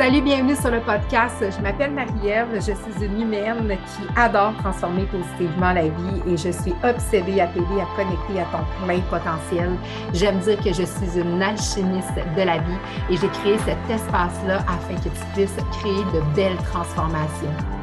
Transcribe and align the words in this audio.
Salut, 0.00 0.22
bienvenue 0.22 0.56
sur 0.56 0.70
le 0.70 0.80
podcast. 0.80 1.44
Je 1.54 1.62
m'appelle 1.62 1.90
Marie-Ève, 1.90 2.54
je 2.54 2.72
suis 2.72 3.04
une 3.04 3.20
humaine 3.20 3.68
qui 3.68 4.18
adore 4.18 4.56
transformer 4.56 5.04
positivement 5.04 5.74
la 5.74 5.82
vie 5.82 6.22
et 6.26 6.38
je 6.38 6.50
suis 6.52 6.72
obsédée 6.82 7.38
à 7.38 7.48
t'aider 7.48 7.82
à 7.82 7.86
connecter 7.94 8.40
à 8.40 8.46
ton 8.46 8.64
plein 8.86 9.00
potentiel. 9.10 9.68
J'aime 10.14 10.38
dire 10.38 10.56
que 10.56 10.72
je 10.72 10.84
suis 10.84 11.20
une 11.20 11.42
alchimiste 11.42 12.16
de 12.34 12.42
la 12.42 12.56
vie 12.56 12.78
et 13.10 13.16
j'ai 13.18 13.28
créé 13.28 13.58
cet 13.58 13.76
espace-là 13.90 14.64
afin 14.66 14.94
que 14.94 15.10
tu 15.10 15.26
puisses 15.34 15.56
créer 15.70 16.02
de 16.14 16.34
belles 16.34 16.56
transformations. 16.72 17.79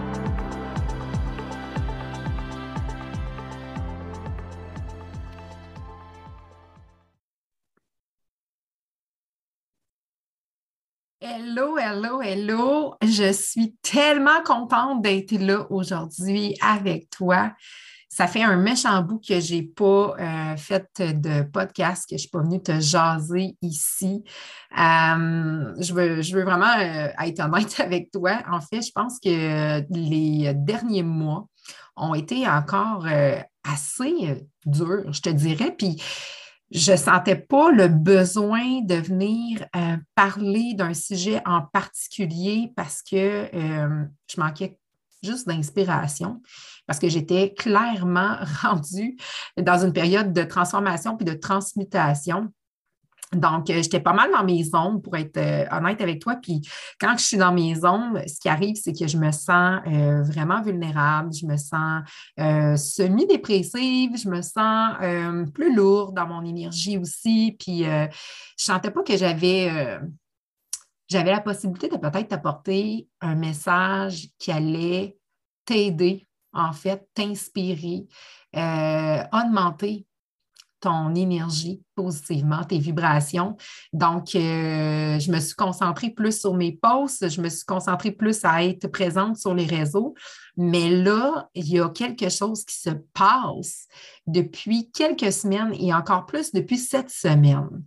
Hello, 11.89 12.21
hello. 12.21 12.95
Je 13.01 13.31
suis 13.31 13.73
tellement 13.81 14.43
contente 14.43 15.01
d'être 15.01 15.31
là 15.31 15.65
aujourd'hui 15.69 16.53
avec 16.61 17.09
toi. 17.09 17.53
Ça 18.09 18.27
fait 18.27 18.43
un 18.43 18.57
méchant 18.57 19.01
bout 19.01 19.21
que 19.25 19.39
je 19.39 19.55
n'ai 19.55 19.63
pas 19.63 20.13
euh, 20.19 20.57
fait 20.57 20.85
de 20.99 21.43
podcast, 21.43 22.03
que 22.09 22.17
je 22.17 22.23
suis 22.23 22.29
pas 22.29 22.41
venue 22.41 22.61
te 22.61 22.77
jaser 22.81 23.55
ici. 23.61 24.21
Euh, 24.77 25.73
je, 25.79 25.93
veux, 25.93 26.21
je 26.21 26.35
veux 26.35 26.43
vraiment 26.43 26.77
euh, 26.77 27.07
être 27.25 27.39
honnête 27.39 27.73
avec 27.79 28.11
toi. 28.11 28.41
En 28.51 28.59
fait, 28.59 28.81
je 28.81 28.91
pense 28.91 29.17
que 29.21 29.81
les 29.89 30.53
derniers 30.55 31.03
mois 31.03 31.47
ont 31.95 32.15
été 32.15 32.49
encore 32.49 33.07
assez 33.63 34.45
durs, 34.65 35.13
je 35.13 35.21
te 35.21 35.29
dirais. 35.29 35.73
Puis, 35.77 36.03
je 36.71 36.95
sentais 36.95 37.35
pas 37.35 37.71
le 37.71 37.87
besoin 37.87 38.81
de 38.81 38.95
venir 38.95 39.65
euh, 39.75 39.97
parler 40.15 40.73
d'un 40.73 40.93
sujet 40.93 41.41
en 41.45 41.61
particulier 41.61 42.73
parce 42.75 43.01
que 43.01 43.49
euh, 43.55 44.05
je 44.29 44.39
manquais 44.39 44.77
juste 45.23 45.47
d'inspiration, 45.47 46.41
parce 46.85 46.99
que 46.99 47.09
j'étais 47.09 47.53
clairement 47.53 48.37
rendue 48.61 49.17
dans 49.57 49.83
une 49.83 49.93
période 49.93 50.33
de 50.33 50.43
transformation 50.43 51.15
puis 51.15 51.25
de 51.25 51.33
transmutation. 51.33 52.51
Donc, 53.33 53.69
euh, 53.69 53.81
j'étais 53.83 53.99
pas 53.99 54.13
mal 54.13 54.31
dans 54.31 54.43
mes 54.43 54.63
ombres, 54.73 55.01
pour 55.01 55.17
être 55.17 55.35
euh, 55.37 55.65
honnête 55.69 55.99
avec 55.99 56.21
toi. 56.21 56.35
Puis, 56.41 56.61
quand 56.99 57.17
je 57.17 57.23
suis 57.23 57.37
dans 57.37 57.51
mes 57.51 57.83
ombres, 57.83 58.21
ce 58.25 58.39
qui 58.39 58.47
arrive, 58.47 58.75
c'est 58.75 58.93
que 58.93 59.05
je 59.05 59.17
me 59.17 59.31
sens 59.31 59.81
euh, 59.85 60.23
vraiment 60.23 60.61
vulnérable, 60.61 61.33
je 61.33 61.45
me 61.45 61.57
sens 61.57 62.03
semi-dépressive, 62.37 64.15
je 64.17 64.29
me 64.29 64.41
sens 64.41 64.95
plus 65.53 65.75
lourde 65.75 66.15
dans 66.15 66.27
mon 66.27 66.43
énergie 66.45 66.97
aussi. 66.97 67.57
Puis, 67.59 67.83
je 67.83 68.05
ne 68.05 68.07
sentais 68.55 68.91
pas 68.91 69.03
que 69.03 69.17
j'avais 69.17 69.99
j'avais 71.09 71.31
la 71.31 71.39
possibilité 71.39 71.87
de 71.87 71.95
peut-être 71.95 72.27
t'apporter 72.27 73.07
un 73.21 73.35
message 73.35 74.27
qui 74.37 74.51
allait 74.51 75.17
t'aider, 75.65 76.25
en 76.53 76.73
fait, 76.73 77.07
t'inspirer, 77.13 78.07
augmenter 78.53 80.06
ton 80.79 81.15
énergie 81.15 81.81
positivement, 81.95 82.63
tes 82.63 82.77
vibrations. 82.77 83.57
Donc, 83.93 84.35
euh, 84.35 85.19
je 85.19 85.31
me 85.31 85.39
suis 85.39 85.55
concentrée 85.55 86.09
plus 86.09 86.39
sur 86.39 86.53
mes 86.53 86.71
posts, 86.71 87.29
je 87.29 87.41
me 87.41 87.49
suis 87.49 87.65
concentrée 87.65 88.11
plus 88.11 88.43
à 88.43 88.63
être 88.63 88.87
présente 88.87 89.37
sur 89.37 89.53
les 89.53 89.65
réseaux. 89.65 90.13
Mais 90.55 90.89
là, 90.89 91.49
il 91.55 91.67
y 91.67 91.79
a 91.79 91.89
quelque 91.89 92.29
chose 92.29 92.65
qui 92.65 92.75
se 92.75 92.91
passe 93.13 93.87
depuis 94.25 94.91
quelques 94.91 95.31
semaines 95.31 95.73
et 95.79 95.93
encore 95.93 96.25
plus 96.25 96.51
depuis 96.51 96.77
cette 96.77 97.09
semaine. 97.09 97.83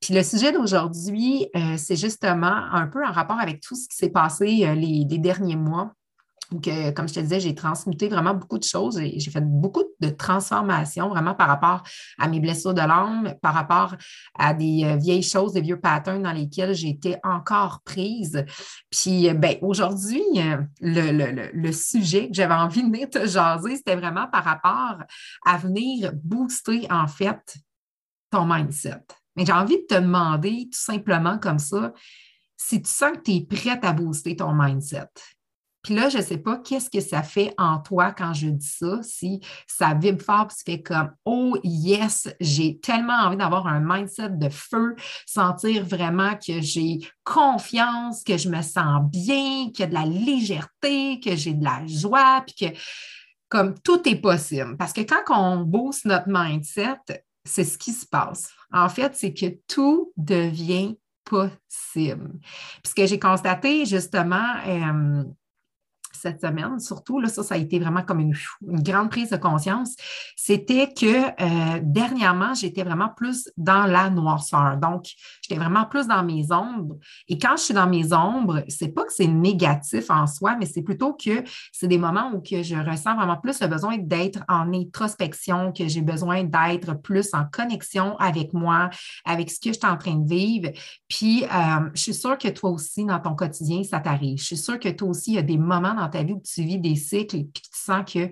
Puis 0.00 0.14
le 0.14 0.22
sujet 0.22 0.52
d'aujourd'hui, 0.52 1.46
euh, 1.54 1.76
c'est 1.76 1.96
justement 1.96 2.46
un 2.72 2.88
peu 2.88 3.04
en 3.04 3.12
rapport 3.12 3.38
avec 3.38 3.60
tout 3.60 3.76
ce 3.76 3.88
qui 3.88 3.96
s'est 3.96 4.10
passé 4.10 4.64
euh, 4.64 4.74
les 4.74 5.04
derniers 5.18 5.56
mois 5.56 5.92
comme 6.60 7.08
je 7.08 7.14
te 7.14 7.20
disais, 7.20 7.40
j'ai 7.40 7.54
transmuté 7.54 8.08
vraiment 8.08 8.34
beaucoup 8.34 8.58
de 8.58 8.64
choses. 8.64 9.00
J'ai 9.00 9.30
fait 9.30 9.44
beaucoup 9.44 9.84
de 10.00 10.08
transformations 10.08 11.08
vraiment 11.08 11.34
par 11.34 11.48
rapport 11.48 11.82
à 12.18 12.28
mes 12.28 12.40
blessures 12.40 12.74
de 12.74 12.80
l'âme, 12.80 13.34
par 13.40 13.54
rapport 13.54 13.96
à 14.38 14.54
des 14.54 14.84
euh, 14.84 14.96
vieilles 14.96 15.22
choses, 15.22 15.52
des 15.52 15.60
vieux 15.60 15.80
patterns 15.80 16.22
dans 16.22 16.32
lesquels 16.32 16.74
j'étais 16.74 17.18
encore 17.22 17.80
prise. 17.84 18.44
Puis, 18.90 19.28
euh, 19.28 19.34
ben, 19.34 19.56
aujourd'hui, 19.62 20.22
euh, 20.36 20.58
le, 20.80 21.50
le, 21.52 21.72
sujet 21.72 22.28
que 22.28 22.34
j'avais 22.34 22.54
envie 22.54 22.82
de 22.82 22.88
venir 22.88 23.08
te 23.08 23.26
jaser, 23.26 23.76
c'était 23.76 23.96
vraiment 23.96 24.26
par 24.28 24.44
rapport 24.44 24.98
à 25.46 25.56
venir 25.58 26.12
booster, 26.22 26.86
en 26.90 27.06
fait, 27.06 27.56
ton 28.30 28.44
mindset. 28.44 29.02
Mais 29.36 29.46
j'ai 29.46 29.52
envie 29.52 29.78
de 29.78 29.86
te 29.86 29.94
demander 29.94 30.68
tout 30.72 30.80
simplement 30.80 31.38
comme 31.38 31.58
ça, 31.58 31.92
si 32.56 32.82
tu 32.82 32.90
sens 32.90 33.12
que 33.16 33.22
tu 33.22 33.32
es 33.32 33.40
prête 33.40 33.84
à 33.84 33.92
booster 33.92 34.36
ton 34.36 34.52
mindset. 34.54 35.08
Puis 35.82 35.94
là, 35.94 36.08
je 36.08 36.18
ne 36.18 36.22
sais 36.22 36.38
pas 36.38 36.58
qu'est-ce 36.58 36.90
que 36.90 37.00
ça 37.00 37.22
fait 37.22 37.52
en 37.58 37.78
toi 37.78 38.12
quand 38.12 38.32
je 38.34 38.48
dis 38.48 38.66
ça, 38.66 39.00
si 39.02 39.40
ça 39.66 39.94
vibre 39.94 40.22
fort, 40.22 40.46
puis 40.46 40.56
ça 40.56 40.62
fait 40.64 40.82
comme 40.82 41.10
Oh 41.24 41.56
yes, 41.64 42.28
j'ai 42.40 42.78
tellement 42.78 43.14
envie 43.14 43.36
d'avoir 43.36 43.66
un 43.66 43.80
mindset 43.80 44.30
de 44.30 44.48
feu, 44.48 44.94
sentir 45.26 45.84
vraiment 45.84 46.34
que 46.34 46.60
j'ai 46.60 47.00
confiance, 47.24 48.22
que 48.22 48.36
je 48.36 48.48
me 48.48 48.62
sens 48.62 49.02
bien, 49.10 49.70
qu'il 49.70 49.80
y 49.80 49.82
a 49.82 49.86
de 49.86 49.94
la 49.94 50.06
légèreté, 50.06 51.20
que 51.20 51.34
j'ai 51.34 51.54
de 51.54 51.64
la 51.64 51.84
joie, 51.86 52.44
puis 52.46 52.54
que 52.54 52.76
comme 53.48 53.78
tout 53.80 54.08
est 54.08 54.16
possible. 54.16 54.76
Parce 54.78 54.92
que 54.92 55.02
quand 55.02 55.22
on 55.28 55.60
booste 55.60 56.06
notre 56.06 56.28
mindset, 56.28 56.96
c'est 57.44 57.64
ce 57.64 57.76
qui 57.76 57.92
se 57.92 58.06
passe. 58.06 58.50
En 58.72 58.88
fait, 58.88 59.14
c'est 59.14 59.34
que 59.34 59.46
tout 59.68 60.12
devient 60.16 60.96
possible. 61.24 62.38
Puis 62.40 62.90
ce 62.90 62.94
que 62.94 63.06
j'ai 63.06 63.18
constaté 63.18 63.84
justement, 63.84 64.54
euh, 64.66 65.24
cette 66.12 66.40
semaine, 66.40 66.78
surtout, 66.78 67.20
là, 67.20 67.28
ça, 67.28 67.42
ça 67.42 67.54
a 67.54 67.58
été 67.58 67.78
vraiment 67.78 68.02
comme 68.02 68.20
une, 68.20 68.34
grande 68.62 69.10
prise 69.10 69.30
de 69.30 69.36
conscience, 69.36 69.94
c'était 70.36 70.92
que 70.92 71.06
euh, 71.06 71.80
dernièrement, 71.82 72.54
j'étais 72.54 72.82
vraiment 72.82 73.08
plus 73.08 73.50
dans 73.56 73.86
la 73.86 74.10
noirceur. 74.10 74.76
Donc, 74.76 75.06
j'étais 75.42 75.60
vraiment 75.60 75.84
plus 75.84 76.06
dans 76.06 76.22
mes 76.22 76.52
ombres. 76.52 76.96
Et 77.28 77.38
quand 77.38 77.56
je 77.56 77.62
suis 77.62 77.74
dans 77.74 77.86
mes 77.86 78.12
ombres, 78.12 78.62
c'est 78.68 78.88
pas 78.88 79.04
que 79.04 79.12
c'est 79.12 79.26
négatif 79.26 80.10
en 80.10 80.26
soi, 80.26 80.56
mais 80.58 80.66
c'est 80.66 80.82
plutôt 80.82 81.14
que 81.14 81.44
c'est 81.72 81.88
des 81.88 81.98
moments 81.98 82.32
où 82.32 82.40
que 82.40 82.62
je 82.62 82.76
ressens 82.76 83.14
vraiment 83.14 83.36
plus 83.36 83.60
le 83.60 83.66
besoin 83.66 83.98
d'être 83.98 84.40
en 84.48 84.72
introspection, 84.72 85.72
que 85.72 85.88
j'ai 85.88 86.02
besoin 86.02 86.44
d'être 86.44 86.94
plus 87.00 87.30
en 87.34 87.44
connexion 87.44 88.16
avec 88.18 88.52
moi, 88.52 88.90
avec 89.24 89.50
ce 89.50 89.60
que 89.60 89.72
je 89.72 89.78
suis 89.78 89.86
en 89.86 89.96
train 89.96 90.16
de 90.16 90.28
vivre. 90.28 90.70
Puis, 91.08 91.44
euh, 91.44 91.90
je 91.94 92.02
suis 92.02 92.14
sûre 92.14 92.38
que 92.38 92.48
toi 92.48 92.70
aussi, 92.70 93.04
dans 93.04 93.20
ton 93.20 93.34
quotidien, 93.34 93.82
ça 93.82 94.00
t'arrive. 94.00 94.38
Je 94.38 94.44
suis 94.44 94.56
sûre 94.56 94.78
que 94.78 94.88
toi 94.88 95.08
aussi, 95.08 95.32
il 95.32 95.34
y 95.34 95.38
a 95.38 95.42
des 95.42 95.58
moments 95.58 95.94
dans 95.94 96.01
ta 96.08 96.22
vie 96.22 96.32
où 96.32 96.40
tu 96.40 96.62
vis 96.62 96.78
des 96.78 96.96
cycles 96.96 97.36
et 97.36 97.44
puis 97.44 97.62
tu 97.62 97.70
sens 97.72 98.10
que 98.12 98.30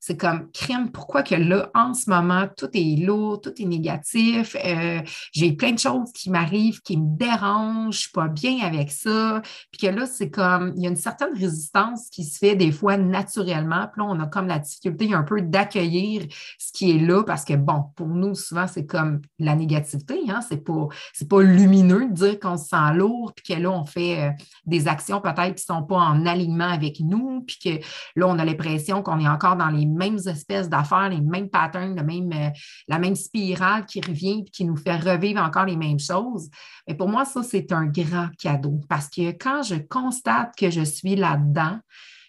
c'est 0.00 0.16
comme 0.16 0.50
crème, 0.52 0.90
pourquoi 0.90 1.22
que 1.22 1.34
là, 1.34 1.70
en 1.74 1.92
ce 1.92 2.08
moment, 2.08 2.46
tout 2.56 2.70
est 2.72 2.96
lourd, 3.04 3.40
tout 3.40 3.52
est 3.60 3.64
négatif, 3.66 4.56
euh, 4.64 5.00
j'ai 5.32 5.52
plein 5.52 5.72
de 5.72 5.78
choses 5.78 6.12
qui 6.12 6.30
m'arrivent, 6.30 6.80
qui 6.82 6.96
me 6.96 7.16
dérangent, 7.16 7.84
je 7.84 7.98
ne 7.98 8.02
suis 8.02 8.12
pas 8.12 8.28
bien 8.28 8.60
avec 8.64 8.90
ça. 8.90 9.42
Puis 9.72 9.80
que 9.82 9.94
là, 9.94 10.06
c'est 10.06 10.30
comme, 10.30 10.72
il 10.76 10.82
y 10.82 10.86
a 10.86 10.90
une 10.90 10.96
certaine 10.96 11.34
résistance 11.34 12.08
qui 12.10 12.24
se 12.24 12.38
fait 12.38 12.54
des 12.54 12.70
fois 12.70 12.96
naturellement. 12.96 13.88
Puis 13.92 14.02
là, 14.02 14.08
on 14.08 14.20
a 14.20 14.26
comme 14.26 14.46
la 14.46 14.58
difficulté 14.58 15.12
un 15.12 15.24
peu 15.24 15.42
d'accueillir 15.42 16.26
ce 16.58 16.72
qui 16.72 16.92
est 16.92 16.98
là 16.98 17.24
parce 17.24 17.44
que, 17.44 17.54
bon, 17.54 17.84
pour 17.96 18.08
nous, 18.08 18.34
souvent, 18.34 18.66
c'est 18.66 18.86
comme 18.86 19.20
la 19.38 19.56
négativité, 19.56 20.20
hein? 20.28 20.40
c'est 20.48 20.64
pas, 20.64 20.88
pas 21.28 21.42
lumineux 21.42 22.08
de 22.08 22.14
dire 22.14 22.40
qu'on 22.40 22.56
se 22.56 22.68
sent 22.68 22.94
lourd, 22.94 23.32
puis 23.34 23.54
que 23.54 23.60
là, 23.60 23.70
on 23.70 23.84
fait 23.84 24.22
euh, 24.22 24.30
des 24.64 24.86
actions 24.86 25.20
peut-être 25.20 25.56
qui 25.56 25.64
ne 25.68 25.76
sont 25.76 25.82
pas 25.82 25.96
en 25.96 26.24
alignement 26.26 26.68
avec 26.68 27.00
nous, 27.00 27.42
puis 27.46 27.58
que 27.62 27.84
là, 28.16 28.28
on 28.28 28.38
a 28.38 28.44
l'impression 28.44 29.02
qu'on 29.02 29.18
est 29.18 29.28
encore 29.28 29.56
dans 29.56 29.70
les 29.70 29.87
mêmes 29.88 30.18
espèces 30.26 30.68
d'affaires, 30.68 31.08
les 31.08 31.20
mêmes 31.20 31.48
patterns, 31.48 32.00
même, 32.02 32.32
euh, 32.32 32.50
la 32.86 32.98
même 32.98 33.16
spirale 33.16 33.86
qui 33.86 34.00
revient 34.00 34.44
et 34.46 34.50
qui 34.50 34.64
nous 34.64 34.76
fait 34.76 34.96
revivre 34.96 35.42
encore 35.42 35.66
les 35.66 35.76
mêmes 35.76 35.98
choses. 35.98 36.48
Mais 36.86 36.94
pour 36.94 37.08
moi, 37.08 37.24
ça, 37.24 37.42
c'est 37.42 37.72
un 37.72 37.86
grand 37.86 38.28
cadeau 38.38 38.80
parce 38.88 39.08
que 39.08 39.30
quand 39.32 39.62
je 39.62 39.76
constate 39.76 40.54
que 40.56 40.70
je 40.70 40.82
suis 40.82 41.16
là-dedans, 41.16 41.78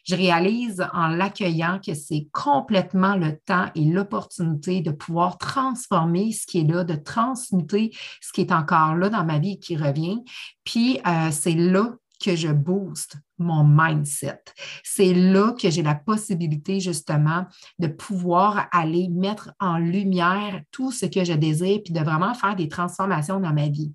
je 0.09 0.15
réalise 0.15 0.83
en 0.93 1.07
l'accueillant 1.07 1.79
que 1.85 1.93
c'est 1.93 2.27
complètement 2.31 3.15
le 3.15 3.37
temps 3.37 3.67
et 3.75 3.85
l'opportunité 3.85 4.81
de 4.81 4.91
pouvoir 4.91 5.37
transformer 5.37 6.31
ce 6.31 6.47
qui 6.47 6.61
est 6.61 6.63
là, 6.63 6.83
de 6.83 6.95
transmuter 6.95 7.91
ce 8.19 8.31
qui 8.33 8.41
est 8.41 8.51
encore 8.51 8.95
là 8.95 9.09
dans 9.09 9.23
ma 9.23 9.37
vie 9.37 9.53
et 9.53 9.59
qui 9.59 9.77
revient. 9.77 10.23
Puis 10.63 10.99
euh, 11.05 11.29
c'est 11.31 11.53
là 11.53 11.93
que 12.23 12.35
je 12.35 12.49
booste 12.49 13.17
mon 13.37 13.63
mindset. 13.63 14.41
C'est 14.83 15.13
là 15.13 15.53
que 15.53 15.69
j'ai 15.69 15.83
la 15.83 15.95
possibilité 15.95 16.79
justement 16.79 17.45
de 17.79 17.87
pouvoir 17.87 18.67
aller 18.71 19.09
mettre 19.09 19.53
en 19.59 19.77
lumière 19.77 20.61
tout 20.71 20.91
ce 20.91 21.05
que 21.05 21.23
je 21.23 21.33
désire 21.33 21.79
puis 21.83 21.93
de 21.93 22.01
vraiment 22.01 22.33
faire 22.33 22.55
des 22.55 22.67
transformations 22.67 23.39
dans 23.39 23.53
ma 23.53 23.69
vie. 23.69 23.93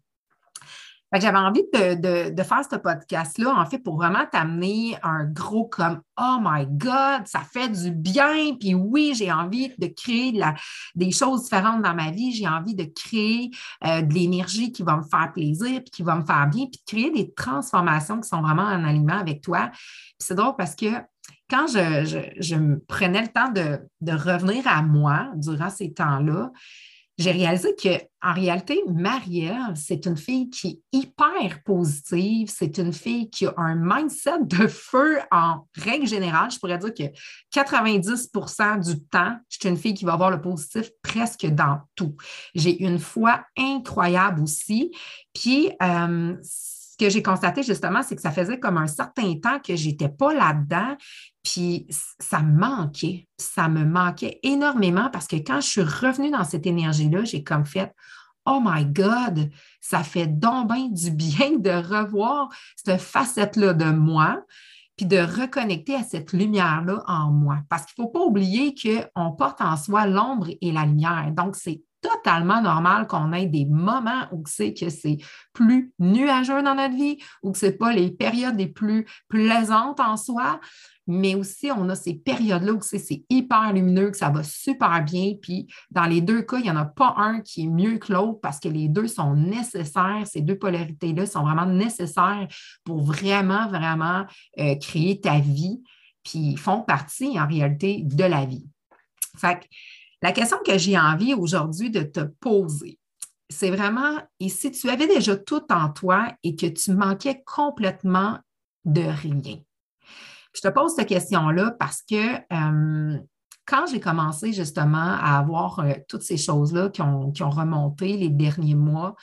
J'avais 1.21 1.39
envie 1.39 1.63
de, 1.73 2.43
faire 2.43 2.63
ce 2.71 2.77
podcast-là, 2.77 3.55
en 3.55 3.67
fait, 3.67 3.79
pour 3.79 3.97
vraiment 3.97 4.25
t'amener 4.31 4.97
un 5.03 5.25
gros 5.25 5.67
comme 5.67 6.01
Oh 6.19 6.39
my 6.41 6.67
God, 6.67 7.27
ça 7.27 7.41
fait 7.41 7.69
du 7.69 7.91
bien. 7.91 8.55
Puis 8.59 8.75
oui, 8.75 9.15
j'ai 9.17 9.31
envie 9.31 9.73
de 9.79 9.87
créer 9.87 10.41
des 10.95 11.11
choses 11.11 11.45
différentes 11.45 11.83
dans 11.83 11.95
ma 11.95 12.11
vie. 12.11 12.33
J'ai 12.33 12.49
envie 12.49 12.75
de 12.75 12.85
créer 12.85 13.51
euh, 13.85 14.03
de 14.03 14.13
l'énergie 14.13 14.73
qui 14.73 14.83
va 14.83 14.97
me 14.97 15.03
faire 15.03 15.33
plaisir, 15.33 15.81
puis 15.81 15.91
qui 15.91 16.03
va 16.03 16.17
me 16.17 16.25
faire 16.25 16.47
bien, 16.49 16.67
puis 16.67 16.81
de 16.81 16.85
créer 16.87 17.11
des 17.11 17.33
transformations 17.33 18.21
qui 18.21 18.29
sont 18.29 18.43
vraiment 18.43 18.63
en 18.63 18.85
aliment 18.85 19.19
avec 19.19 19.41
toi. 19.41 19.71
c'est 20.19 20.35
drôle 20.35 20.57
parce 20.57 20.75
que 20.75 20.87
quand 21.49 21.67
je, 21.69 22.57
me 22.57 22.79
prenais 22.81 23.23
le 23.23 23.29
temps 23.29 23.51
de, 23.51 23.79
de 24.01 24.13
revenir 24.13 24.67
à 24.67 24.83
moi 24.83 25.29
durant 25.37 25.71
ces 25.71 25.93
temps-là, 25.93 26.51
j'ai 27.17 27.31
réalisé 27.31 27.77
qu'en 27.81 28.33
réalité, 28.33 28.83
Marielle, 28.89 29.75
c'est 29.77 30.05
une 30.07 30.17
fille 30.17 30.51
qui 30.51 30.69
est 30.93 30.99
hyper 30.99 31.63
positive. 31.65 32.51
C'est 32.53 32.77
une 32.79 32.93
fille 32.93 33.31
qui 33.31 33.47
a 33.47 33.55
un 33.57 33.77
mindset 33.77 34.43
de 34.43 34.67
feu 34.67 35.19
en 35.31 35.67
règle 35.77 36.09
générale. 36.09 36.51
Je 36.51 36.59
pourrais 36.59 36.79
dire 36.79 36.93
que 36.93 37.05
90% 37.57 38.85
du 38.85 39.01
temps, 39.07 39.37
je 39.49 39.59
suis 39.61 39.69
une 39.69 39.77
fille 39.77 39.95
qui 39.95 40.05
va 40.05 40.15
avoir 40.15 40.31
le 40.31 40.41
positif 40.41 40.91
presque 41.03 41.47
dans 41.47 41.81
tout. 41.95 42.17
J'ai 42.55 42.83
une 42.83 42.99
foi 42.99 43.45
incroyable 43.57 44.43
aussi. 44.43 44.91
Puis, 45.33 45.71
euh, 45.83 46.37
que 47.05 47.11
j'ai 47.11 47.23
constaté 47.23 47.63
justement, 47.63 48.03
c'est 48.03 48.17
que 48.17 48.23
ça 48.23 48.31
faisait 48.31 48.59
comme 48.59 48.79
un 48.79 48.87
certain 48.87 49.35
temps 49.35 49.59
que 49.59 49.77
je 49.77 49.89
n'étais 49.89 50.09
pas 50.09 50.33
là-dedans. 50.33 50.97
Puis 51.43 51.87
ça 52.19 52.41
me 52.41 52.59
manquait, 52.59 53.29
ça 53.37 53.69
me 53.69 53.85
manquait 53.85 54.41
énormément 54.43 55.11
parce 55.13 55.27
que 55.27 55.37
quand 55.37 55.61
je 55.61 55.69
suis 55.69 55.83
revenue 55.83 56.31
dans 56.31 56.45
cette 56.45 56.67
énergie-là, 56.67 57.25
j'ai 57.25 57.45
comme 57.45 57.67
fait 57.67 57.93
Oh 58.47 58.61
my 58.63 58.85
God, 58.85 59.51
ça 59.81 60.03
fait 60.03 60.27
donc 60.27 60.71
du 60.93 61.11
bien 61.11 61.59
de 61.59 61.71
revoir 61.71 62.49
cette 62.77 63.01
facette-là 63.01 63.73
de 63.73 63.91
moi, 63.91 64.43
puis 64.97 65.07
de 65.07 65.17
reconnecter 65.17 65.95
à 65.95 66.03
cette 66.03 66.33
lumière-là 66.33 67.03
en 67.07 67.31
moi. 67.31 67.61
Parce 67.69 67.87
qu'il 67.87 67.95
faut 68.03 68.11
pas 68.11 68.21
oublier 68.21 68.75
qu'on 68.75 69.33
porte 69.33 69.61
en 69.61 69.77
soi 69.77 70.07
l'ombre 70.07 70.49
et 70.61 70.73
la 70.73 70.85
lumière. 70.85 71.33
Donc, 71.33 71.57
c'est 71.57 71.83
totalement 72.05 72.61
normal 72.61 73.07
qu'on 73.07 73.33
ait 73.33 73.47
des 73.47 73.65
moments 73.65 74.27
où 74.31 74.43
c'est 74.47 74.75
que 74.75 74.91
c'est 74.91 75.17
plus 75.55 75.93
nuageux 75.99 76.63
dans 76.63 76.75
notre 76.75 76.95
vie, 76.95 77.19
ou 77.43 77.53
que 77.53 77.59
ce 77.59 77.67
pas 77.67 77.93
les 77.93 78.11
périodes 78.11 78.59
les 78.59 78.67
plus 78.67 79.07
plaisantes 79.29 80.01
en 80.01 80.19
soi, 80.19 80.61
mais 81.07 81.35
aussi 81.35 81.71
on 81.71 81.89
a 81.89 81.95
ces 81.95 82.15
périodes-là 82.15 82.73
où 82.73 82.81
c'est 82.83 83.25
hyper 83.31 83.73
lumineux, 83.73 84.11
que 84.11 84.19
ça 84.19 84.29
va 84.29 84.43
super 84.43 85.03
bien. 85.03 85.33
Puis 85.41 85.67
dans 85.91 86.05
les 86.05 86.21
deux 86.21 86.43
cas, 86.43 86.59
il 86.59 86.65
n'y 86.65 86.71
en 86.71 86.77
a 86.77 86.85
pas 86.85 87.15
un 87.17 87.41
qui 87.41 87.65
est 87.65 87.69
mieux 87.69 87.97
que 87.97 88.13
l'autre 88.13 88.41
parce 88.41 88.61
que 88.61 88.69
les 88.69 88.89
deux 88.89 89.09
sont 89.09 89.35
nécessaires. 89.35 90.27
Ces 90.27 90.43
deux 90.43 90.59
polarités-là 90.59 91.25
sont 91.25 91.43
vraiment 91.43 91.67
nécessaires 91.67 92.47
pour 92.85 93.03
vraiment, 93.03 93.69
vraiment 93.69 94.27
euh, 94.59 94.75
créer 94.77 95.21
ta 95.21 95.39
vie, 95.39 95.83
puis 96.23 96.57
font 96.57 96.83
partie 96.83 97.41
en 97.41 97.47
réalité 97.47 98.03
de 98.05 98.25
la 98.25 98.45
vie. 98.45 98.67
Fait 99.37 99.61
que, 99.61 99.67
la 100.25 100.33
question 100.33 100.57
que 100.65 100.79
j'ai 100.79 100.99
envie 100.99 101.35
aujourd'hui 101.35 101.91
de 101.91 102.01
te 102.01 102.21
poser, 102.21 102.99
c'est 103.51 103.69
vraiment, 103.69 104.23
et 104.41 104.49
si 104.49 104.71
tu 104.71 104.89
avais 104.89 105.07
déjà 105.07 105.37
tout 105.37 105.71
en 105.71 105.91
toi 105.91 106.33
et 106.43 106.57
que 106.57 106.65
tu 106.65 106.93
manquais 106.93 107.43
complètement 107.45 108.39
de 108.87 109.03
rien? 109.03 109.59
Je 110.55 110.63
te 110.63 110.69
pose 110.69 110.95
cette 110.95 111.09
question-là 111.09 111.73
parce 111.79 112.01
que 112.01 112.37
euh, 112.37 113.19
quand 113.67 113.85
j'ai 113.87 114.01
commencé 114.01 114.55
justement 114.55 114.97
à 114.97 115.39
avoir 115.39 115.81
euh, 115.81 115.93
toutes 116.09 116.23
ces 116.23 116.39
choses-là 116.39 116.89
qui 116.89 117.03
ont, 117.03 117.31
qui 117.31 117.43
ont 117.43 117.51
remonté 117.51 118.17
les 118.17 118.31
derniers 118.31 118.75
mois, 118.75 119.17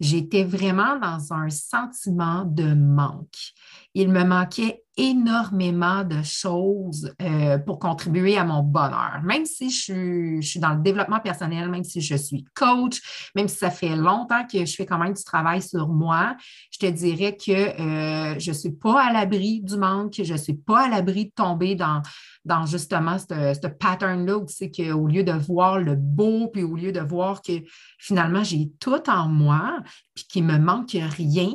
j'étais 0.00 0.44
vraiment 0.44 0.98
dans 0.98 1.34
un 1.34 1.50
sentiment 1.50 2.46
de 2.46 2.72
manque. 2.72 3.52
Il 3.98 4.10
me 4.10 4.24
manquait 4.24 4.82
énormément 4.98 6.04
de 6.04 6.22
choses 6.22 7.14
euh, 7.22 7.56
pour 7.56 7.78
contribuer 7.78 8.36
à 8.36 8.44
mon 8.44 8.62
bonheur. 8.62 9.20
Même 9.24 9.46
si 9.46 9.70
je 9.70 10.38
suis, 10.42 10.60
dans 10.60 10.74
le 10.74 10.82
développement 10.82 11.20
personnel, 11.20 11.70
même 11.70 11.82
si 11.82 12.02
je 12.02 12.14
suis 12.14 12.44
coach, 12.54 13.30
même 13.34 13.48
si 13.48 13.56
ça 13.56 13.70
fait 13.70 13.96
longtemps 13.96 14.46
que 14.46 14.66
je 14.66 14.74
fais 14.74 14.84
quand 14.84 14.98
même 14.98 15.14
du 15.14 15.24
travail 15.24 15.62
sur 15.62 15.88
moi, 15.88 16.36
je 16.70 16.78
te 16.78 16.86
dirais 16.90 17.38
que 17.38 17.52
euh, 17.52 18.38
je 18.38 18.50
ne 18.50 18.54
suis 18.54 18.72
pas 18.72 19.02
à 19.02 19.12
l'abri 19.14 19.62
du 19.62 19.78
manque, 19.78 20.12
que 20.12 20.24
je 20.24 20.34
ne 20.34 20.38
suis 20.38 20.56
pas 20.56 20.84
à 20.84 20.88
l'abri 20.90 21.26
de 21.26 21.32
tomber 21.34 21.74
dans, 21.74 22.02
dans 22.44 22.66
justement 22.66 23.16
ce 23.18 23.66
pattern-là 23.66 24.36
où 24.36 24.44
c'est 24.46 24.70
qu'au 24.70 25.06
lieu 25.06 25.24
de 25.24 25.32
voir 25.32 25.78
le 25.78 25.96
beau, 25.96 26.48
puis 26.48 26.64
au 26.64 26.76
lieu 26.76 26.92
de 26.92 27.00
voir 27.00 27.40
que 27.40 27.52
finalement 27.98 28.44
j'ai 28.44 28.70
tout 28.78 29.08
en 29.08 29.26
moi, 29.26 29.78
puis 30.14 30.26
qu'il 30.26 30.44
me 30.44 30.58
manque 30.58 30.92
rien, 30.92 31.52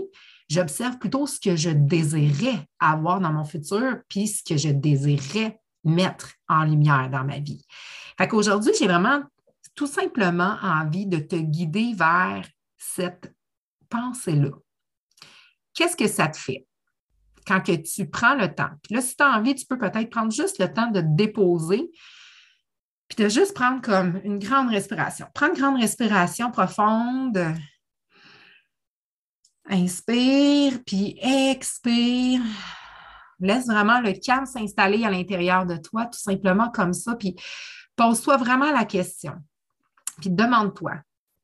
J'observe 0.51 0.97
plutôt 0.97 1.25
ce 1.27 1.39
que 1.39 1.55
je 1.55 1.69
désirais 1.69 2.67
avoir 2.77 3.21
dans 3.21 3.31
mon 3.31 3.45
futur, 3.45 3.99
puis 4.09 4.27
ce 4.27 4.43
que 4.43 4.57
je 4.57 4.67
désirais 4.67 5.61
mettre 5.85 6.33
en 6.49 6.65
lumière 6.65 7.09
dans 7.09 7.23
ma 7.23 7.39
vie. 7.39 7.65
Fait 8.17 8.27
qu'aujourd'hui, 8.27 8.73
j'ai 8.77 8.85
vraiment 8.85 9.21
tout 9.75 9.87
simplement 9.87 10.57
envie 10.61 11.05
de 11.05 11.19
te 11.19 11.37
guider 11.37 11.93
vers 11.93 12.45
cette 12.77 13.33
pensée-là. 13.87 14.51
Qu'est-ce 15.73 15.95
que 15.95 16.09
ça 16.09 16.27
te 16.27 16.35
fait 16.35 16.67
quand 17.47 17.61
que 17.61 17.71
tu 17.71 18.09
prends 18.09 18.35
le 18.35 18.53
temps? 18.53 18.71
Puis 18.83 18.95
là, 18.95 19.01
si 19.01 19.15
tu 19.15 19.23
as 19.23 19.31
envie, 19.31 19.55
tu 19.55 19.65
peux 19.65 19.77
peut-être 19.77 20.09
prendre 20.09 20.33
juste 20.33 20.59
le 20.59 20.73
temps 20.73 20.91
de 20.91 20.99
te 20.99 21.15
déposer, 21.15 21.89
puis 23.07 23.23
de 23.23 23.29
juste 23.29 23.53
prendre 23.53 23.81
comme 23.81 24.19
une 24.25 24.37
grande 24.37 24.67
respiration. 24.67 25.27
Prendre 25.33 25.53
une 25.53 25.61
grande 25.61 25.79
respiration 25.79 26.51
profonde, 26.51 27.39
Inspire, 29.69 30.79
puis 30.85 31.17
expire. 31.21 32.41
Laisse 33.39 33.67
vraiment 33.67 34.01
le 34.01 34.13
calme 34.13 34.45
s'installer 34.45 35.03
à 35.03 35.09
l'intérieur 35.09 35.65
de 35.65 35.77
toi, 35.77 36.05
tout 36.05 36.19
simplement 36.19 36.69
comme 36.69 36.93
ça. 36.93 37.15
Puis 37.15 37.35
pose-toi 37.95 38.37
vraiment 38.37 38.71
la 38.71 38.85
question. 38.85 39.35
Puis 40.19 40.29
demande-toi, 40.29 40.93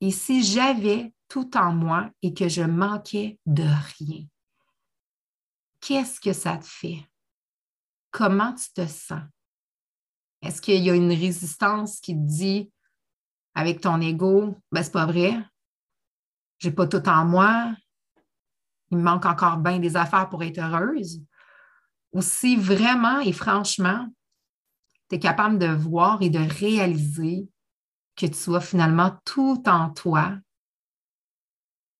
et 0.02 0.12
si 0.12 0.44
j'avais 0.44 1.14
tout 1.28 1.58
en 1.58 1.74
moi 1.74 2.10
et 2.22 2.34
que 2.34 2.48
je 2.48 2.62
manquais 2.62 3.40
de 3.46 3.64
rien, 3.64 4.26
qu'est-ce 5.82 6.20
que 6.20 6.34
ça 6.34 6.58
te 6.58 6.66
fait? 6.66 7.00
Comment 8.12 8.54
tu 8.54 8.72
te 8.74 8.86
sens? 8.86 9.24
Est-ce 10.42 10.62
qu'il 10.62 10.84
y 10.84 10.90
a 10.90 10.96
une 10.96 11.12
résistance 11.12 12.00
qui 12.00 12.14
te 12.14 12.26
dit 12.26 12.72
avec 13.56 13.82
ton 13.82 14.00
ego, 14.02 14.56
ben 14.72 14.84
c'est 14.84 14.92
pas 14.92 15.08
vrai, 15.08 15.36
j'ai 16.60 16.72
pas 16.72 16.86
tout 16.88 17.10
en 17.10 17.26
moi, 17.26 17.76
il 18.92 18.98
me 18.98 19.04
manque 19.04 19.26
encore 19.26 19.58
bien 19.58 19.80
des 19.80 19.96
affaires 19.96 20.30
pour 20.30 20.44
être 20.44 20.60
heureuse, 20.60 21.22
ou 22.14 22.22
si 22.22 22.56
vraiment 22.56 23.20
et 23.20 23.34
franchement, 23.34 24.08
tu 25.10 25.16
es 25.16 25.20
capable 25.20 25.60
de 25.60 25.68
voir 25.68 26.22
et 26.22 26.30
de 26.30 26.40
réaliser 26.40 27.50
que 28.16 28.26
tu 28.26 28.34
sois 28.34 28.62
finalement 28.62 29.18
tout 29.26 29.64
en 29.68 29.90
toi, 29.90 30.34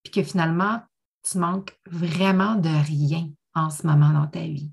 puis 0.04 0.12
que 0.12 0.24
finalement, 0.24 0.82
tu 1.24 1.38
manques 1.38 1.78
vraiment 1.86 2.56
de 2.56 2.70
rien 2.70 3.30
en 3.54 3.70
ce 3.70 3.86
moment 3.86 4.12
dans 4.12 4.28
ta 4.28 4.42
vie. 4.42 4.72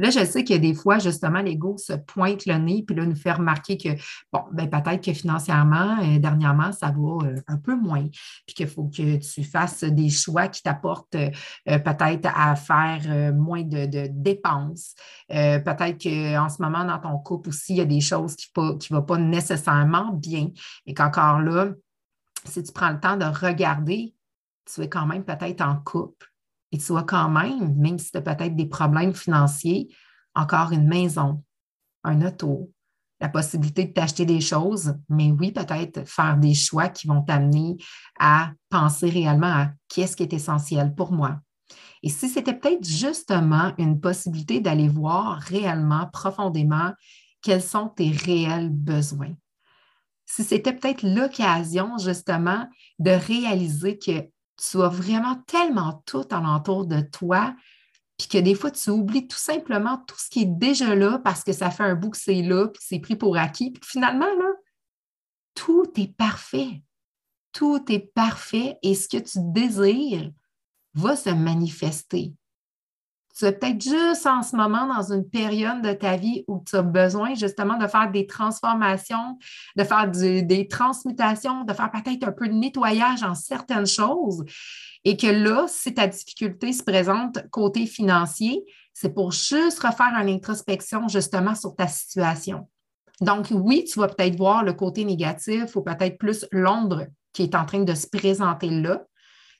Là, 0.00 0.08
je 0.08 0.24
sais 0.24 0.44
qu'il 0.44 0.56
y 0.56 0.58
a 0.58 0.62
des 0.62 0.72
fois, 0.72 0.98
justement, 0.98 1.42
l'ego 1.42 1.76
se 1.76 1.92
pointe 1.92 2.46
le 2.46 2.54
nez, 2.54 2.82
puis 2.86 2.96
là, 2.96 3.04
nous 3.04 3.14
fait 3.14 3.32
remarquer 3.32 3.76
que, 3.76 3.90
bon, 4.32 4.40
ben, 4.50 4.68
peut-être 4.68 5.04
que 5.04 5.12
financièrement, 5.12 5.98
euh, 6.02 6.18
dernièrement, 6.18 6.72
ça 6.72 6.86
va 6.86 7.26
euh, 7.26 7.36
un 7.46 7.58
peu 7.58 7.76
moins, 7.76 8.06
puis 8.46 8.54
qu'il 8.54 8.66
faut 8.66 8.84
que 8.84 9.16
tu 9.16 9.44
fasses 9.44 9.84
des 9.84 10.08
choix 10.08 10.48
qui 10.48 10.62
t'apportent 10.62 11.16
euh, 11.16 11.30
peut-être 11.66 12.30
à 12.34 12.56
faire 12.56 13.34
moins 13.34 13.62
de, 13.62 14.08
dépenses. 14.10 14.94
peut-être 15.28 16.02
qu'en 16.02 16.48
ce 16.48 16.62
moment, 16.62 16.84
dans 16.84 16.98
ton 16.98 17.18
couple 17.18 17.50
aussi, 17.50 17.74
il 17.74 17.78
y 17.78 17.80
a 17.82 17.84
des 17.84 18.00
choses 18.00 18.36
qui 18.36 18.50
ne 18.56 18.96
vont 18.96 19.02
pas 19.02 19.18
nécessairement 19.18 20.12
bien 20.12 20.48
et 20.86 20.94
qu'encore 20.94 21.40
là, 21.40 21.72
si 22.46 22.62
tu 22.62 22.72
prends 22.72 22.90
le 22.90 23.00
temps 23.00 23.16
de 23.16 23.24
regarder, 23.24 24.14
tu 24.72 24.80
es 24.80 24.88
quand 24.88 25.06
même 25.06 25.24
peut-être 25.24 25.60
en 25.60 25.76
couple 25.76 26.29
et 26.72 26.78
tu 26.78 26.96
as 26.96 27.02
quand 27.02 27.28
même, 27.28 27.74
même 27.76 27.98
si 27.98 28.10
tu 28.10 28.18
as 28.18 28.22
peut-être 28.22 28.56
des 28.56 28.66
problèmes 28.66 29.14
financiers, 29.14 29.88
encore 30.34 30.72
une 30.72 30.86
maison, 30.86 31.42
un 32.04 32.22
auto, 32.22 32.70
la 33.20 33.28
possibilité 33.28 33.84
de 33.84 33.92
t'acheter 33.92 34.24
des 34.24 34.40
choses, 34.40 34.94
mais 35.08 35.30
oui, 35.30 35.52
peut-être 35.52 36.08
faire 36.08 36.36
des 36.38 36.54
choix 36.54 36.88
qui 36.88 37.06
vont 37.06 37.22
t'amener 37.22 37.76
à 38.18 38.52
penser 38.70 39.10
réellement 39.10 39.52
à 39.52 39.70
qu'est-ce 39.88 40.16
qui 40.16 40.22
est 40.22 40.32
essentiel 40.32 40.94
pour 40.94 41.12
moi. 41.12 41.40
Et 42.02 42.08
si 42.08 42.28
c'était 42.28 42.54
peut-être 42.54 42.84
justement 42.84 43.72
une 43.76 44.00
possibilité 44.00 44.60
d'aller 44.60 44.88
voir 44.88 45.38
réellement, 45.38 46.06
profondément, 46.06 46.92
quels 47.42 47.62
sont 47.62 47.88
tes 47.88 48.10
réels 48.10 48.70
besoins. 48.70 49.34
Si 50.24 50.44
c'était 50.44 50.72
peut-être 50.72 51.02
l'occasion 51.02 51.98
justement 51.98 52.66
de 52.98 53.10
réaliser 53.10 53.98
que 53.98 54.30
tu 54.60 54.82
as 54.82 54.88
vraiment 54.88 55.36
tellement 55.46 56.02
tout 56.06 56.26
alentour 56.30 56.86
de 56.86 57.00
toi, 57.00 57.54
puis 58.18 58.28
que 58.28 58.38
des 58.38 58.54
fois, 58.54 58.70
tu 58.70 58.90
oublies 58.90 59.26
tout 59.26 59.38
simplement 59.38 59.96
tout 60.06 60.18
ce 60.18 60.28
qui 60.28 60.42
est 60.42 60.58
déjà 60.58 60.94
là 60.94 61.18
parce 61.18 61.42
que 61.42 61.52
ça 61.52 61.70
fait 61.70 61.84
un 61.84 61.94
bout 61.94 62.10
que 62.10 62.18
c'est 62.18 62.42
là, 62.42 62.68
puis 62.68 62.82
c'est 62.84 62.98
pris 62.98 63.16
pour 63.16 63.38
acquis. 63.38 63.70
Puis 63.70 63.82
finalement, 63.84 64.26
tout 65.54 65.90
est 65.96 66.14
parfait. 66.14 66.82
Tout 67.52 67.82
est 67.90 68.12
parfait 68.14 68.78
et 68.82 68.94
ce 68.94 69.08
que 69.08 69.16
tu 69.16 69.38
désires 69.38 70.30
va 70.94 71.16
se 71.16 71.30
manifester. 71.30 72.34
Tu 73.40 73.46
es 73.46 73.52
peut-être 73.52 73.80
juste 73.80 74.26
en 74.26 74.42
ce 74.42 74.54
moment 74.54 74.86
dans 74.86 75.14
une 75.14 75.26
période 75.26 75.80
de 75.80 75.94
ta 75.94 76.18
vie 76.18 76.44
où 76.46 76.62
tu 76.62 76.76
as 76.76 76.82
besoin 76.82 77.34
justement 77.34 77.78
de 77.78 77.86
faire 77.86 78.10
des 78.10 78.26
transformations, 78.26 79.38
de 79.76 79.82
faire 79.82 80.10
des 80.10 80.68
transmutations, 80.68 81.64
de 81.64 81.72
faire 81.72 81.90
peut-être 81.90 82.28
un 82.28 82.32
peu 82.32 82.48
de 82.48 82.52
nettoyage 82.52 83.22
en 83.22 83.34
certaines 83.34 83.86
choses. 83.86 84.44
Et 85.04 85.16
que 85.16 85.28
là, 85.28 85.64
si 85.68 85.94
ta 85.94 86.06
difficulté 86.06 86.74
se 86.74 86.82
présente 86.82 87.38
côté 87.48 87.86
financier, 87.86 88.62
c'est 88.92 89.14
pour 89.14 89.32
juste 89.32 89.78
refaire 89.78 90.12
une 90.20 90.28
introspection 90.28 91.08
justement 91.08 91.54
sur 91.54 91.74
ta 91.74 91.88
situation. 91.88 92.68
Donc, 93.22 93.46
oui, 93.52 93.86
tu 93.90 94.00
vas 94.00 94.08
peut-être 94.08 94.36
voir 94.36 94.64
le 94.64 94.74
côté 94.74 95.06
négatif 95.06 95.76
ou 95.76 95.80
peut-être 95.80 96.18
plus 96.18 96.44
l'ombre 96.52 97.06
qui 97.32 97.44
est 97.44 97.54
en 97.54 97.64
train 97.64 97.84
de 97.84 97.94
se 97.94 98.06
présenter 98.06 98.68
là, 98.68 99.06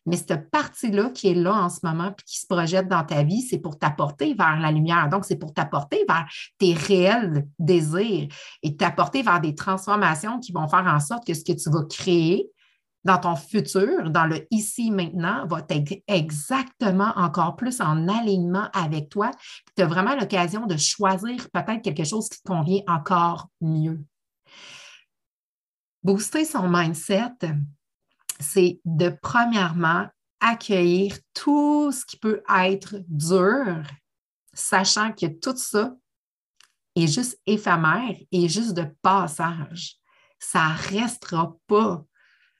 mais 0.07 0.16
cette 0.16 0.50
partie-là 0.50 1.11
qui 1.11 1.28
est 1.28 1.35
là 1.35 1.52
en 1.52 1.69
ce 1.69 1.80
moment 1.83 2.12
puis 2.12 2.25
qui 2.26 2.38
se 2.40 2.47
projette 2.47 2.88
dans 2.88 3.04
ta 3.04 3.23
vie, 3.23 3.42
c'est 3.42 3.59
pour 3.59 3.78
t'apporter 3.78 4.35
vers 4.35 4.59
la 4.59 4.73
lumière. 4.73 5.09
Donc, 5.09 5.25
c'est 5.25 5.37
pour 5.37 5.52
t'apporter 5.52 6.04
vers 6.09 6.26
tes 6.59 6.73
réels 6.73 7.47
désirs 7.59 8.28
et 8.62 8.76
t'apporter 8.76 9.23
vers 9.23 9.40
des 9.40 9.54
transformations 9.54 10.40
qui 10.40 10.52
vont 10.52 10.69
faire 10.69 10.87
en 10.87 11.00
sorte 11.00 11.26
que 11.26 11.35
ce 11.35 11.45
que 11.45 11.52
tu 11.52 11.71
vas 11.71 11.85
créer 11.85 12.50
dans 13.04 13.19
ton 13.19 13.37
futur, 13.37 14.11
dans 14.11 14.26
le 14.26 14.47
ici 14.50 14.90
maintenant, 14.90 15.47
va 15.47 15.61
être 15.69 16.02
exactement 16.07 17.12
encore 17.16 17.57
plus 17.57 17.80
en 17.80 18.09
alignement 18.09 18.69
avec 18.73 19.09
toi. 19.09 19.30
Tu 19.76 19.83
as 19.83 19.87
vraiment 19.87 20.14
l'occasion 20.14 20.66
de 20.66 20.76
choisir 20.76 21.49
peut-être 21.50 21.83
quelque 21.83 22.04
chose 22.04 22.28
qui 22.28 22.42
te 22.42 22.49
convient 22.49 22.83
encore 22.87 23.49
mieux. 23.61 24.04
Booster 26.02 26.45
son 26.45 26.69
mindset, 26.69 27.33
c'est 28.41 28.81
de 28.85 29.15
premièrement 29.23 30.09
accueillir 30.41 31.17
tout 31.35 31.93
ce 31.93 32.05
qui 32.05 32.17
peut 32.17 32.43
être 32.59 32.97
dur, 33.09 33.83
sachant 34.53 35.13
que 35.13 35.27
tout 35.27 35.57
ça 35.57 35.95
est 36.97 37.07
juste 37.07 37.39
éphémère 37.47 38.17
et 38.33 38.49
juste 38.49 38.75
de 38.75 38.87
passage. 39.03 39.97
Ça 40.39 40.69
ne 40.69 40.99
restera 40.99 41.55
pas. 41.67 42.05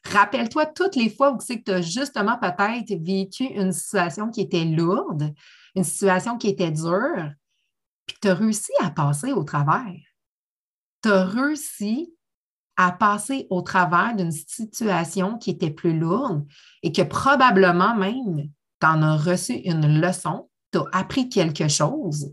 Rappelle-toi 0.05 0.67
toutes 0.67 0.97
les 0.97 1.11
fois 1.11 1.33
où 1.33 1.39
tu 1.39 1.71
as 1.71 1.83
justement 1.83 2.39
peut-être 2.39 2.95
vécu 3.03 3.45
une 3.45 3.73
situation 3.73 4.31
qui 4.31 4.43
était 4.43 4.65
lourde, 4.65 5.35
une 5.75 5.85
situation 5.85 6.39
qui 6.39 6.49
était 6.49 6.71
dure, 6.71 7.31
puis 8.07 8.17
tu 8.21 8.29
as 8.29 8.35
réussi 8.35 8.73
à 8.81 8.91
passer 8.91 9.33
au 9.33 9.45
travers. 9.45 10.01
Tu 11.03 11.11
as 11.11 11.25
réussi 11.25 12.15
à 12.83 12.93
passer 12.93 13.47
au 13.51 13.61
travers 13.61 14.17
d'une 14.17 14.33
situation 14.33 15.37
qui 15.37 15.51
était 15.51 15.71
plus 15.71 15.99
lourde 15.99 16.47
et 16.83 16.93
que 16.93 17.03
probablement 17.03 17.95
même 17.95 18.49
tu 18.81 18.87
en 18.87 19.03
as 19.03 19.19
reçu 19.19 19.53
une 19.53 20.01
leçon, 20.01 20.49
tu 20.73 20.79
as 20.79 20.87
appris 20.93 21.29
quelque 21.29 21.69
chose, 21.69 22.33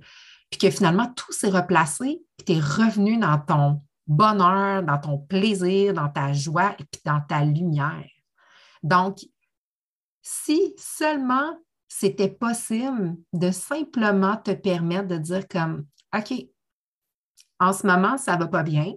puis 0.49 0.57
que 0.57 0.69
finalement 0.69 1.11
tout 1.17 1.33
s'est 1.33 1.49
replacé, 1.49 2.21
puis 2.37 2.45
tu 2.45 2.53
es 2.53 2.59
revenu 2.61 3.17
dans 3.17 3.37
ton 3.39 3.81
bonheur, 4.07 4.83
dans 4.83 4.97
ton 4.97 5.17
plaisir, 5.17 5.93
dans 5.93 6.07
ta 6.07 6.31
joie 6.31 6.73
et 6.79 6.85
puis 6.85 7.01
dans 7.03 7.19
ta 7.19 7.43
lumière. 7.43 8.09
Donc, 8.83 9.17
si 10.21 10.73
seulement 10.77 11.57
c'était 11.89 12.29
possible 12.29 13.17
de 13.33 13.51
simplement 13.51 14.37
te 14.37 14.51
permettre 14.51 15.09
de 15.09 15.17
dire 15.17 15.45
comme, 15.49 15.87
OK, 16.15 16.33
en 17.59 17.73
ce 17.73 17.85
moment, 17.85 18.17
ça 18.17 18.35
ne 18.35 18.39
va 18.39 18.47
pas 18.47 18.63
bien, 18.63 18.93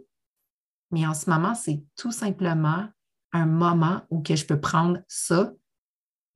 mais 0.90 1.06
en 1.06 1.14
ce 1.14 1.30
moment, 1.30 1.54
c'est 1.54 1.82
tout 1.96 2.12
simplement 2.12 2.88
un 3.32 3.46
moment 3.46 4.02
où 4.10 4.22
que 4.22 4.36
je 4.36 4.44
peux 4.44 4.60
prendre 4.60 5.00
ça 5.08 5.52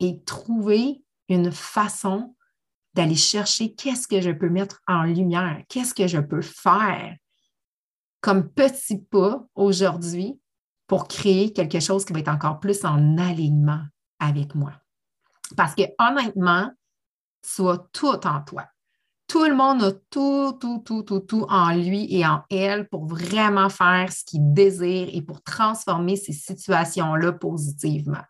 et 0.01 0.23
trouver 0.25 1.03
une 1.29 1.51
façon 1.51 2.37
d'aller 2.95 3.17
chercher 3.17 3.75
qu'est-ce 3.75 4.07
que 4.07 4.21
je 4.21 4.31
peux 4.31 4.49
mettre 4.49 4.81
en 4.87 5.03
lumière, 5.03 5.63
qu'est-ce 5.69 5.95
que 5.95 6.07
je 6.07 6.19
peux 6.19 6.43
faire 6.43 7.17
comme 8.21 8.49
petit 8.49 8.99
pas 8.99 9.47
aujourd'hui 9.55 10.41
pour 10.87 11.09
créer 11.09 11.53
quelque 11.53 11.81
chose 11.81 12.07
qui 12.07 12.15
va 12.15 12.21
être 12.21 12.29
encore 12.29 12.59
plus 12.59 12.85
en 12.85 13.19
alignement 13.19 13.83
avec 14.19 14.55
moi. 14.55 14.73
Parce 15.57 15.75
que 15.75 15.83
honnêtement, 15.99 16.71
tu 17.43 17.69
as 17.69 17.79
tout 17.93 18.27
en 18.27 18.41
toi. 18.43 18.67
Tout 19.35 19.47
le 19.47 19.57
monde 19.57 19.83
a 19.83 19.91
tout, 20.11 20.57
tout, 20.61 20.81
tout, 20.85 21.03
tout, 21.03 21.19
tout 21.19 21.45
en 21.49 21.75
lui 21.75 22.07
et 22.15 22.25
en 22.25 22.43
elle 22.53 22.89
pour 22.89 23.09
vraiment 23.09 23.69
faire 23.69 24.13
ce 24.13 24.23
qu'il 24.25 24.55
désire 24.55 25.09
et 25.13 25.23
pour 25.23 25.43
transformer 25.43 26.15
ces 26.15 26.33
situations-là 26.33 27.33
positivement. 27.33 28.23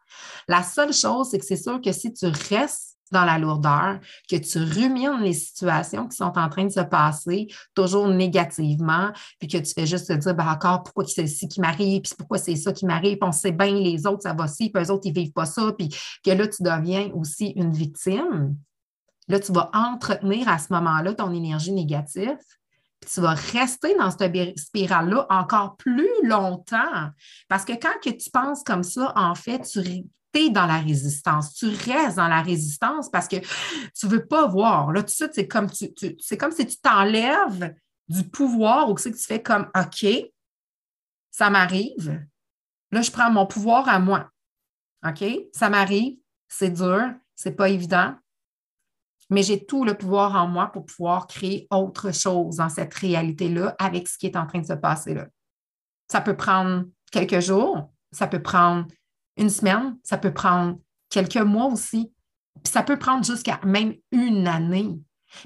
La 0.48 0.62
seule 0.62 0.94
chose, 0.94 1.28
c'est 1.30 1.38
que 1.38 1.44
c'est 1.44 1.58
sûr 1.58 1.78
que 1.82 1.92
si 1.92 2.10
tu 2.14 2.24
restes 2.48 2.96
dans 3.12 3.26
la 3.26 3.38
lourdeur, 3.38 4.00
que 4.30 4.36
tu 4.36 4.58
rumines 4.58 5.20
les 5.20 5.34
situations 5.34 6.08
qui 6.08 6.16
sont 6.16 6.38
en 6.38 6.48
train 6.48 6.64
de 6.64 6.72
se 6.72 6.80
passer 6.80 7.48
toujours 7.74 8.08
négativement, 8.08 9.12
puis 9.38 9.48
que 9.48 9.58
tu 9.58 9.74
fais 9.74 9.86
juste 9.86 10.08
te 10.08 10.14
dire, 10.14 10.34
ben 10.34 10.48
encore, 10.48 10.84
pourquoi 10.84 11.04
c'est 11.04 11.26
ci 11.26 11.48
qui 11.48 11.60
m'arrive, 11.60 12.00
puis 12.00 12.14
pourquoi 12.16 12.38
c'est 12.38 12.56
ça 12.56 12.72
qui 12.72 12.86
m'arrive, 12.86 13.18
puis 13.18 13.28
on 13.28 13.32
sait 13.32 13.52
bien 13.52 13.74
les 13.74 14.06
autres, 14.06 14.22
ça 14.22 14.32
va 14.32 14.48
ci, 14.48 14.70
puis 14.70 14.82
eux 14.82 14.90
autres, 14.90 15.04
ils 15.04 15.12
ne 15.12 15.20
vivent 15.20 15.34
pas 15.34 15.44
ça, 15.44 15.70
puis 15.76 15.90
que 16.24 16.30
là, 16.30 16.48
tu 16.48 16.62
deviens 16.62 17.10
aussi 17.12 17.48
une 17.56 17.74
victime. 17.74 18.56
Là, 19.28 19.40
tu 19.40 19.52
vas 19.52 19.70
entretenir 19.72 20.48
à 20.48 20.58
ce 20.58 20.72
moment-là 20.72 21.14
ton 21.14 21.32
énergie 21.32 21.72
négative. 21.72 22.36
Puis 23.00 23.10
tu 23.12 23.20
vas 23.20 23.34
rester 23.34 23.94
dans 23.96 24.10
cette 24.10 24.58
spirale-là 24.58 25.26
encore 25.30 25.76
plus 25.76 26.10
longtemps. 26.22 27.10
Parce 27.48 27.64
que 27.64 27.72
quand 27.72 27.98
que 28.02 28.10
tu 28.10 28.30
penses 28.30 28.62
comme 28.62 28.82
ça, 28.82 29.12
en 29.16 29.34
fait, 29.34 29.60
tu 29.60 30.04
es 30.34 30.50
dans 30.50 30.66
la 30.66 30.78
résistance. 30.78 31.54
Tu 31.54 31.66
restes 31.66 32.16
dans 32.16 32.28
la 32.28 32.42
résistance 32.42 33.10
parce 33.10 33.28
que 33.28 33.36
tu 33.36 34.06
ne 34.06 34.10
veux 34.10 34.26
pas 34.26 34.46
voir. 34.46 34.92
Là, 34.92 35.02
tout 35.02 35.12
ça, 35.12 35.28
c'est 35.32 35.48
comme, 35.48 35.70
tu, 35.70 35.88
c'est 36.18 36.36
comme 36.36 36.52
si 36.52 36.66
tu 36.66 36.76
t'enlèves 36.78 37.74
du 38.08 38.24
pouvoir 38.24 38.90
ou 38.90 38.94
que 38.94 39.02
tu 39.02 39.12
fais 39.14 39.42
comme 39.42 39.70
OK, 39.76 40.06
ça 41.30 41.50
m'arrive. 41.50 42.22
Là, 42.90 43.02
je 43.02 43.10
prends 43.10 43.30
mon 43.30 43.46
pouvoir 43.46 43.88
à 43.88 43.98
moi. 43.98 44.30
OK? 45.06 45.24
Ça 45.52 45.68
m'arrive, 45.68 46.18
c'est 46.48 46.70
dur, 46.70 47.12
c'est 47.34 47.52
pas 47.52 47.68
évident 47.68 48.14
mais 49.30 49.42
j'ai 49.42 49.64
tout 49.64 49.84
le 49.84 49.94
pouvoir 49.94 50.34
en 50.34 50.46
moi 50.46 50.70
pour 50.72 50.86
pouvoir 50.86 51.26
créer 51.26 51.66
autre 51.70 52.12
chose 52.12 52.56
dans 52.56 52.68
cette 52.68 52.94
réalité-là 52.94 53.74
avec 53.78 54.08
ce 54.08 54.18
qui 54.18 54.26
est 54.26 54.36
en 54.36 54.46
train 54.46 54.60
de 54.60 54.66
se 54.66 54.74
passer 54.74 55.14
là. 55.14 55.26
Ça 56.10 56.20
peut 56.20 56.36
prendre 56.36 56.84
quelques 57.10 57.40
jours, 57.40 57.92
ça 58.12 58.26
peut 58.26 58.42
prendre 58.42 58.86
une 59.36 59.50
semaine, 59.50 59.96
ça 60.02 60.18
peut 60.18 60.32
prendre 60.32 60.78
quelques 61.08 61.36
mois 61.36 61.66
aussi, 61.66 62.12
puis 62.62 62.72
ça 62.72 62.82
peut 62.82 62.98
prendre 62.98 63.24
jusqu'à 63.24 63.60
même 63.64 63.94
une 64.12 64.46
année. 64.46 64.98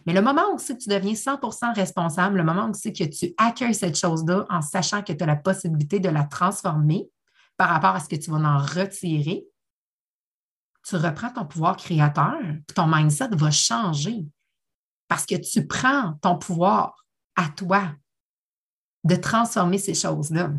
Mais 0.07 0.13
le 0.13 0.21
moment 0.21 0.59
c'est 0.59 0.77
que 0.77 0.83
tu 0.83 0.89
deviens 0.89 1.13
100% 1.13 1.75
responsable, 1.75 2.39
le 2.39 2.45
moment 2.45 2.73
c'est 2.75 2.93
que 2.93 3.05
tu 3.05 3.33
accueilles 3.39 3.75
cette 3.75 3.99
chose-là 3.99 4.45
en 4.51 4.61
sachant 4.61 5.03
que 5.03 5.13
tu 5.13 5.23
as 5.23 5.27
la 5.27 5.37
possibilité 5.37 6.01
de 6.01 6.09
la 6.09 6.25
transformer 6.25 7.09
par 7.57 7.71
rapport 7.71 7.95
à 7.97 8.01
ce 8.01 8.09
que 8.09 8.17
tu 8.17 8.31
vas 8.31 8.39
en 8.39 8.59
retirer, 8.59 9.45
tu 10.89 10.97
reprends 10.97 11.31
ton 11.31 11.45
pouvoir 11.45 11.77
créateur, 11.77 12.39
ton 12.75 12.87
mindset 12.87 13.29
va 13.33 13.51
changer 13.51 14.27
parce 15.07 15.27
que 15.27 15.35
tu 15.35 15.67
prends 15.67 16.15
ton 16.23 16.39
pouvoir 16.39 17.05
à 17.37 17.49
toi 17.49 17.93
de 19.05 19.17
transformer 19.17 19.79
ces 19.79 19.95
choses-là. 19.95 20.53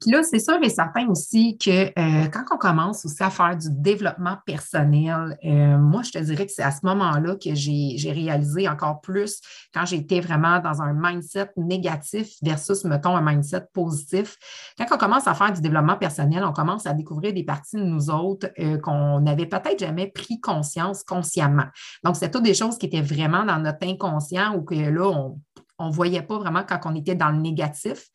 Puis 0.00 0.10
là, 0.10 0.22
c'est 0.22 0.38
sûr 0.38 0.58
et 0.62 0.68
certain 0.68 1.08
aussi 1.08 1.56
que 1.56 1.86
euh, 1.86 2.28
quand 2.28 2.44
on 2.52 2.58
commence 2.58 3.06
aussi 3.06 3.22
à 3.22 3.30
faire 3.30 3.56
du 3.56 3.68
développement 3.70 4.36
personnel, 4.44 5.38
euh, 5.42 5.78
moi, 5.78 6.02
je 6.02 6.10
te 6.10 6.18
dirais 6.18 6.44
que 6.44 6.52
c'est 6.52 6.62
à 6.62 6.70
ce 6.70 6.84
moment-là 6.84 7.36
que 7.36 7.54
j'ai 7.54 8.12
réalisé 8.12 8.68
encore 8.68 9.00
plus 9.00 9.40
quand 9.72 9.86
j'étais 9.86 10.20
vraiment 10.20 10.60
dans 10.60 10.82
un 10.82 10.92
mindset 10.92 11.50
négatif 11.56 12.28
versus, 12.42 12.84
mettons, 12.84 13.16
un 13.16 13.22
mindset 13.22 13.64
positif. 13.72 14.36
Quand 14.76 14.86
on 14.92 14.98
commence 14.98 15.26
à 15.26 15.34
faire 15.34 15.52
du 15.52 15.62
développement 15.62 15.96
personnel, 15.96 16.44
on 16.44 16.52
commence 16.52 16.86
à 16.86 16.92
découvrir 16.92 17.32
des 17.32 17.44
parties 17.44 17.76
de 17.76 17.84
nous 17.84 18.10
autres 18.10 18.50
euh, 18.58 18.78
qu'on 18.78 19.20
n'avait 19.20 19.46
peut-être 19.46 19.78
jamais 19.78 20.08
pris 20.08 20.40
conscience 20.40 21.04
consciemment. 21.04 21.66
Donc, 22.04 22.16
c'est 22.16 22.30
toutes 22.30 22.44
des 22.44 22.54
choses 22.54 22.76
qui 22.76 22.86
étaient 22.86 23.00
vraiment 23.00 23.44
dans 23.44 23.58
notre 23.58 23.86
inconscient 23.86 24.54
ou 24.56 24.62
que 24.62 24.74
là, 24.74 25.08
on 25.08 25.40
on 25.78 25.88
ne 25.88 25.92
voyait 25.92 26.22
pas 26.22 26.38
vraiment 26.38 26.62
quand 26.66 26.80
on 26.84 26.94
était 26.94 27.14
dans 27.14 27.30
le 27.30 27.38
négatif 27.38 28.06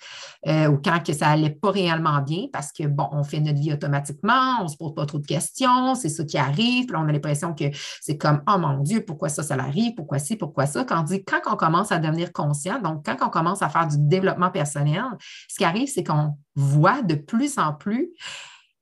euh, 0.48 0.68
ou 0.68 0.82
quand 0.84 1.00
ça 1.14 1.28
n'allait 1.28 1.52
pas 1.52 1.72
réellement 1.72 2.22
bien 2.22 2.48
parce 2.52 2.72
que, 2.72 2.88
bon, 2.88 3.08
on 3.12 3.24
fait 3.24 3.40
notre 3.40 3.60
vie 3.60 3.74
automatiquement, 3.74 4.60
on 4.60 4.64
ne 4.64 4.68
se 4.68 4.78
pose 4.78 4.96
pas 4.96 5.06
trop 5.06 5.20
de 5.20 5.26
questions, 5.26 5.96
c'est 5.96 6.10
ça 6.10 6.24
qui 6.24 6.38
arrive, 6.38 6.88
puis 6.88 6.96
on 6.96 7.08
a 7.08 7.12
l'impression 7.12 7.54
que 7.54 7.66
c'est 8.02 8.18
comme, 8.18 8.42
oh 8.48 8.58
mon 8.58 8.80
Dieu, 8.80 9.04
pourquoi 9.06 9.30
ça, 9.30 9.44
ça 9.44 9.56
arrive, 9.56 9.94
pourquoi 9.96 10.20
ci, 10.20 10.36
pourquoi 10.36 10.66
ça? 10.66 10.84
Quand 10.84 11.02
on 11.02 11.04
dit, 11.04 11.24
quand 11.24 11.42
on 11.52 11.56
commence 11.56 11.92
à 11.92 12.00
devenir 12.00 12.34
conscient, 12.34 12.80
donc 12.82 13.06
quand 13.06 13.18
on 13.22 13.30
commence 13.30 13.62
à 13.62 13.70
faire 13.70 13.88
du 13.88 13.98
développement 14.00 14.50
personnel, 14.50 15.04
ce 15.48 15.58
qui 15.58 15.64
arrive, 15.64 15.88
c'est 15.88 16.04
qu'on 16.04 16.38
voit 16.56 17.02
de 17.02 17.16
plus 17.16 17.58
en 17.58 17.74
plus 17.74 18.12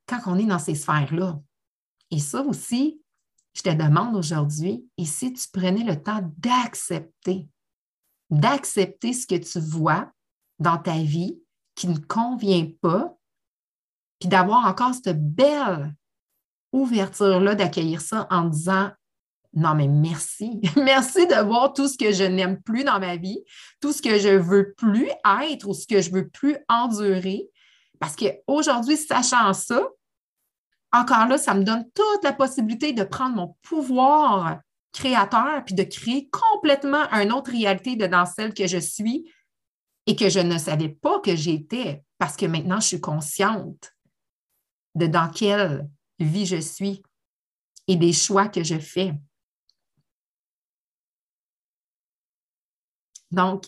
quand 0.07 0.19
on 0.25 0.38
est 0.38 0.45
dans 0.45 0.59
ces 0.59 0.75
sphères-là. 0.75 1.39
Et 2.12 2.19
ça 2.19 2.41
aussi, 2.41 3.01
je 3.53 3.62
te 3.62 3.69
demande 3.69 4.15
aujourd'hui, 4.15 4.86
et 4.98 5.05
si 5.05 5.33
tu 5.33 5.48
prenais 5.51 5.83
le 5.83 6.01
temps 6.01 6.21
d'accepter 6.38 7.48
d'accepter 8.29 9.13
ce 9.13 9.25
que 9.25 9.36
tu 9.36 9.59
vois 9.59 10.12
dans 10.59 10.77
ta 10.77 10.98
vie 10.98 11.39
qui 11.75 11.88
ne 11.88 11.98
convient 11.98 12.67
pas, 12.81 13.17
puis 14.19 14.29
d'avoir 14.29 14.65
encore 14.65 14.93
cette 14.93 15.24
belle 15.33 15.95
ouverture-là 16.71 17.55
d'accueillir 17.55 18.01
ça 18.01 18.27
en 18.29 18.45
disant 18.45 18.91
non, 19.53 19.74
mais 19.74 19.88
merci. 19.88 20.62
merci 20.75 21.25
de 21.25 21.43
voir 21.43 21.74
tout 21.74 21.88
ce 21.88 21.98
que 21.98 22.12
je 22.12 22.24
n'aime 22.24 22.62
plus 22.62 22.83
dans 22.83 23.00
ma 23.00 23.15
vie, 23.15 23.43
tout 23.81 23.91
ce 23.91 24.01
que 24.01 24.19
je 24.19 24.29
veux 24.29 24.74
plus 24.77 25.09
être 25.41 25.67
ou 25.67 25.74
ce 25.74 25.88
que 25.88 26.01
je 26.01 26.12
veux 26.12 26.29
plus 26.29 26.57
endurer. 26.67 27.50
Parce 28.00 28.15
qu'aujourd'hui, 28.15 28.95
sachant 28.95 29.53
ça, 29.53 29.81
encore 30.91 31.27
là, 31.27 31.38
ça 31.38 31.53
me 31.53 31.63
donne 31.63 31.83
toute 31.95 32.24
la 32.24 32.33
possibilité 32.33 32.93
de 32.93 33.03
prendre 33.03 33.36
mon 33.36 33.55
pouvoir 33.62 34.59
créateur 34.91 35.63
puis 35.65 35.75
de 35.75 35.84
créer 35.84 36.29
complètement 36.29 37.10
une 37.12 37.31
autre 37.31 37.51
réalité 37.51 37.96
de 37.96 38.08
dans 38.08 38.25
celle 38.25 38.53
que 38.53 38.67
je 38.67 38.77
suis 38.77 39.31
et 40.08 40.15
que 40.15 40.29
je 40.29 40.39
ne 40.39 40.58
savais 40.58 40.89
pas 40.89 41.19
que 41.19 41.36
j'étais 41.36 42.03
parce 42.17 42.36
que 42.36 42.46
maintenant 42.46 42.79
je 42.79 42.88
suis 42.88 43.01
consciente 43.01 43.93
de 44.96 45.08
dans 45.08 45.29
quelle 45.29 45.88
vie 46.19 46.46
je 46.46 46.60
suis 46.60 47.03
et 47.88 47.96
des 47.96 48.13
choix 48.13 48.48
que 48.48 48.63
je 48.63 48.77
fais. 48.77 49.13
Donc, 53.31 53.65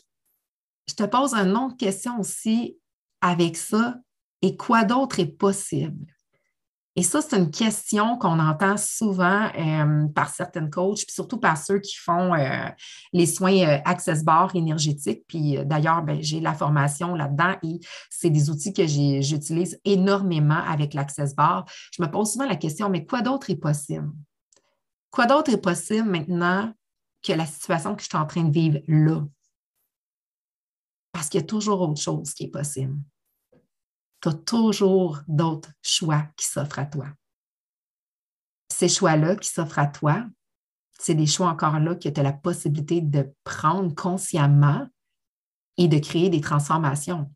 je 0.87 0.95
te 0.95 1.03
pose 1.03 1.33
une 1.33 1.55
autre 1.55 1.77
question 1.77 2.19
aussi 2.19 2.77
avec 3.21 3.57
ça. 3.57 3.95
Et 4.41 4.57
quoi 4.57 4.83
d'autre 4.83 5.19
est 5.19 5.31
possible? 5.31 6.13
Et 6.97 7.03
ça, 7.03 7.21
c'est 7.21 7.37
une 7.37 7.51
question 7.51 8.17
qu'on 8.17 8.37
entend 8.39 8.75
souvent 8.75 9.49
euh, 9.57 10.07
par 10.09 10.29
certaines 10.29 10.69
coachs, 10.69 11.05
puis 11.05 11.13
surtout 11.13 11.37
par 11.37 11.57
ceux 11.57 11.79
qui 11.79 11.95
font 11.95 12.35
euh, 12.35 12.67
les 13.13 13.25
soins 13.25 13.55
euh, 13.59 13.79
Access 13.85 14.25
Bar 14.25 14.53
énergétiques. 14.55 15.23
Puis 15.25 15.57
d'ailleurs, 15.65 16.03
ben, 16.03 16.21
j'ai 16.21 16.41
la 16.41 16.53
formation 16.53 17.15
là-dedans 17.15 17.55
et 17.63 17.79
c'est 18.09 18.29
des 18.29 18.49
outils 18.49 18.73
que 18.73 18.85
j'utilise 18.85 19.79
énormément 19.85 20.61
avec 20.67 20.93
l'Access 20.93 21.33
Bar. 21.33 21.65
Je 21.93 22.01
me 22.01 22.11
pose 22.11 22.33
souvent 22.33 22.47
la 22.47 22.57
question, 22.57 22.89
mais 22.89 23.05
quoi 23.05 23.21
d'autre 23.21 23.49
est 23.49 23.55
possible? 23.55 24.11
Quoi 25.11 25.27
d'autre 25.27 25.51
est 25.51 25.61
possible 25.61 26.09
maintenant 26.09 26.73
que 27.23 27.31
la 27.31 27.45
situation 27.45 27.95
que 27.95 28.01
je 28.01 28.07
suis 28.07 28.17
en 28.17 28.25
train 28.25 28.43
de 28.43 28.51
vivre 28.51 28.79
là? 28.87 29.25
Parce 31.13 31.29
qu'il 31.29 31.39
y 31.39 31.43
a 31.43 31.47
toujours 31.47 31.81
autre 31.81 32.01
chose 32.01 32.33
qui 32.33 32.45
est 32.45 32.51
possible 32.51 32.97
tu 34.21 34.29
as 34.29 34.33
toujours 34.33 35.19
d'autres 35.27 35.71
choix 35.81 36.25
qui 36.37 36.45
s'offrent 36.45 36.79
à 36.79 36.85
toi. 36.85 37.07
Ces 38.71 38.87
choix-là 38.87 39.35
qui 39.35 39.49
s'offrent 39.49 39.79
à 39.79 39.87
toi, 39.87 40.25
c'est 40.99 41.15
des 41.15 41.25
choix 41.25 41.47
encore 41.47 41.79
là 41.79 41.95
que 41.95 42.07
tu 42.09 42.19
as 42.19 42.23
la 42.23 42.33
possibilité 42.33 43.01
de 43.01 43.33
prendre 43.43 43.93
consciemment 43.95 44.87
et 45.77 45.87
de 45.87 45.97
créer 45.97 46.29
des 46.29 46.41
transformations. 46.41 47.31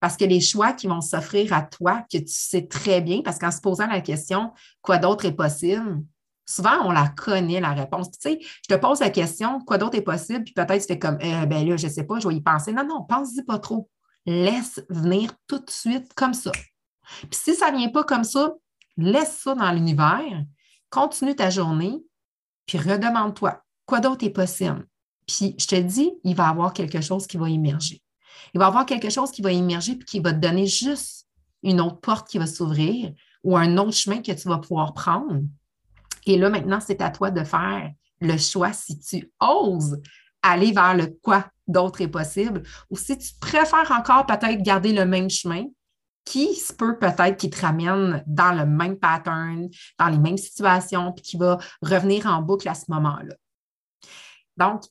Parce 0.00 0.16
que 0.16 0.24
les 0.24 0.40
choix 0.40 0.72
qui 0.72 0.86
vont 0.86 1.00
s'offrir 1.00 1.52
à 1.52 1.62
toi, 1.62 2.04
que 2.10 2.18
tu 2.18 2.32
sais 2.32 2.66
très 2.66 3.00
bien, 3.00 3.22
parce 3.22 3.38
qu'en 3.38 3.50
se 3.50 3.60
posant 3.60 3.86
la 3.86 4.00
question, 4.00 4.52
quoi 4.82 4.98
d'autre 4.98 5.26
est 5.26 5.34
possible, 5.34 6.02
souvent 6.46 6.84
on 6.84 6.90
la 6.90 7.08
connaît, 7.08 7.60
la 7.60 7.72
réponse. 7.72 8.10
Tu 8.10 8.18
sais, 8.20 8.38
je 8.40 8.74
te 8.74 8.80
pose 8.80 9.00
la 9.00 9.10
question, 9.10 9.60
quoi 9.60 9.78
d'autre 9.78 9.96
est 9.96 10.02
possible, 10.02 10.44
puis 10.44 10.54
peut-être 10.54 10.80
tu 10.80 10.86
fais 10.86 10.98
comme, 10.98 11.18
eh 11.20 11.46
ben 11.46 11.68
là, 11.68 11.76
je 11.76 11.86
ne 11.86 11.92
sais 11.92 12.04
pas, 12.04 12.18
je 12.18 12.26
vais 12.26 12.34
y 12.34 12.40
penser. 12.40 12.72
Non, 12.72 12.86
non, 12.86 13.04
pense-y 13.04 13.44
pas 13.44 13.58
trop 13.58 13.88
laisse 14.26 14.80
venir 14.88 15.32
tout 15.46 15.58
de 15.58 15.70
suite 15.70 16.12
comme 16.14 16.34
ça. 16.34 16.52
Puis 17.22 17.40
si 17.44 17.54
ça 17.54 17.70
ne 17.70 17.78
vient 17.78 17.88
pas 17.88 18.04
comme 18.04 18.24
ça, 18.24 18.54
laisse 18.96 19.38
ça 19.38 19.54
dans 19.54 19.72
l'univers, 19.72 20.44
continue 20.90 21.34
ta 21.34 21.50
journée, 21.50 22.02
puis 22.66 22.78
redemande-toi, 22.78 23.62
quoi 23.86 24.00
d'autre 24.00 24.24
est 24.24 24.30
possible? 24.30 24.86
Puis 25.26 25.54
je 25.58 25.66
te 25.66 25.76
dis, 25.76 26.12
il 26.24 26.34
va 26.34 26.46
y 26.46 26.50
avoir 26.50 26.72
quelque 26.72 27.00
chose 27.00 27.26
qui 27.26 27.36
va 27.36 27.48
émerger. 27.48 28.02
Il 28.54 28.58
va 28.58 28.66
y 28.66 28.68
avoir 28.68 28.86
quelque 28.86 29.10
chose 29.10 29.30
qui 29.30 29.42
va 29.42 29.52
émerger 29.52 29.96
puis 29.96 30.04
qui 30.04 30.20
va 30.20 30.32
te 30.32 30.38
donner 30.38 30.66
juste 30.66 31.26
une 31.62 31.80
autre 31.80 32.00
porte 32.00 32.28
qui 32.28 32.38
va 32.38 32.46
s'ouvrir 32.46 33.12
ou 33.42 33.56
un 33.56 33.76
autre 33.78 33.96
chemin 33.96 34.22
que 34.22 34.32
tu 34.32 34.48
vas 34.48 34.58
pouvoir 34.58 34.94
prendre. 34.94 35.40
Et 36.26 36.36
là, 36.36 36.50
maintenant, 36.50 36.80
c'est 36.80 37.00
à 37.00 37.10
toi 37.10 37.30
de 37.30 37.44
faire 37.44 37.90
le 38.20 38.36
choix 38.36 38.72
si 38.72 38.98
tu 38.98 39.32
oses 39.40 40.00
aller 40.42 40.72
vers 40.72 40.94
le 40.96 41.06
quoi 41.22 41.46
d'autre 41.66 42.00
est 42.00 42.08
possible, 42.08 42.62
ou 42.90 42.96
si 42.96 43.16
tu 43.16 43.34
préfères 43.40 43.92
encore 43.92 44.26
peut-être 44.26 44.62
garder 44.62 44.92
le 44.92 45.06
même 45.06 45.30
chemin, 45.30 45.64
qui 46.24 46.54
se 46.54 46.72
peut 46.72 46.98
peut-être 46.98 47.36
qui 47.36 47.50
te 47.50 47.60
ramène 47.60 48.22
dans 48.26 48.52
le 48.52 48.66
même 48.66 48.98
pattern, 48.98 49.68
dans 49.98 50.08
les 50.08 50.18
mêmes 50.18 50.38
situations, 50.38 51.12
puis 51.12 51.22
qui 51.22 51.36
va 51.36 51.58
revenir 51.82 52.26
en 52.26 52.42
boucle 52.42 52.68
à 52.68 52.74
ce 52.74 52.84
moment-là. 52.88 53.34
Donc, 54.56 54.82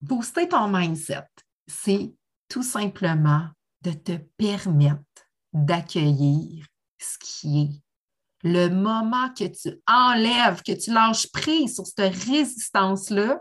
booster 0.00 0.48
ton 0.48 0.68
mindset, 0.68 1.28
c'est 1.66 2.12
tout 2.48 2.62
simplement 2.62 3.46
de 3.82 3.92
te 3.92 4.12
permettre 4.36 5.00
d'accueillir 5.52 6.66
ce 6.98 7.18
qui 7.18 7.62
est. 7.62 7.82
Le 8.44 8.68
moment 8.68 9.32
que 9.32 9.44
tu 9.44 9.80
enlèves, 9.86 10.62
que 10.62 10.72
tu 10.72 10.92
lâches 10.92 11.30
prise 11.30 11.76
sur 11.76 11.86
cette 11.86 12.14
résistance-là, 12.26 13.40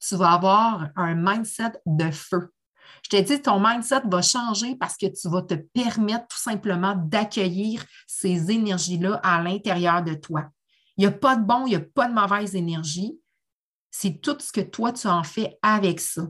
tu 0.00 0.16
vas 0.16 0.32
avoir 0.32 0.88
un 0.96 1.14
mindset 1.14 1.72
de 1.86 2.10
feu. 2.10 2.52
Je 3.02 3.10
t'ai 3.10 3.22
dit, 3.22 3.40
ton 3.40 3.60
mindset 3.60 4.02
va 4.06 4.22
changer 4.22 4.76
parce 4.76 4.96
que 4.96 5.06
tu 5.06 5.28
vas 5.28 5.42
te 5.42 5.54
permettre 5.54 6.26
tout 6.28 6.38
simplement 6.38 6.94
d'accueillir 6.96 7.84
ces 8.06 8.50
énergies-là 8.50 9.20
à 9.22 9.42
l'intérieur 9.42 10.02
de 10.02 10.14
toi. 10.14 10.44
Il 10.96 11.02
n'y 11.02 11.06
a 11.06 11.12
pas 11.12 11.36
de 11.36 11.44
bon, 11.44 11.66
il 11.66 11.70
n'y 11.70 11.76
a 11.76 11.80
pas 11.80 12.08
de 12.08 12.14
mauvaise 12.14 12.54
énergie. 12.54 13.18
C'est 13.90 14.20
tout 14.20 14.36
ce 14.40 14.52
que 14.52 14.60
toi, 14.60 14.92
tu 14.92 15.06
en 15.06 15.22
fais 15.22 15.58
avec 15.62 16.00
ça 16.00 16.22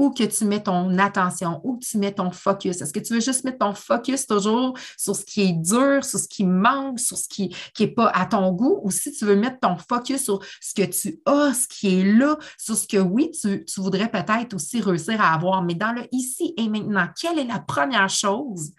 où 0.00 0.10
que 0.10 0.24
tu 0.24 0.46
mets 0.46 0.62
ton 0.62 0.98
attention, 0.98 1.60
où 1.62 1.78
tu 1.78 1.98
mets 1.98 2.12
ton 2.12 2.30
focus? 2.30 2.80
Est-ce 2.80 2.92
que 2.92 3.00
tu 3.00 3.12
veux 3.12 3.20
juste 3.20 3.44
mettre 3.44 3.58
ton 3.58 3.74
focus 3.74 4.26
toujours 4.26 4.78
sur 4.96 5.14
ce 5.14 5.26
qui 5.26 5.42
est 5.42 5.52
dur, 5.52 6.02
sur 6.02 6.18
ce 6.18 6.26
qui 6.26 6.46
manque, 6.46 6.98
sur 6.98 7.18
ce 7.18 7.28
qui 7.28 7.54
n'est 7.78 7.88
pas 7.88 8.08
à 8.08 8.24
ton 8.24 8.50
goût, 8.52 8.80
ou 8.82 8.90
si 8.90 9.12
tu 9.12 9.26
veux 9.26 9.36
mettre 9.36 9.60
ton 9.60 9.76
focus 9.76 10.24
sur 10.24 10.40
ce 10.60 10.72
que 10.72 10.86
tu 10.86 11.20
as, 11.26 11.52
ce 11.52 11.68
qui 11.68 12.00
est 12.00 12.04
là, 12.14 12.38
sur 12.56 12.76
ce 12.76 12.88
que 12.88 12.96
oui, 12.96 13.30
tu, 13.30 13.62
tu 13.66 13.80
voudrais 13.82 14.10
peut-être 14.10 14.54
aussi 14.54 14.80
réussir 14.80 15.20
à 15.20 15.34
avoir, 15.34 15.62
mais 15.62 15.74
dans 15.74 15.92
le 15.92 16.04
ici 16.12 16.54
et 16.56 16.66
maintenant, 16.66 17.08
quelle 17.20 17.38
est 17.38 17.44
la 17.44 17.58
première 17.58 18.08
chose 18.08 18.72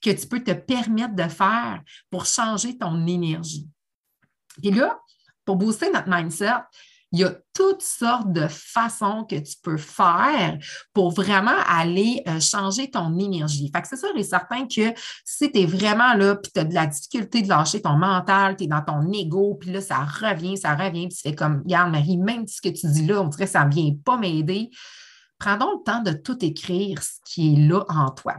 que 0.00 0.10
tu 0.10 0.28
peux 0.28 0.44
te 0.44 0.52
permettre 0.52 1.16
de 1.16 1.28
faire 1.28 1.82
pour 2.08 2.24
changer 2.24 2.78
ton 2.78 3.04
énergie? 3.04 3.66
Et 4.62 4.70
là, 4.70 4.96
pour 5.44 5.56
booster 5.56 5.90
notre 5.90 6.08
mindset, 6.08 6.52
il 7.12 7.20
y 7.20 7.24
a 7.24 7.34
toutes 7.54 7.82
sortes 7.82 8.32
de 8.32 8.46
façons 8.48 9.24
que 9.24 9.36
tu 9.36 9.56
peux 9.62 9.78
faire 9.78 10.58
pour 10.92 11.10
vraiment 11.12 11.56
aller 11.66 12.22
euh, 12.28 12.38
changer 12.38 12.90
ton 12.90 13.18
énergie. 13.18 13.70
Fait 13.74 13.80
que 13.80 13.88
c'est 13.88 13.96
sûr 13.96 14.14
et 14.14 14.22
certain 14.22 14.66
que 14.66 14.92
si 15.24 15.50
tu 15.50 15.60
es 15.60 15.66
vraiment 15.66 16.14
là, 16.14 16.36
puis 16.36 16.52
tu 16.52 16.60
as 16.60 16.64
de 16.64 16.74
la 16.74 16.86
difficulté 16.86 17.42
de 17.42 17.48
lâcher 17.48 17.80
ton 17.80 17.96
mental, 17.96 18.56
tu 18.56 18.64
es 18.64 18.66
dans 18.66 18.82
ton 18.82 19.10
ego, 19.12 19.56
puis 19.58 19.72
là, 19.72 19.80
ça 19.80 20.04
revient, 20.04 20.56
ça 20.58 20.74
revient, 20.74 21.08
puis 21.08 21.16
tu 21.16 21.28
fais 21.28 21.34
comme, 21.34 21.62
regarde, 21.64 21.90
Marie, 21.90 22.18
même 22.18 22.46
ce 22.46 22.60
que 22.60 22.68
tu 22.68 22.86
dis 22.86 23.06
là, 23.06 23.22
on 23.22 23.28
dirait 23.28 23.46
que 23.46 23.50
ça 23.50 23.64
ne 23.64 23.72
vient 23.72 23.94
pas 24.04 24.18
m'aider. 24.18 24.70
Prends 25.38 25.56
donc 25.56 25.80
le 25.86 25.92
temps 25.92 26.02
de 26.02 26.12
tout 26.12 26.44
écrire 26.44 27.02
ce 27.02 27.12
qui 27.24 27.54
est 27.54 27.68
là 27.68 27.84
en 27.88 28.10
toi. 28.10 28.34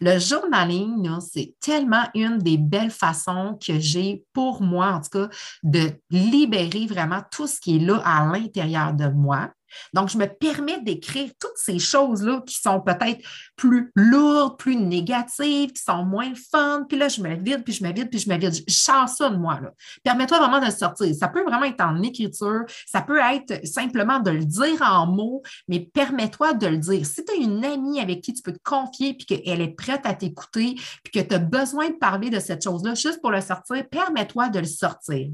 Le 0.00 0.18
journaling, 0.18 1.08
c'est 1.20 1.54
tellement 1.60 2.04
une 2.14 2.38
des 2.38 2.56
belles 2.56 2.90
façons 2.90 3.58
que 3.64 3.78
j'ai 3.78 4.24
pour 4.32 4.62
moi, 4.62 4.92
en 4.92 5.00
tout 5.00 5.10
cas, 5.10 5.28
de 5.62 5.90
libérer 6.10 6.86
vraiment 6.86 7.22
tout 7.30 7.46
ce 7.46 7.60
qui 7.60 7.76
est 7.76 7.80
là 7.80 8.00
à 8.04 8.26
l'intérieur 8.26 8.94
de 8.94 9.08
moi. 9.08 9.50
Donc, 9.92 10.08
je 10.08 10.18
me 10.18 10.26
permets 10.26 10.80
d'écrire 10.80 11.30
toutes 11.40 11.56
ces 11.56 11.78
choses-là 11.78 12.42
qui 12.46 12.54
sont 12.54 12.80
peut-être 12.80 13.20
plus 13.56 13.90
lourdes, 13.94 14.58
plus 14.58 14.76
négatives, 14.76 15.72
qui 15.72 15.82
sont 15.82 16.04
moins 16.04 16.32
fun. 16.50 16.84
Puis 16.88 16.98
là, 16.98 17.08
je 17.08 17.20
me 17.20 17.34
vide, 17.34 17.64
puis 17.64 17.72
je 17.72 17.84
me 17.84 17.92
vide, 17.92 18.10
puis 18.10 18.20
je 18.20 18.28
me 18.28 18.36
vide. 18.36 18.54
Je 18.54 18.72
chasse 18.72 19.16
ça 19.16 19.30
de 19.30 19.36
moi. 19.36 19.60
Permets-toi 20.02 20.38
vraiment 20.38 20.64
de 20.64 20.70
sortir. 20.70 21.14
Ça 21.14 21.28
peut 21.28 21.42
vraiment 21.42 21.64
être 21.64 21.80
en 21.80 22.02
écriture, 22.02 22.64
ça 22.86 23.02
peut 23.02 23.20
être 23.20 23.66
simplement 23.66 24.20
de 24.20 24.30
le 24.30 24.44
dire 24.44 24.80
en 24.82 25.06
mots, 25.06 25.42
mais 25.68 25.80
permets-toi 25.80 26.54
de 26.54 26.66
le 26.66 26.78
dire. 26.78 27.04
Si 27.06 27.24
tu 27.24 27.32
as 27.32 27.36
une 27.36 27.64
amie 27.64 28.00
avec 28.00 28.20
qui 28.20 28.32
tu 28.32 28.42
peux 28.42 28.52
te 28.52 28.62
confier, 28.62 29.14
puis 29.14 29.26
qu'elle 29.26 29.60
est 29.60 29.76
prête 29.76 30.04
à 30.04 30.14
t'écouter, 30.14 30.74
puis 31.02 31.12
que 31.12 31.20
tu 31.20 31.34
as 31.34 31.38
besoin 31.38 31.88
de 31.88 31.96
parler 31.96 32.30
de 32.30 32.40
cette 32.40 32.62
chose-là 32.62 32.94
juste 32.94 33.20
pour 33.20 33.30
le 33.30 33.40
sortir, 33.40 33.88
permets-toi 33.88 34.48
de 34.48 34.60
le 34.60 34.66
sortir. 34.66 35.28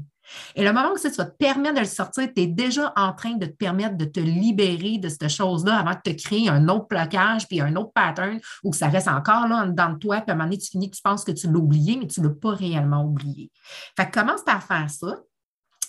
Et 0.55 0.63
le 0.63 0.73
moment 0.73 0.91
où 0.93 0.97
ça 0.97 1.09
te 1.09 1.21
permet 1.37 1.73
de 1.73 1.79
le 1.79 1.85
sortir, 1.85 2.27
tu 2.33 2.41
es 2.41 2.47
déjà 2.47 2.93
en 2.95 3.13
train 3.13 3.33
de 3.33 3.45
te 3.45 3.55
permettre 3.55 3.97
de 3.97 4.05
te 4.05 4.19
libérer 4.19 4.97
de 4.97 5.09
cette 5.09 5.27
chose-là 5.29 5.77
avant 5.77 5.91
de 5.91 6.11
te 6.11 6.21
créer 6.21 6.49
un 6.49 6.67
autre 6.67 6.87
blocage 6.87 7.47
puis 7.47 7.61
un 7.61 7.75
autre 7.75 7.91
pattern 7.93 8.39
où 8.63 8.73
ça 8.73 8.87
reste 8.87 9.07
encore 9.07 9.47
là 9.47 9.65
dans 9.67 9.97
toi, 9.97 10.21
puis 10.21 10.31
à 10.31 10.33
un 10.33 10.37
moment 10.37 10.49
donné, 10.49 10.57
tu 10.57 10.69
finis, 10.69 10.89
tu 10.89 11.01
penses 11.01 11.23
que 11.23 11.31
tu 11.31 11.47
l'as 11.47 11.59
oublié, 11.59 11.97
mais 11.97 12.07
tu 12.07 12.21
ne 12.21 12.27
l'as 12.27 12.33
pas 12.33 12.55
réellement 12.55 13.03
oublié. 13.03 13.51
Fait 13.95 14.09
que 14.09 14.19
commence 14.19 14.43
par 14.43 14.63
faire 14.63 14.89
ça. 14.89 15.19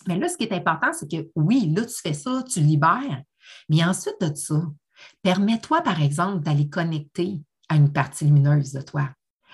Mais 0.06 0.18
là, 0.18 0.28
ce 0.28 0.36
qui 0.36 0.44
est 0.44 0.52
important, 0.52 0.92
c'est 0.92 1.10
que 1.10 1.28
oui, 1.34 1.72
là, 1.74 1.84
tu 1.84 1.94
fais 1.94 2.14
ça, 2.14 2.42
tu 2.48 2.60
libères. 2.60 3.22
Mais 3.68 3.84
ensuite 3.84 4.16
de 4.20 4.34
ça, 4.34 4.62
permets-toi, 5.22 5.82
par 5.82 6.00
exemple, 6.02 6.42
d'aller 6.42 6.68
connecter 6.68 7.40
à 7.68 7.76
une 7.76 7.92
partie 7.92 8.24
lumineuse 8.24 8.72
de 8.72 8.82
toi, 8.82 9.08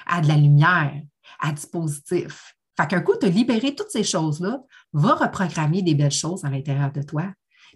à 0.07 0.21
de 0.21 0.29
la 0.29 0.37
lumière, 0.37 1.01
à 1.41 1.53
du 1.53 1.67
positif, 1.67 2.55
fait 2.79 2.89
qu'un 2.89 3.01
coup, 3.01 3.17
te 3.17 3.27
libérer 3.27 3.75
toutes 3.75 3.91
ces 3.91 4.05
choses-là, 4.05 4.61
va 4.93 5.15
reprogrammer 5.15 5.83
des 5.83 5.95
belles 5.95 6.11
choses 6.11 6.45
à 6.45 6.51
l'intérieur 6.51 6.93
de 6.93 7.03
toi. 7.03 7.25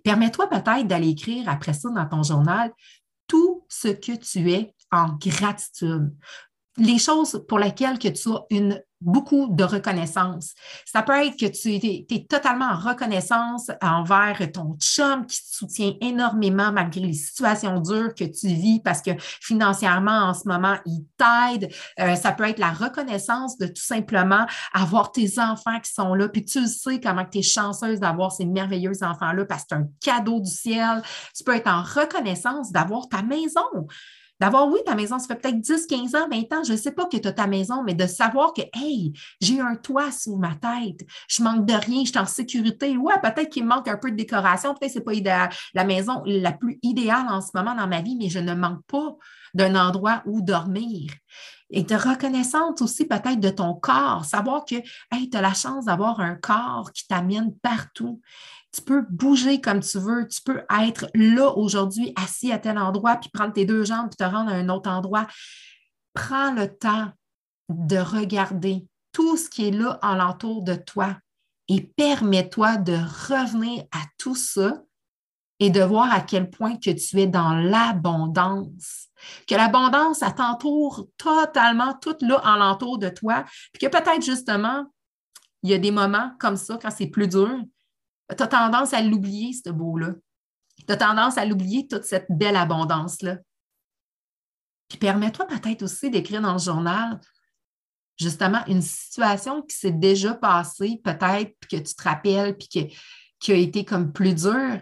Permets-toi 0.05 0.49
peut-être 0.49 0.87
d'aller 0.87 1.11
écrire 1.11 1.49
après 1.49 1.73
ça 1.73 1.89
dans 1.91 2.07
ton 2.07 2.23
journal 2.23 2.73
tout 3.27 3.65
ce 3.69 3.89
que 3.89 4.13
tu 4.17 4.51
es 4.51 4.75
en 4.93 5.17
gratitude. 5.19 6.15
Les 6.79 6.99
choses 6.99 7.45
pour 7.49 7.59
lesquelles 7.59 7.99
que 7.99 8.09
tu 8.09 8.31
as 8.31 8.45
une 8.51 8.81
beaucoup 9.01 9.49
de 9.51 9.63
reconnaissance. 9.63 10.55
Ça 10.85 11.03
peut 11.03 11.13
être 11.13 11.39
que 11.39 11.47
tu 11.47 11.75
es, 11.75 12.27
totalement 12.29 12.67
en 12.67 12.79
reconnaissance 12.79 13.71
envers 13.83 14.39
ton 14.53 14.77
chum 14.81 15.27
qui 15.27 15.39
te 15.39 15.57
soutient 15.57 15.93
énormément 16.01 16.73
malgré 16.73 17.01
les 17.01 17.13
situations 17.13 17.81
dures 17.81 18.15
que 18.15 18.25
tu 18.25 18.49
vis 18.49 18.81
parce 18.81 19.03
que 19.03 19.11
financièrement, 19.19 20.29
en 20.29 20.35
ce 20.35 20.49
moment, 20.49 20.77
il 20.87 21.05
t'aide. 21.19 21.71
Euh, 22.01 22.15
ça 22.15 22.33
peut 22.33 22.49
être 22.49 22.59
la 22.59 22.73
reconnaissance 22.73 23.59
de 23.59 23.67
tout 23.67 23.83
simplement 23.83 24.47
avoir 24.73 25.13
tes 25.13 25.39
enfants 25.39 25.79
qui 25.81 25.93
sont 25.93 26.15
là, 26.15 26.29
puis 26.29 26.45
tu 26.45 26.67
sais 26.67 27.01
comment 27.01 27.25
tu 27.25 27.39
es 27.39 27.43
chanceuse 27.43 28.01
d'avoir 28.01 28.33
ces 28.33 28.47
merveilleux 28.47 29.03
enfants-là 29.03 29.45
parce 29.45 29.65
que 29.65 29.69
c'est 29.71 29.77
un 29.77 29.89
cadeau 30.03 30.41
du 30.41 30.51
ciel. 30.51 31.03
Tu 31.37 31.45
peux 31.45 31.55
être 31.55 31.69
en 31.69 31.83
reconnaissance 31.83 32.73
d'avoir 32.73 33.09
ta 33.09 33.23
maison. 33.23 33.87
D'avoir, 34.39 34.69
oui, 34.69 34.81
ta 34.85 34.95
maison, 34.95 35.19
ça 35.19 35.29
fait 35.29 35.41
peut-être 35.41 35.61
10, 35.61 35.87
15 35.87 36.15
ans, 36.15 36.29
20 36.31 36.53
ans, 36.53 36.65
je 36.65 36.73
ne 36.73 36.77
sais 36.77 36.93
pas 36.93 37.07
que 37.07 37.17
tu 37.17 37.27
as 37.27 37.33
ta 37.33 37.47
maison, 37.47 37.83
mais 37.83 37.95
de 37.95 38.07
savoir 38.07 38.53
que, 38.53 38.63
hey, 38.75 39.13
j'ai 39.41 39.61
un 39.61 39.77
toit 39.77 40.13
sous 40.13 40.37
ma 40.37 40.55
tête, 40.55 41.07
je 41.29 41.43
manque 41.43 41.65
de 41.65 41.73
rien, 41.73 42.05
je 42.05 42.11
suis 42.11 42.19
en 42.19 42.27
sécurité. 42.27 42.97
Ouais, 42.97 43.15
peut-être 43.23 43.49
qu'il 43.49 43.65
manque 43.65 43.89
un 43.89 43.97
peu 43.97 44.11
de 44.11 44.17
décoration, 44.17 44.75
peut-être 44.75 44.93
que 44.93 45.01
ce 45.01 45.11
n'est 45.11 45.23
pas 45.25 45.49
la 45.75 45.85
maison 45.85 46.23
la 46.27 46.53
plus 46.53 46.79
idéale 46.83 47.27
en 47.31 47.41
ce 47.41 47.51
moment 47.55 47.75
dans 47.75 47.87
ma 47.87 48.03
vie, 48.03 48.17
mais 48.17 48.29
je 48.29 48.39
ne 48.39 48.55
manque 48.55 48.85
pas 48.87 49.17
d'un 49.55 49.75
endroit 49.75 50.23
où 50.27 50.43
dormir. 50.43 51.11
Et 51.71 51.83
de 51.83 51.97
reconnaissance 51.97 52.81
aussi 52.81 53.07
peut-être 53.07 53.41
de 53.41 53.51
ton 53.51 53.75
corps, 53.75 54.25
savoir 54.25 54.65
que 54.65 54.77
hey, 55.13 55.31
tu 55.31 55.37
as 55.37 55.41
la 55.41 55.55
chance 55.55 55.87
d'avoir 55.87 56.21
un 56.21 56.37
corps 56.37 56.93
qui 56.93 57.07
t'amène 57.09 57.55
partout. 57.57 58.21
Tu 58.77 58.83
peux 58.83 59.07
bouger 59.09 59.61
comme 59.61 59.81
tu 59.81 59.99
veux. 59.99 60.29
Tu 60.29 60.43
peux 60.43 60.63
être 60.83 61.09
là 61.15 61.51
aujourd'hui, 61.57 62.13
assis 62.15 62.53
à 62.53 62.59
tel 62.59 62.79
endroit, 62.79 63.17
puis 63.17 63.31
prendre 63.31 63.55
tes 63.55 63.65
deux 63.65 63.85
jambes, 63.85 64.09
puis 64.11 64.17
te 64.17 64.25
rendre 64.25 64.51
à 64.51 64.55
un 64.55 64.69
autre 64.69 64.91
endroit. 64.91 65.27
Prends 66.13 66.53
le 66.53 66.69
temps 66.77 67.11
de 67.71 67.97
regarder 67.97 68.87
tout 69.13 69.39
ce 69.39 69.49
qui 69.49 69.69
est 69.69 69.71
là 69.71 69.99
alentour 70.03 70.63
de 70.63 70.75
toi 70.75 71.17
et 71.69 71.81
permets-toi 71.81 72.77
de 72.77 72.95
revenir 72.95 73.85
à 73.93 74.01
tout 74.19 74.35
ça 74.35 74.83
et 75.59 75.71
de 75.71 75.81
voir 75.81 76.13
à 76.13 76.21
quel 76.21 76.51
point 76.51 76.77
que 76.77 76.91
tu 76.91 77.19
es 77.19 77.27
dans 77.27 77.55
l'abondance. 77.55 79.09
Que 79.47 79.55
l'abondance, 79.55 80.19
ça 80.19 80.31
t'entoure 80.31 81.09
totalement, 81.17 81.95
tout 81.95 82.17
là 82.21 82.37
alentour 82.45 82.99
de 82.99 83.09
toi. 83.09 83.45
Puis 83.73 83.89
que 83.89 83.97
peut-être 83.97 84.23
justement, 84.23 84.85
il 85.63 85.71
y 85.71 85.75
a 85.75 85.79
des 85.79 85.91
moments 85.91 86.33
comme 86.39 86.57
ça, 86.57 86.79
quand 86.81 86.91
c'est 86.91 87.07
plus 87.07 87.27
dur, 87.27 87.59
tu 88.35 88.43
as 88.43 88.47
tendance 88.47 88.93
à 88.93 89.03
l'oublier, 89.03 89.53
ce 89.53 89.71
beau-là. 89.71 90.13
Tu 90.87 90.93
as 90.93 90.97
tendance 90.97 91.39
à 91.39 91.45
l'oublier, 91.45 91.87
toute 91.87 92.05
cette 92.05 92.27
belle 92.29 92.57
abondance-là. 92.57 93.39
Puis 94.89 94.99
permets-toi 94.99 95.47
peut-être 95.47 95.83
aussi 95.83 96.11
d'écrire 96.11 96.41
dans 96.41 96.53
le 96.53 96.59
journal 96.59 97.21
justement 98.19 98.65
une 98.67 98.83
situation 98.83 99.63
qui 99.63 99.77
s'est 99.77 99.93
déjà 99.93 100.35
passée, 100.35 101.01
peut-être, 101.05 101.55
puis 101.61 101.69
que 101.71 101.77
tu 101.77 101.95
te 101.95 102.03
rappelles, 102.03 102.57
puis 102.57 102.69
qui 102.69 103.53
a 103.53 103.55
été 103.55 103.85
comme 103.85 104.13
plus 104.13 104.35
dure, 104.35 104.81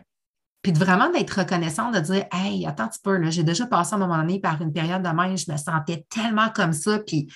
puis 0.63 0.73
vraiment 0.73 1.11
d'être 1.11 1.41
reconnaissant, 1.41 1.91
de 1.91 2.01
dire 2.01 2.27
Hey, 2.33 2.67
attends 2.67 2.85
un 2.85 2.89
petit 2.89 3.01
peu, 3.03 3.31
j'ai 3.31 3.43
déjà 3.43 3.67
passé 3.67 3.93
à 3.93 3.97
un 3.97 3.99
moment 3.99 4.17
donné 4.17 4.41
par 4.41 4.61
une 4.63 4.73
période 4.73 5.03
de 5.03 5.09
même, 5.09 5.37
je 5.37 5.51
me 5.51 5.57
sentais 5.57 6.07
tellement 6.09 6.49
comme 6.51 6.73
ça, 6.73 6.99
puis 7.01 7.31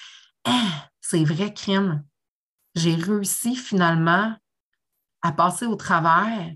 ah, 0.44 0.88
c'est 1.00 1.24
vrai, 1.24 1.52
crime. 1.52 2.04
J'ai 2.74 2.94
réussi 2.94 3.56
finalement 3.56 4.34
à 5.22 5.32
passer 5.32 5.66
au 5.66 5.76
travers. 5.76 6.52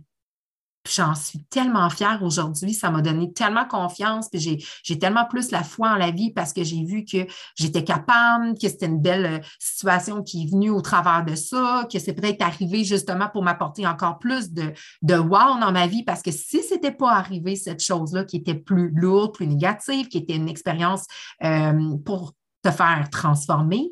Puis 0.82 0.94
j'en 0.96 1.14
suis 1.14 1.44
tellement 1.44 1.88
fière 1.90 2.22
aujourd'hui. 2.22 2.74
Ça 2.74 2.90
m'a 2.90 3.02
donné 3.02 3.32
tellement 3.32 3.64
confiance. 3.66 4.28
Puis 4.28 4.66
j'ai 4.82 4.98
tellement 4.98 5.26
plus 5.26 5.52
la 5.52 5.62
foi 5.62 5.90
en 5.90 5.94
la 5.94 6.10
vie 6.10 6.32
parce 6.32 6.52
que 6.52 6.64
j'ai 6.64 6.84
vu 6.84 7.04
que 7.04 7.18
j'étais 7.56 7.84
capable, 7.84 8.58
que 8.58 8.68
c'était 8.68 8.86
une 8.86 9.00
belle 9.00 9.26
euh, 9.26 9.38
situation 9.60 10.24
qui 10.24 10.42
est 10.42 10.50
venue 10.50 10.70
au 10.70 10.80
travers 10.80 11.24
de 11.24 11.36
ça, 11.36 11.86
que 11.90 12.00
c'est 12.00 12.14
peut-être 12.14 12.42
arrivé 12.42 12.82
justement 12.82 13.28
pour 13.28 13.44
m'apporter 13.44 13.86
encore 13.86 14.18
plus 14.18 14.50
de, 14.50 14.72
de 15.02 15.14
wow 15.14 15.60
dans 15.60 15.70
ma 15.70 15.86
vie. 15.86 16.02
Parce 16.02 16.20
que 16.20 16.32
si 16.32 16.64
ce 16.64 16.74
n'était 16.74 16.90
pas 16.92 17.12
arrivé, 17.12 17.54
cette 17.54 17.82
chose-là 17.82 18.24
qui 18.24 18.38
était 18.38 18.56
plus 18.56 18.90
lourde, 18.90 19.34
plus 19.34 19.46
négative, 19.46 20.08
qui 20.08 20.18
était 20.18 20.36
une 20.36 20.48
expérience 20.48 21.04
euh, 21.44 21.96
pour 22.04 22.32
te 22.62 22.72
faire 22.72 23.08
transformer, 23.10 23.90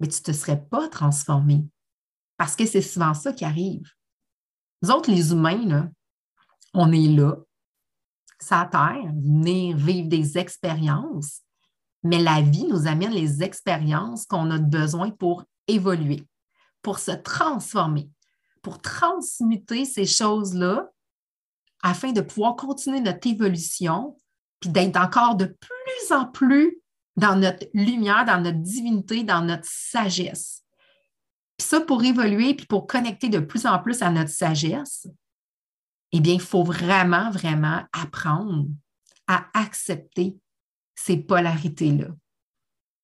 mais 0.00 0.08
tu 0.08 0.20
te 0.22 0.32
serais 0.32 0.60
pas 0.60 0.88
transformé. 0.88 1.64
Parce 2.36 2.56
que 2.56 2.66
c'est 2.66 2.82
souvent 2.82 3.14
ça 3.14 3.32
qui 3.32 3.44
arrive. 3.44 3.82
Nous 4.82 4.90
autres, 4.90 5.10
les 5.10 5.32
humains, 5.32 5.90
on 6.74 6.92
est 6.92 7.08
là, 7.08 7.36
ça 8.38 8.68
terre, 8.70 9.12
venir 9.14 9.76
vivre 9.76 10.08
des 10.08 10.38
expériences, 10.38 11.40
mais 12.02 12.18
la 12.18 12.40
vie 12.42 12.66
nous 12.66 12.86
amène 12.86 13.12
les 13.12 13.42
expériences 13.42 14.26
qu'on 14.26 14.50
a 14.50 14.58
besoin 14.58 15.10
pour 15.10 15.44
évoluer, 15.66 16.22
pour 16.82 16.98
se 16.98 17.12
transformer, 17.12 18.10
pour 18.62 18.80
transmuter 18.80 19.84
ces 19.84 20.06
choses-là 20.06 20.90
afin 21.82 22.12
de 22.12 22.20
pouvoir 22.20 22.56
continuer 22.56 23.00
notre 23.00 23.26
évolution, 23.26 24.16
puis 24.60 24.70
d'être 24.70 24.96
encore 24.96 25.36
de 25.36 25.46
plus 25.46 26.12
en 26.12 26.26
plus 26.26 26.80
dans 27.16 27.36
notre 27.36 27.66
lumière, 27.72 28.24
dans 28.24 28.40
notre 28.40 28.58
divinité, 28.58 29.24
dans 29.24 29.42
notre 29.42 29.66
sagesse. 29.66 30.65
Puis 31.56 31.66
ça, 31.68 31.80
pour 31.80 32.04
évoluer, 32.04 32.54
puis 32.54 32.66
pour 32.66 32.86
connecter 32.86 33.28
de 33.28 33.38
plus 33.38 33.66
en 33.66 33.78
plus 33.78 34.02
à 34.02 34.10
notre 34.10 34.30
sagesse, 34.30 35.06
eh 36.12 36.20
bien, 36.20 36.34
il 36.34 36.40
faut 36.40 36.64
vraiment, 36.64 37.30
vraiment 37.30 37.82
apprendre 37.92 38.66
à 39.26 39.46
accepter 39.54 40.36
ces 40.94 41.16
polarités-là. 41.16 42.08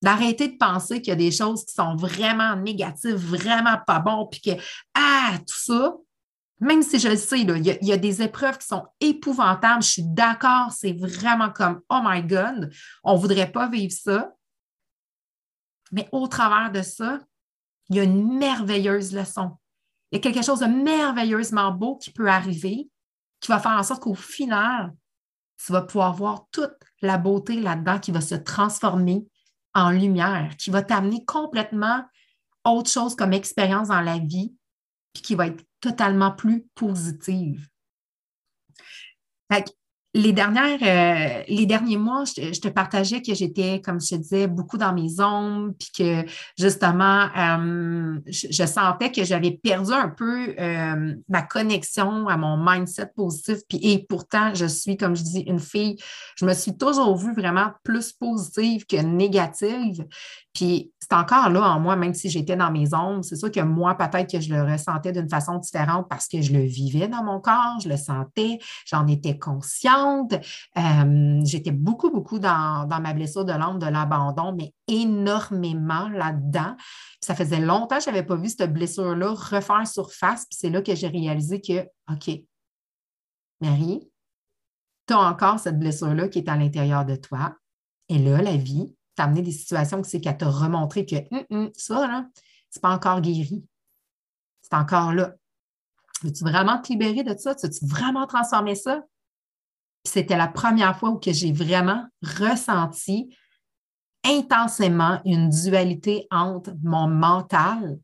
D'arrêter 0.01 0.49
de 0.49 0.57
penser 0.57 1.01
qu'il 1.01 1.09
y 1.09 1.13
a 1.13 1.15
des 1.15 1.31
choses 1.31 1.65
qui 1.65 1.73
sont 1.73 1.95
vraiment 1.95 2.55
négatives, 2.55 3.15
vraiment 3.15 3.77
pas 3.85 3.99
bon, 3.99 4.27
puis 4.27 4.41
que, 4.41 4.51
ah, 4.93 5.37
tout 5.39 5.57
ça, 5.57 5.95
même 6.59 6.81
si 6.81 6.99
je 6.99 7.09
le 7.09 7.17
sais, 7.17 7.41
il, 7.41 7.49
y 7.65 7.85
y 7.85 7.91
a, 7.91 7.97
des 7.97 8.21
épreuves 8.21 8.57
qui 8.57 8.67
sont 8.67 8.85
épouvantables, 8.99 9.83
je 9.83 9.89
suis 9.89 10.03
d'accord, 10.03 10.71
c'est 10.71 10.93
vraiment 10.93 11.49
comme, 11.49 11.81
oh 11.89 11.99
my 12.03 12.23
God, 12.23 12.71
on 13.03 13.15
ne 13.15 13.19
voudrait 13.19 13.51
pas 13.51 13.67
vivre 13.67 13.93
ça. 13.93 14.33
Mais 15.91 16.07
au 16.11 16.27
travers 16.27 16.71
de 16.71 16.81
ça, 16.81 17.19
il 17.89 17.95
y 17.95 17.99
a 17.99 18.03
une 18.03 18.37
merveilleuse 18.37 19.13
leçon. 19.13 19.57
Il 20.11 20.15
y 20.15 20.19
a 20.19 20.21
quelque 20.21 20.45
chose 20.45 20.59
de 20.59 20.65
merveilleusement 20.65 21.71
beau 21.71 21.97
qui 21.97 22.11
peut 22.11 22.29
arriver, 22.29 22.89
qui 23.39 23.51
va 23.51 23.59
faire 23.59 23.71
en 23.71 23.83
sorte 23.83 24.03
qu'au 24.03 24.15
final, 24.15 24.93
tu 25.57 25.71
vas 25.71 25.81
pouvoir 25.81 26.13
voir 26.13 26.45
toute 26.51 26.75
la 27.01 27.17
beauté 27.17 27.59
là-dedans 27.59 27.99
qui 27.99 28.11
va 28.11 28.21
se 28.21 28.35
transformer 28.35 29.25
en 29.73 29.91
lumière, 29.91 30.55
qui 30.57 30.69
va 30.69 30.83
t'amener 30.83 31.25
complètement 31.25 32.03
autre 32.63 32.89
chose 32.89 33.15
comme 33.15 33.33
expérience 33.33 33.89
dans 33.89 34.01
la 34.01 34.19
vie, 34.19 34.55
puis 35.13 35.23
qui 35.23 35.35
va 35.35 35.47
être 35.47 35.63
totalement 35.81 36.31
plus 36.31 36.65
positive 36.75 37.67
les, 40.15 40.31
dernières, 40.31 40.79
euh, 40.81 41.43
les 41.47 41.65
derniers 41.65 41.97
mois, 41.97 42.23
je, 42.25 42.59
te 42.59 42.67
partageais 42.67 43.21
que 43.21 43.33
j'étais, 43.33 43.81
comme 43.81 43.99
je 43.99 44.09
te 44.09 44.15
disais, 44.15 44.47
beaucoup 44.47 44.77
dans 44.77 44.93
mes 44.93 45.19
ombres, 45.19 45.73
puis 45.79 45.89
que 45.97 46.29
justement, 46.57 47.27
euh, 47.35 48.19
je, 48.27 48.65
sentais 48.65 49.11
que 49.11 49.23
j'avais 49.23 49.51
perdu 49.51 49.91
un 49.91 50.09
peu 50.09 50.53
euh, 50.59 51.15
ma 51.27 51.41
connexion 51.41 52.27
à 52.27 52.37
mon 52.37 52.57
mindset 52.57 53.11
positif. 53.15 53.59
Puis, 53.67 53.79
et 53.81 54.05
pourtant, 54.07 54.53
je 54.53 54.65
suis, 54.65 54.97
comme 54.97 55.15
je 55.15 55.23
dis, 55.23 55.39
une 55.41 55.59
fille, 55.59 55.97
je 56.35 56.45
me 56.45 56.53
suis 56.53 56.77
toujours 56.77 57.17
vue 57.17 57.33
vraiment 57.33 57.71
plus 57.83 58.13
positive 58.13 58.85
que 58.85 58.97
négative. 58.97 60.05
Puis 60.53 60.91
c'est 60.99 61.13
encore 61.13 61.49
là 61.49 61.61
en 61.71 61.79
moi, 61.79 61.95
même 61.95 62.13
si 62.13 62.29
j'étais 62.29 62.55
dans 62.55 62.71
mes 62.71 62.93
ombres. 62.93 63.23
C'est 63.23 63.35
sûr 63.35 63.51
que 63.51 63.59
moi, 63.59 63.95
peut-être 63.95 64.31
que 64.31 64.39
je 64.39 64.53
le 64.53 64.61
ressentais 64.63 65.11
d'une 65.11 65.27
façon 65.27 65.57
différente 65.57 66.07
parce 66.07 66.27
que 66.27 66.41
je 66.41 66.53
le 66.53 66.61
vivais 66.61 67.07
dans 67.07 67.23
mon 67.23 67.39
corps, 67.39 67.79
je 67.83 67.89
le 67.89 67.97
sentais, 67.97 68.59
j'en 68.85 69.07
étais 69.07 69.37
consciente. 69.37 70.02
Euh, 70.77 71.41
j'étais 71.45 71.71
beaucoup, 71.71 72.09
beaucoup 72.09 72.39
dans, 72.39 72.87
ma 72.87 73.13
blessure 73.13 73.45
de 73.45 73.53
l'ombre 73.53 73.79
de 73.79 73.87
l'abandon, 73.87 74.53
mais 74.53 74.73
énormément 74.87 76.09
là-dedans. 76.09 76.75
Ça 77.21 77.35
faisait 77.35 77.59
longtemps 77.59 77.97
que 77.97 78.03
je 78.03 78.09
n'avais 78.09 78.23
pas 78.23 78.35
vu 78.35 78.49
cette 78.49 78.73
blessure-là 78.73 79.33
refaire 79.33 79.87
surface. 79.87 80.45
Puis 80.45 80.57
c'est 80.59 80.69
là 80.69 80.81
que 80.81 80.95
j'ai 80.95 81.07
réalisé 81.07 81.61
que, 81.61 81.81
OK, 82.11 82.41
Marie, 83.61 84.09
tu 85.07 85.13
as 85.13 85.19
encore 85.19 85.59
cette 85.59 85.79
blessure-là 85.79 86.27
qui 86.27 86.39
est 86.39 86.49
à 86.49 86.57
l'intérieur 86.57 87.05
de 87.05 87.15
toi. 87.15 87.55
Et 88.09 88.19
là, 88.19 88.41
la 88.41 88.57
vie, 88.57 88.93
t'a 89.15 89.23
amené 89.25 89.41
des 89.41 89.51
situations 89.51 90.01
que 90.01 90.07
c'est 90.07 90.19
qu'elle 90.19 90.37
t'a 90.37 90.49
remontré 90.49 91.05
que 91.05 91.15
hum, 91.31 91.43
hum, 91.49 91.71
ça, 91.75 92.07
là, 92.07 92.27
c'est 92.69 92.81
pas 92.81 92.93
encore 92.93 93.21
guéri. 93.21 93.63
C'est 94.61 94.73
encore 94.73 95.13
là. 95.13 95.35
Veux-tu 96.23 96.43
vraiment 96.43 96.81
te 96.81 96.91
libérer 96.91 97.23
de 97.23 97.37
ça? 97.37 97.53
Veux-tu 97.61 97.85
vraiment 97.85 98.25
transformer 98.25 98.75
ça? 98.75 99.03
C'était 100.05 100.37
la 100.37 100.47
première 100.47 100.97
fois 100.97 101.11
où 101.11 101.19
j'ai 101.23 101.53
vraiment 101.53 102.05
ressenti 102.21 103.35
intensément 104.25 105.21
une 105.25 105.49
dualité 105.49 106.27
entre 106.31 106.73
mon 106.83 107.07
mental 107.07 107.99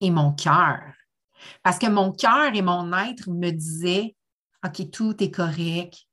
et 0.00 0.10
mon 0.10 0.32
cœur. 0.32 0.80
Parce 1.62 1.78
que 1.78 1.86
mon 1.86 2.12
cœur 2.12 2.54
et 2.54 2.62
mon 2.62 2.92
être 2.92 3.28
me 3.30 3.50
disaient 3.50 4.14
OK, 4.64 4.90
tout 4.90 5.22
est 5.22 5.30
correct. 5.30 6.06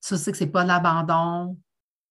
Ça, 0.00 0.16
c'est 0.16 0.32
que 0.32 0.38
ce 0.38 0.44
n'est 0.44 0.50
pas 0.50 0.64
l'abandon 0.64 1.58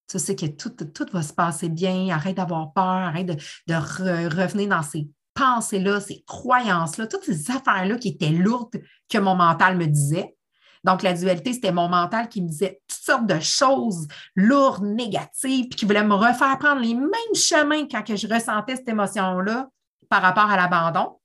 Tu 0.08 0.20
sais 0.20 0.36
que 0.36 0.46
tout, 0.46 0.70
tout 0.70 1.08
va 1.12 1.24
se 1.24 1.34
passer 1.34 1.70
bien, 1.70 2.10
arrête 2.10 2.38
d'avoir 2.38 2.72
peur, 2.74 2.84
arrête 2.84 3.28
de, 3.28 3.74
revenir 3.74 4.70
dans 4.70 4.84
ces 4.84 5.10
pensées-là, 5.34 6.00
ces 6.00 6.24
croyances-là, 6.28 7.08
toutes 7.08 7.24
ces 7.24 7.50
affaires-là 7.50 7.98
qui 7.98 8.10
étaient 8.10 8.30
lourdes 8.30 8.80
que 9.10 9.18
mon 9.18 9.36
mental 9.36 9.78
me 9.78 9.88
disait. 9.88 10.36
Donc, 10.84 11.04
la 11.04 11.13
dualité, 11.13 11.54
c'était 11.54 11.72
mon 11.72 11.88
mental 11.88 12.28
qui 12.28 12.41
me 12.41 12.48
disait 12.48 12.82
toutes 12.88 13.00
sortes 13.00 13.28
de 13.28 13.39
choses 13.39 14.08
lourdes, 14.36 14.84
négatives, 14.84 15.67
puis 15.67 15.78
qui 15.78 15.86
voulait 15.86 16.04
me 16.04 16.15
refaire 16.15 16.58
prendre 16.58 16.82
les 16.82 16.96
mêmes 16.96 17.36
chemins 17.36 17.88
quand 17.88 18.04
que 18.04 18.15
je 18.15 18.28
ressentais 18.28 18.78
cette 18.78 18.89
émotion-là 18.89 19.70
par 20.10 20.22
rapport 20.22 20.50
à 20.50 20.58
l'abandon. 20.58 21.20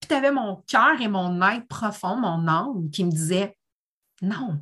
Puis 0.00 0.08
tu 0.08 0.14
avais 0.14 0.30
mon 0.30 0.62
cœur 0.66 1.00
et 1.00 1.08
mon 1.08 1.42
être 1.42 1.66
profond, 1.66 2.16
mon 2.16 2.46
âme, 2.46 2.90
qui 2.90 3.04
me 3.04 3.10
disait 3.10 3.56
Non, 4.22 4.60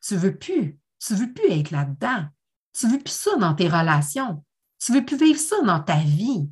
tu 0.00 0.16
veux 0.16 0.36
plus, 0.36 0.78
tu 0.98 1.14
veux 1.14 1.32
plus 1.32 1.50
être 1.50 1.70
là-dedans. 1.70 2.26
Tu 2.72 2.88
veux 2.88 2.98
plus 2.98 3.12
ça 3.12 3.36
dans 3.36 3.54
tes 3.54 3.68
relations. 3.68 4.44
Tu 4.78 4.92
veux 4.92 5.04
plus 5.04 5.16
vivre 5.16 5.40
ça 5.40 5.60
dans 5.62 5.80
ta 5.80 5.96
vie. 5.96 6.48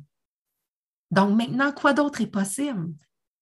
Donc 1.09 1.37
maintenant, 1.37 1.71
quoi 1.71 1.93
d'autre 1.93 2.21
est 2.21 2.27
possible? 2.27 2.93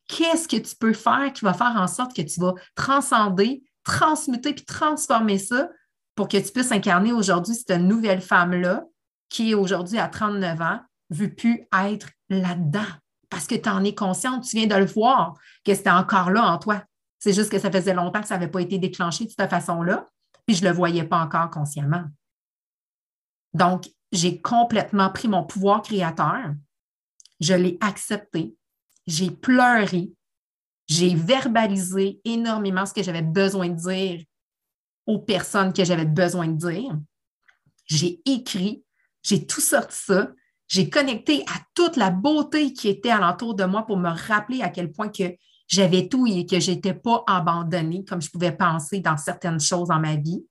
Qu'est-ce 0.08 0.48
que 0.48 0.58
tu 0.58 0.76
peux 0.76 0.94
faire 0.94 1.32
qui 1.34 1.44
va 1.44 1.54
faire 1.54 1.76
en 1.76 1.88
sorte 1.88 2.16
que 2.16 2.22
tu 2.22 2.40
vas 2.40 2.54
transcender, 2.76 3.64
transmuter 3.84 4.54
puis 4.54 4.66
transformer 4.66 5.38
ça 5.38 5.70
pour 6.16 6.28
que 6.28 6.38
tu 6.38 6.52
puisses 6.52 6.72
incarner 6.72 7.12
aujourd'hui 7.12 7.56
cette 7.56 7.82
nouvelle 7.82 8.22
femme-là 8.22 8.84
qui 9.30 9.52
est 9.52 9.56
aujourd'hui 9.56 9.98
à 9.98 10.08
39 10.08 10.62
ans, 10.62 10.80
veut 11.10 11.34
plus 11.34 11.68
être 11.74 12.10
là-dedans 12.30 12.86
parce 13.30 13.48
que 13.48 13.56
tu 13.56 13.70
en 13.70 13.84
es 13.84 13.94
consciente, 13.94 14.44
tu 14.44 14.56
viens 14.56 14.68
de 14.68 14.76
le 14.76 14.86
voir, 14.86 15.34
que 15.66 15.74
c'était 15.74 15.90
encore 15.90 16.30
là 16.30 16.44
en 16.44 16.58
toi. 16.58 16.84
C'est 17.20 17.34
juste 17.34 17.52
que 17.52 17.60
ça 17.60 17.72
faisait 17.72 17.94
longtemps 17.94 18.22
que 18.22 18.28
ça 18.28 18.38
n'avait 18.38 18.52
pas 18.52 18.62
été 18.62 18.78
déclenché 18.78 19.26
de 19.26 19.30
cette 19.30 19.50
façon-là, 19.50 20.08
puis 20.46 20.56
je 20.56 20.64
ne 20.64 20.70
le 20.70 20.76
voyais 20.76 21.04
pas 21.04 21.20
encore 21.20 21.50
consciemment. 21.50 22.04
Donc, 23.54 23.90
j'ai 24.12 24.42
complètement 24.42 25.10
pris 25.10 25.28
mon 25.28 25.44
pouvoir 25.44 25.82
créateur, 25.82 26.54
je 27.40 27.54
l'ai 27.54 27.78
accepté, 27.82 28.56
j'ai 29.08 29.32
pleuré, 29.32 30.12
j'ai 30.88 31.16
verbalisé 31.16 32.20
énormément 32.26 32.86
ce 32.86 32.94
que 32.94 33.04
j'avais 33.04 33.22
besoin 33.22 33.70
de 33.70 33.76
dire 33.76 34.24
aux 35.06 35.20
personnes 35.20 35.74
que 35.74 35.84
j'avais 35.84 36.06
besoin 36.06 36.48
de 36.48 36.58
dire. 36.58 36.98
J'ai 37.86 38.22
écrit, 38.26 38.84
j'ai 39.22 39.46
tout 39.46 39.62
sorti 39.62 39.98
ça, 39.98 40.32
j'ai 40.68 40.90
connecté 40.90 41.44
à 41.48 41.60
toute 41.76 41.96
la 41.96 42.10
beauté 42.10 42.74
qui 42.74 42.88
était 42.88 43.12
alentour 43.12 43.54
de 43.56 43.66
moi 43.66 43.86
pour 43.86 43.98
me 43.98 44.10
rappeler 44.10 44.62
à 44.62 44.70
quel 44.70 44.92
point 44.92 45.10
que 45.10 45.36
j'avais 45.68 46.08
tout 46.08 46.26
et 46.28 46.46
que 46.46 46.60
je 46.60 46.72
n'étais 46.72 46.94
pas 46.94 47.24
abandonnée 47.28 48.04
comme 48.06 48.22
je 48.22 48.30
pouvais 48.30 48.52
penser 48.52 49.00
dans 49.00 49.18
certaines 49.18 49.60
choses 49.60 49.90
dans 49.90 50.00
ma 50.00 50.16
vie. 50.16 50.46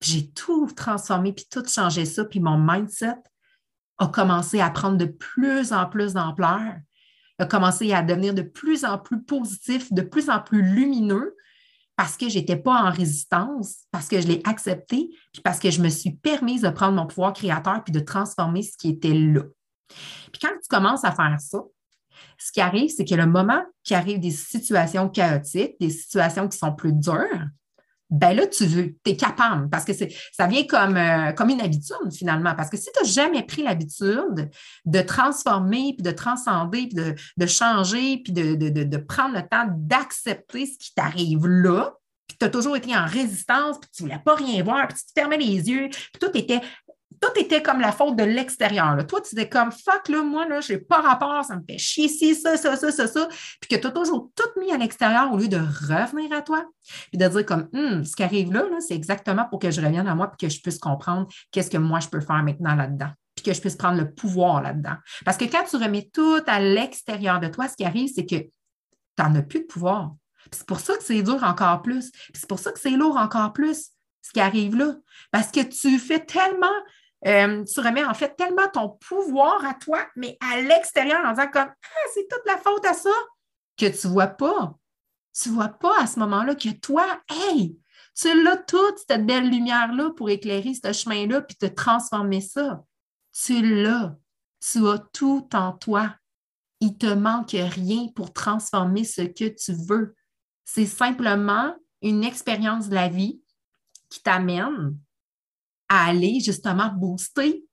J'ai 0.00 0.30
tout 0.30 0.70
transformé, 0.76 1.32
puis 1.32 1.46
tout 1.50 1.64
changé 1.66 2.04
ça, 2.04 2.24
puis 2.24 2.40
mon 2.40 2.58
mindset 2.58 3.16
a 3.98 4.08
commencé 4.08 4.60
à 4.60 4.70
prendre 4.70 4.98
de 4.98 5.06
plus 5.06 5.72
en 5.72 5.86
plus 5.86 6.14
d'ampleur, 6.14 6.74
a 7.38 7.46
commencé 7.46 7.92
à 7.92 8.02
devenir 8.02 8.34
de 8.34 8.42
plus 8.42 8.84
en 8.84 8.98
plus 8.98 9.22
positif, 9.22 9.92
de 9.92 10.02
plus 10.02 10.30
en 10.30 10.40
plus 10.40 10.62
lumineux, 10.62 11.34
parce 11.96 12.16
que 12.16 12.28
je 12.28 12.38
n'étais 12.38 12.56
pas 12.56 12.82
en 12.82 12.90
résistance, 12.90 13.84
parce 13.90 14.08
que 14.08 14.20
je 14.20 14.26
l'ai 14.26 14.40
accepté, 14.44 15.10
puis 15.32 15.42
parce 15.42 15.58
que 15.58 15.70
je 15.70 15.80
me 15.80 15.88
suis 15.88 16.12
permise 16.12 16.62
de 16.62 16.70
prendre 16.70 16.94
mon 16.94 17.06
pouvoir 17.06 17.32
créateur, 17.32 17.82
puis 17.84 17.92
de 17.92 18.00
transformer 18.00 18.62
ce 18.62 18.76
qui 18.76 18.90
était 18.90 19.14
là. 19.14 19.42
Puis 19.88 20.40
quand 20.40 20.48
tu 20.48 20.68
commences 20.68 21.04
à 21.04 21.12
faire 21.12 21.36
ça, 21.40 21.60
ce 22.38 22.52
qui 22.52 22.60
arrive, 22.60 22.90
c'est 22.90 23.04
que 23.04 23.14
le 23.14 23.26
moment 23.26 23.62
qui 23.82 23.94
arrive 23.94 24.20
des 24.20 24.30
situations 24.30 25.08
chaotiques, 25.08 25.76
des 25.80 25.90
situations 25.90 26.48
qui 26.48 26.58
sont 26.58 26.74
plus 26.74 26.92
dures, 26.92 27.48
ben 28.10 28.34
là, 28.34 28.46
tu 28.46 28.66
veux, 28.66 28.94
tu 29.04 29.12
es 29.12 29.16
capable 29.16 29.68
parce 29.70 29.84
que 29.84 29.92
ça 29.92 30.46
vient 30.46 30.64
comme, 30.66 30.96
euh, 30.96 31.32
comme 31.32 31.50
une 31.50 31.60
habitude 31.60 32.12
finalement. 32.12 32.54
Parce 32.54 32.70
que 32.70 32.76
si 32.76 32.90
tu 32.92 33.02
n'as 33.02 33.08
jamais 33.08 33.42
pris 33.42 33.62
l'habitude 33.62 34.50
de 34.84 35.00
transformer, 35.00 35.94
puis 35.96 36.02
de 36.02 36.10
transcender, 36.10 36.88
puis 36.88 37.14
de, 37.36 37.46
changer, 37.46 38.18
puis 38.18 38.32
de, 38.32 38.54
de, 38.54 38.96
prendre 38.98 39.34
le 39.34 39.42
temps 39.42 39.66
d'accepter 39.76 40.66
ce 40.66 40.78
qui 40.78 40.94
t'arrive 40.94 41.46
là, 41.46 41.94
puis 42.28 42.38
tu 42.38 42.46
as 42.46 42.50
toujours 42.50 42.76
été 42.76 42.96
en 42.96 43.06
résistance, 43.06 43.78
puis 43.78 43.90
tu 43.94 44.02
ne 44.02 44.08
voulais 44.08 44.22
pas 44.24 44.34
rien 44.34 44.62
voir, 44.62 44.88
puis 44.88 44.96
tu 44.98 45.04
te 45.06 45.20
fermais 45.20 45.36
les 45.36 45.68
yeux, 45.68 45.88
puis 45.90 46.20
tout 46.20 46.30
était 46.34 46.60
tout 47.20 47.40
était 47.40 47.62
comme 47.62 47.80
la 47.80 47.92
faute 47.92 48.16
de 48.16 48.24
l'extérieur. 48.24 48.96
Toi, 49.06 49.20
tu 49.20 49.34
étais 49.34 49.48
comme 49.48 49.70
fuck, 49.72 50.08
là, 50.08 50.22
moi, 50.22 50.46
là, 50.48 50.60
j'ai 50.60 50.78
pas 50.78 51.00
rapport, 51.00 51.44
ça 51.44 51.56
me 51.56 51.62
fait 51.68 51.78
chier 51.78 52.08
ci, 52.08 52.34
ça, 52.34 52.56
ça, 52.56 52.76
ça, 52.76 52.92
ça, 52.92 53.06
ça. 53.06 53.28
Puis 53.60 53.68
que 53.68 53.76
tu 53.76 53.86
as 53.86 53.90
toujours 53.90 54.30
tout 54.34 54.60
mis 54.60 54.72
à 54.72 54.78
l'extérieur 54.78 55.32
au 55.32 55.36
lieu 55.36 55.48
de 55.48 55.56
revenir 55.56 56.32
à 56.32 56.42
toi. 56.42 56.64
Puis 57.10 57.18
de 57.18 57.26
dire 57.26 57.46
comme 57.46 57.68
hum, 57.72 58.04
ce 58.04 58.16
qui 58.16 58.22
arrive 58.22 58.52
là, 58.52 58.64
c'est 58.80 58.94
exactement 58.94 59.46
pour 59.48 59.58
que 59.58 59.70
je 59.70 59.80
revienne 59.80 60.06
à 60.06 60.14
moi 60.14 60.28
puis 60.28 60.46
que 60.46 60.52
je 60.52 60.60
puisse 60.60 60.78
comprendre 60.78 61.28
qu'est-ce 61.50 61.70
que 61.70 61.78
moi 61.78 62.00
je 62.00 62.08
peux 62.08 62.20
faire 62.20 62.42
maintenant 62.42 62.74
là-dedans. 62.74 63.10
Puis 63.34 63.44
que 63.44 63.52
je 63.52 63.60
puisse 63.60 63.76
prendre 63.76 63.98
le 63.98 64.12
pouvoir 64.12 64.62
là-dedans. 64.62 64.96
Parce 65.24 65.36
que 65.36 65.44
quand 65.44 65.64
tu 65.68 65.76
remets 65.76 66.08
tout 66.12 66.40
à 66.46 66.60
l'extérieur 66.60 67.40
de 67.40 67.48
toi, 67.48 67.68
ce 67.68 67.76
qui 67.76 67.84
arrive, 67.84 68.10
c'est 68.14 68.26
que 68.26 68.36
tu 68.36 68.50
n'en 69.18 69.34
as 69.34 69.42
plus 69.42 69.60
de 69.60 69.66
pouvoir. 69.66 70.14
Puis 70.50 70.58
c'est 70.58 70.66
pour 70.66 70.80
ça 70.80 70.96
que 70.96 71.02
c'est 71.02 71.22
dur 71.22 71.42
encore 71.42 71.82
plus. 71.82 72.10
Puis 72.10 72.34
c'est 72.34 72.48
pour 72.48 72.58
ça 72.58 72.70
que 72.72 72.78
c'est 72.78 72.90
lourd 72.90 73.16
encore 73.16 73.52
plus, 73.52 73.90
ce 74.22 74.32
qui 74.32 74.40
arrive 74.40 74.76
là. 74.76 74.94
Parce 75.30 75.50
que 75.50 75.60
tu 75.60 75.98
fais 75.98 76.20
tellement 76.20 76.66
euh, 77.26 77.64
tu 77.64 77.80
remets 77.80 78.04
en 78.04 78.14
fait 78.14 78.36
tellement 78.36 78.68
ton 78.72 78.90
pouvoir 78.90 79.64
à 79.64 79.74
toi, 79.74 80.06
mais 80.16 80.36
à 80.40 80.60
l'extérieur 80.60 81.24
en 81.24 81.30
disant 81.30 81.50
comme 81.50 81.68
Ah, 81.68 82.08
c'est 82.12 82.28
toute 82.28 82.46
la 82.46 82.58
faute 82.58 82.84
à 82.84 82.94
ça, 82.94 83.10
que 83.76 83.86
tu 83.86 84.06
ne 84.06 84.12
vois 84.12 84.26
pas. 84.26 84.74
Tu 85.32 85.48
ne 85.48 85.54
vois 85.54 85.68
pas 85.68 86.00
à 86.00 86.06
ce 86.06 86.18
moment-là 86.20 86.54
que 86.54 86.70
toi, 86.70 87.04
hey, 87.28 87.76
tu 88.14 88.28
as 88.28 88.56
toute 88.58 88.98
cette 88.98 89.26
belle 89.26 89.50
lumière-là 89.50 90.10
pour 90.10 90.30
éclairer 90.30 90.72
ce 90.74 90.92
chemin-là 90.92 91.40
puis 91.42 91.56
te 91.56 91.66
transformer 91.66 92.40
ça. 92.40 92.84
Tu 93.32 93.82
l'as. 93.82 94.16
Tu 94.60 94.86
as 94.86 94.98
tout 95.12 95.48
en 95.52 95.72
toi. 95.72 96.14
Il 96.80 96.96
te 96.96 97.12
manque 97.12 97.52
rien 97.52 98.08
pour 98.14 98.32
transformer 98.32 99.04
ce 99.04 99.22
que 99.22 99.48
tu 99.48 99.72
veux. 99.72 100.14
C'est 100.64 100.86
simplement 100.86 101.74
une 102.02 102.22
expérience 102.22 102.88
de 102.88 102.94
la 102.94 103.08
vie 103.08 103.42
qui 104.08 104.22
t'amène 104.22 104.96
à 105.94 106.06
aller 106.06 106.40
justement 106.40 106.88
booster 106.88 107.64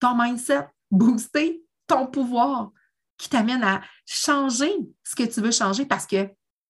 ton 0.00 0.16
mindset, 0.16 0.68
booster 0.90 1.62
ton 1.86 2.06
pouvoir, 2.06 2.72
qui 3.16 3.28
t'amène 3.28 3.62
à 3.62 3.82
changer 4.06 4.72
ce 5.04 5.14
que 5.14 5.22
tu 5.22 5.40
veux 5.40 5.52
changer 5.52 5.86
parce 5.86 6.06
que 6.06 6.28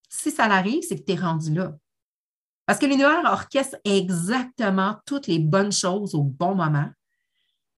si 0.09 0.31
ça 0.31 0.45
arrive, 0.45 0.83
c'est 0.87 0.99
que 0.99 1.05
tu 1.05 1.13
es 1.13 1.21
rendu 1.21 1.55
là. 1.55 1.73
Parce 2.67 2.79
que 2.79 2.87
l'univers 2.87 3.23
orchestre 3.25 3.77
exactement 3.85 4.97
toutes 5.07 5.27
les 5.27 5.39
bonnes 5.39 5.73
choses 5.73 6.15
au 6.15 6.23
bon 6.23 6.55
moment 6.55 6.91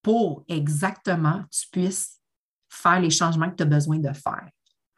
pour 0.02 0.44
exactement 0.48 1.42
que 1.44 1.48
tu 1.50 1.68
puisses 1.70 2.20
faire 2.68 3.00
les 3.00 3.10
changements 3.10 3.50
que 3.50 3.56
tu 3.56 3.62
as 3.62 3.66
besoin 3.66 3.98
de 3.98 4.12
faire. 4.12 4.48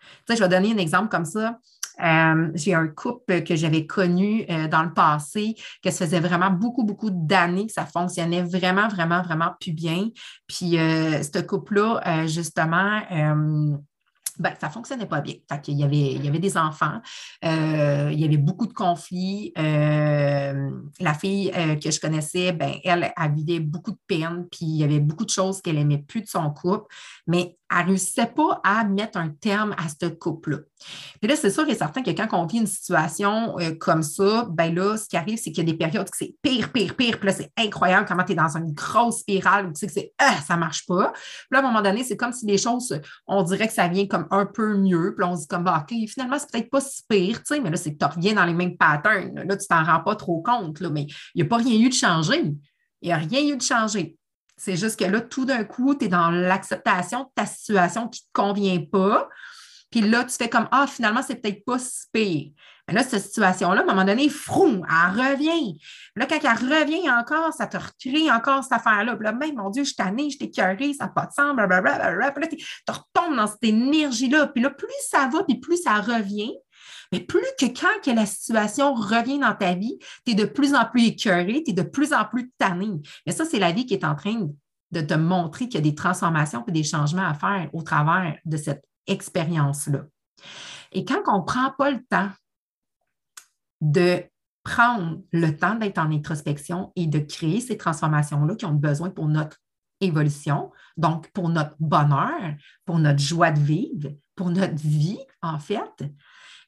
Tu 0.01 0.07
sais, 0.29 0.37
je 0.37 0.43
vais 0.43 0.49
donner 0.49 0.73
un 0.73 0.79
exemple 0.79 1.09
comme 1.09 1.25
ça. 1.25 1.59
Euh, 2.03 2.51
j'ai 2.55 2.75
un 2.75 2.89
couple 2.89 3.43
que 3.43 3.57
j'avais 3.57 3.87
connu 3.87 4.45
euh, 4.51 4.69
dans 4.69 4.83
le 4.83 4.93
passé, 4.93 5.55
que 5.83 5.91
ça 5.91 6.07
faisait 6.07 6.21
vraiment 6.21 6.51
beaucoup, 6.51 6.85
beaucoup 6.85 7.11
d'années 7.11 7.67
que 7.67 7.73
ça 7.73 7.87
fonctionnait 7.87 8.43
vraiment, 8.43 8.89
vraiment, 8.89 9.23
vraiment 9.23 9.55
plus 9.61 9.73
bien. 9.73 10.09
Puis, 10.47 10.79
euh, 10.79 11.23
ce 11.23 11.41
couple-là, 11.41 12.27
justement, 12.27 13.01
ben, 14.39 14.55
ça 14.61 14.69
ne 14.69 14.73
fonctionnait 14.73 15.07
pas 15.07 15.21
bien. 15.21 15.35
il, 15.67 15.75
y 15.75 15.83
avait, 15.83 16.13
il 16.13 16.25
y 16.25 16.29
avait 16.29 16.39
des 16.39 16.57
enfants, 16.57 17.01
il 17.43 18.15
y 18.15 18.25
avait 18.25 18.37
beaucoup 18.37 18.67
de 18.67 18.73
conflits. 18.73 19.53
la 19.57 21.15
fille 21.19 21.51
que 21.83 21.91
je 21.91 22.01
connaissais, 22.01 22.53
ben, 22.53 22.75
elle, 22.85 23.13
elle 23.17 23.61
beaucoup 23.61 23.91
de 23.91 24.01
peine, 24.07 24.47
puis 24.51 24.67
il 24.67 24.77
y 24.77 24.85
avait 24.85 25.01
beaucoup 25.01 25.25
de 25.25 25.31
choses 25.31 25.61
qu'elle 25.61 25.79
aimait 25.79 25.99
plus 25.99 26.23
de 26.23 26.29
son 26.29 26.51
couple. 26.51 26.87
Mais 27.27 27.57
elle 27.71 27.85
ne 27.85 27.91
réussissait 27.91 28.27
pas 28.27 28.61
à 28.65 28.85
mettre 28.85 29.19
un 29.19 29.29
terme 29.29 29.75
à 29.77 29.89
ce 29.89 30.07
couple-là. 30.07 30.59
Puis 31.21 31.29
là, 31.29 31.37
c'est 31.37 31.51
sûr 31.51 31.69
et 31.69 31.75
certain 31.75 32.03
que 32.03 32.11
quand 32.11 32.29
on 32.33 32.47
vit 32.47 32.59
une 32.59 32.67
situation 32.67 33.59
euh, 33.59 33.75
comme 33.79 34.03
ça, 34.03 34.47
ben 34.51 34.75
là, 34.75 34.97
ce 34.97 35.09
qui 35.09 35.17
arrive, 35.17 35.39
c'est 35.39 35.51
qu'il 35.51 35.67
y 35.67 35.69
a 35.69 35.73
des 35.73 35.77
périodes 35.77 36.09
que 36.09 36.17
c'est 36.17 36.35
pire, 36.43 36.73
pire, 36.73 36.95
pire. 36.95 37.19
Puis 37.19 37.27
là, 37.27 37.33
c'est 37.33 37.53
incroyable 37.57 38.07
comment 38.09 38.25
tu 38.25 38.33
es 38.33 38.35
dans 38.35 38.57
une 38.57 38.73
grosse 38.73 39.21
spirale 39.21 39.67
où 39.67 39.73
tu 39.73 39.81
sais 39.81 39.87
que 39.87 39.93
c'est 39.93 40.13
ah, 40.19 40.37
ça 40.47 40.57
marche 40.57 40.87
pas. 40.87 41.13
Puis 41.13 41.49
là, 41.51 41.59
à 41.59 41.63
un 41.63 41.67
moment 41.67 41.83
donné, 41.83 42.05
c'est 42.05 42.17
comme 42.17 42.33
si 42.33 42.47
les 42.47 42.59
choses, 42.59 42.99
on 43.27 43.43
dirait 43.43 43.69
que 43.69 43.75
ça 43.75 43.89
vient 43.89 44.07
comme 44.07 44.27
un 44.31 44.47
peu 44.47 44.77
mieux. 44.77 45.15
Puis 45.15 45.25
là, 45.25 45.31
on 45.31 45.37
se 45.37 45.43
dit 45.43 45.49
comme, 45.49 45.65
bah, 45.65 45.83
OK, 45.83 45.97
finalement, 46.09 46.39
c'est 46.39 46.51
peut-être 46.51 46.71
pas 46.71 46.81
si 46.81 47.03
pire, 47.09 47.39
tu 47.39 47.55
sais, 47.55 47.61
mais 47.61 47.71
là, 47.71 47.77
c'est 47.77 47.93
que 47.93 47.99
tu 47.99 48.05
reviens 48.05 48.35
dans 48.35 48.45
les 48.45 48.55
mêmes 48.55 48.77
patterns. 48.77 49.35
Là, 49.35 49.57
tu 49.57 49.67
t'en 49.67 49.85
rends 49.85 50.01
pas 50.01 50.17
trop 50.17 50.41
compte, 50.43 50.81
là, 50.81 50.91
mais 50.91 51.07
il 51.35 51.43
n'y 51.43 51.43
a 51.43 51.47
pas 51.47 51.59
rien 51.59 51.79
eu 51.79 51.89
de 51.89 51.95
changé. 51.95 52.55
Il 53.01 53.07
n'y 53.07 53.13
a 53.13 53.17
rien 53.17 53.43
eu 53.43 53.57
de 53.57 53.63
changé. 53.63 54.17
C'est 54.59 54.77
juste 54.77 54.99
que 54.99 55.05
là, 55.05 55.21
tout 55.21 55.45
d'un 55.45 55.65
coup, 55.65 55.95
tu 55.95 56.07
es 56.07 56.09
dans 56.09 56.31
l'acceptation 56.31 57.21
de 57.21 57.29
ta 57.35 57.47
situation 57.47 58.09
qui 58.09 58.23
ne 58.23 58.27
te 58.27 58.33
convient 58.33 58.85
pas. 58.85 59.29
Puis 59.91 60.03
là, 60.03 60.25
tu 60.25 60.35
fais 60.35 60.49
comme 60.49 60.69
Ah, 60.71 60.87
finalement, 60.87 61.23
c'est 61.27 61.37
peut-être 61.37 61.65
pas 61.65 61.79
si 61.79 62.07
pire. 62.13 62.51
Mais 62.89 62.95
là, 62.95 63.03
cette 63.03 63.23
situation-là, 63.23 63.81
à 63.81 63.85
un 63.85 63.87
moment 63.87 64.05
donné, 64.05 64.31
froum, 64.31 64.85
elle 64.89 65.21
revient. 65.21 65.79
Là, 66.17 66.27
quand 66.27 66.39
elle 66.43 66.83
revient 66.83 67.11
encore, 67.11 67.53
ça 67.53 67.67
te 67.67 67.77
recrée 67.77 68.31
encore 68.31 68.63
cette 68.63 68.73
affaire-là. 68.73 69.15
Puis 69.15 69.25
là, 69.25 69.33
mon 69.55 69.69
Dieu, 69.69 69.85
je 69.85 69.95
tannée, 69.95 70.31
je 70.31 70.39
t'ai 70.39 70.51
curé, 70.51 70.95
ça 70.95 71.05
n'a 71.05 71.11
pas 71.11 71.27
de 71.27 71.33
sens. 71.33 71.55
Puis 71.55 71.67
là, 71.67 72.49
tu 72.49 72.93
retombes 72.93 73.37
dans 73.37 73.47
cette 73.47 73.63
énergie-là. 73.63 74.47
Puis 74.47 74.63
là, 74.63 74.71
plus 74.71 74.89
ça 75.11 75.29
va, 75.31 75.45
puis 75.45 75.61
plus 75.61 75.83
ça 75.83 75.97
revient, 76.01 76.55
Mais 77.13 77.21
plus 77.21 77.47
que 77.59 77.67
quand 77.67 78.01
que 78.05 78.11
la 78.11 78.27
situation 78.27 78.95
revient 78.95 79.39
dans 79.39 79.55
ta 79.55 79.75
vie, 79.75 79.99
tu 80.25 80.33
es 80.33 80.35
de 80.35 80.45
plus 80.45 80.75
en 80.75 80.85
plus 80.85 81.07
écœuré, 81.07 81.63
tu 81.65 81.71
es 81.71 81.75
de 81.75 81.83
plus 81.83 82.13
en 82.13 82.25
plus 82.25 82.51
tanné. 82.59 83.01
Mais 83.27 83.33
ça, 83.33 83.45
c'est 83.45 83.59
la 83.59 83.73
vie 83.73 83.87
qui 83.87 83.95
est 83.95 84.05
en 84.05 84.15
train 84.15 84.49
de 84.91 85.01
te 85.01 85.15
montrer 85.15 85.67
qu'il 85.67 85.77
y 85.77 85.79
a 85.79 85.91
des 85.91 85.95
transformations 85.95 86.65
et 86.67 86.73
des 86.73 86.85
changements 86.85 87.27
à 87.27 87.35
faire 87.35 87.69
au 87.73 87.83
travers 87.83 88.39
de 88.45 88.57
cette 88.57 88.85
expérience-là. 89.07 90.05
Et 90.93 91.05
quand 91.05 91.23
on 91.27 91.39
ne 91.39 91.45
prend 91.45 91.73
pas 91.77 91.91
le 91.91 92.03
temps 92.05 92.31
de 93.81 94.23
prendre 94.65 95.23
le 95.33 95.57
temps 95.57 95.77
d'être 95.77 95.99
en 95.99 96.11
introspection 96.11 96.93
et 96.97 97.07
de 97.07 97.19
créer 97.21 97.61
ces 97.61 97.77
transformations-là 97.77 98.55
qui 98.55 98.67
ont 98.67 98.75
besoin 98.75 99.11
pour 99.11 99.29
notre 99.29 99.57
évolution, 100.01 100.71
donc 100.97 101.31
pour 101.33 101.49
notre 101.49 101.75
bonheur, 101.81 102.55
pour 102.85 102.99
notre 102.99 103.21
joie 103.21 103.51
de 103.51 103.61
vivre, 103.61 104.11
pour 104.35 104.51
notre 104.51 104.77
vie, 104.77 105.19
en 105.43 105.59
fait, 105.59 106.05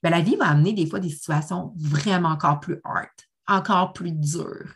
bien, 0.03 0.11
la 0.11 0.21
vie 0.21 0.37
va 0.37 0.49
amener 0.49 0.73
des 0.73 0.87
fois 0.87 1.01
des 1.01 1.11
situations 1.11 1.73
vraiment 1.77 2.31
encore 2.31 2.61
plus 2.61 2.81
hard, 2.85 3.09
encore 3.47 3.93
plus 3.93 4.13
dures, 4.13 4.75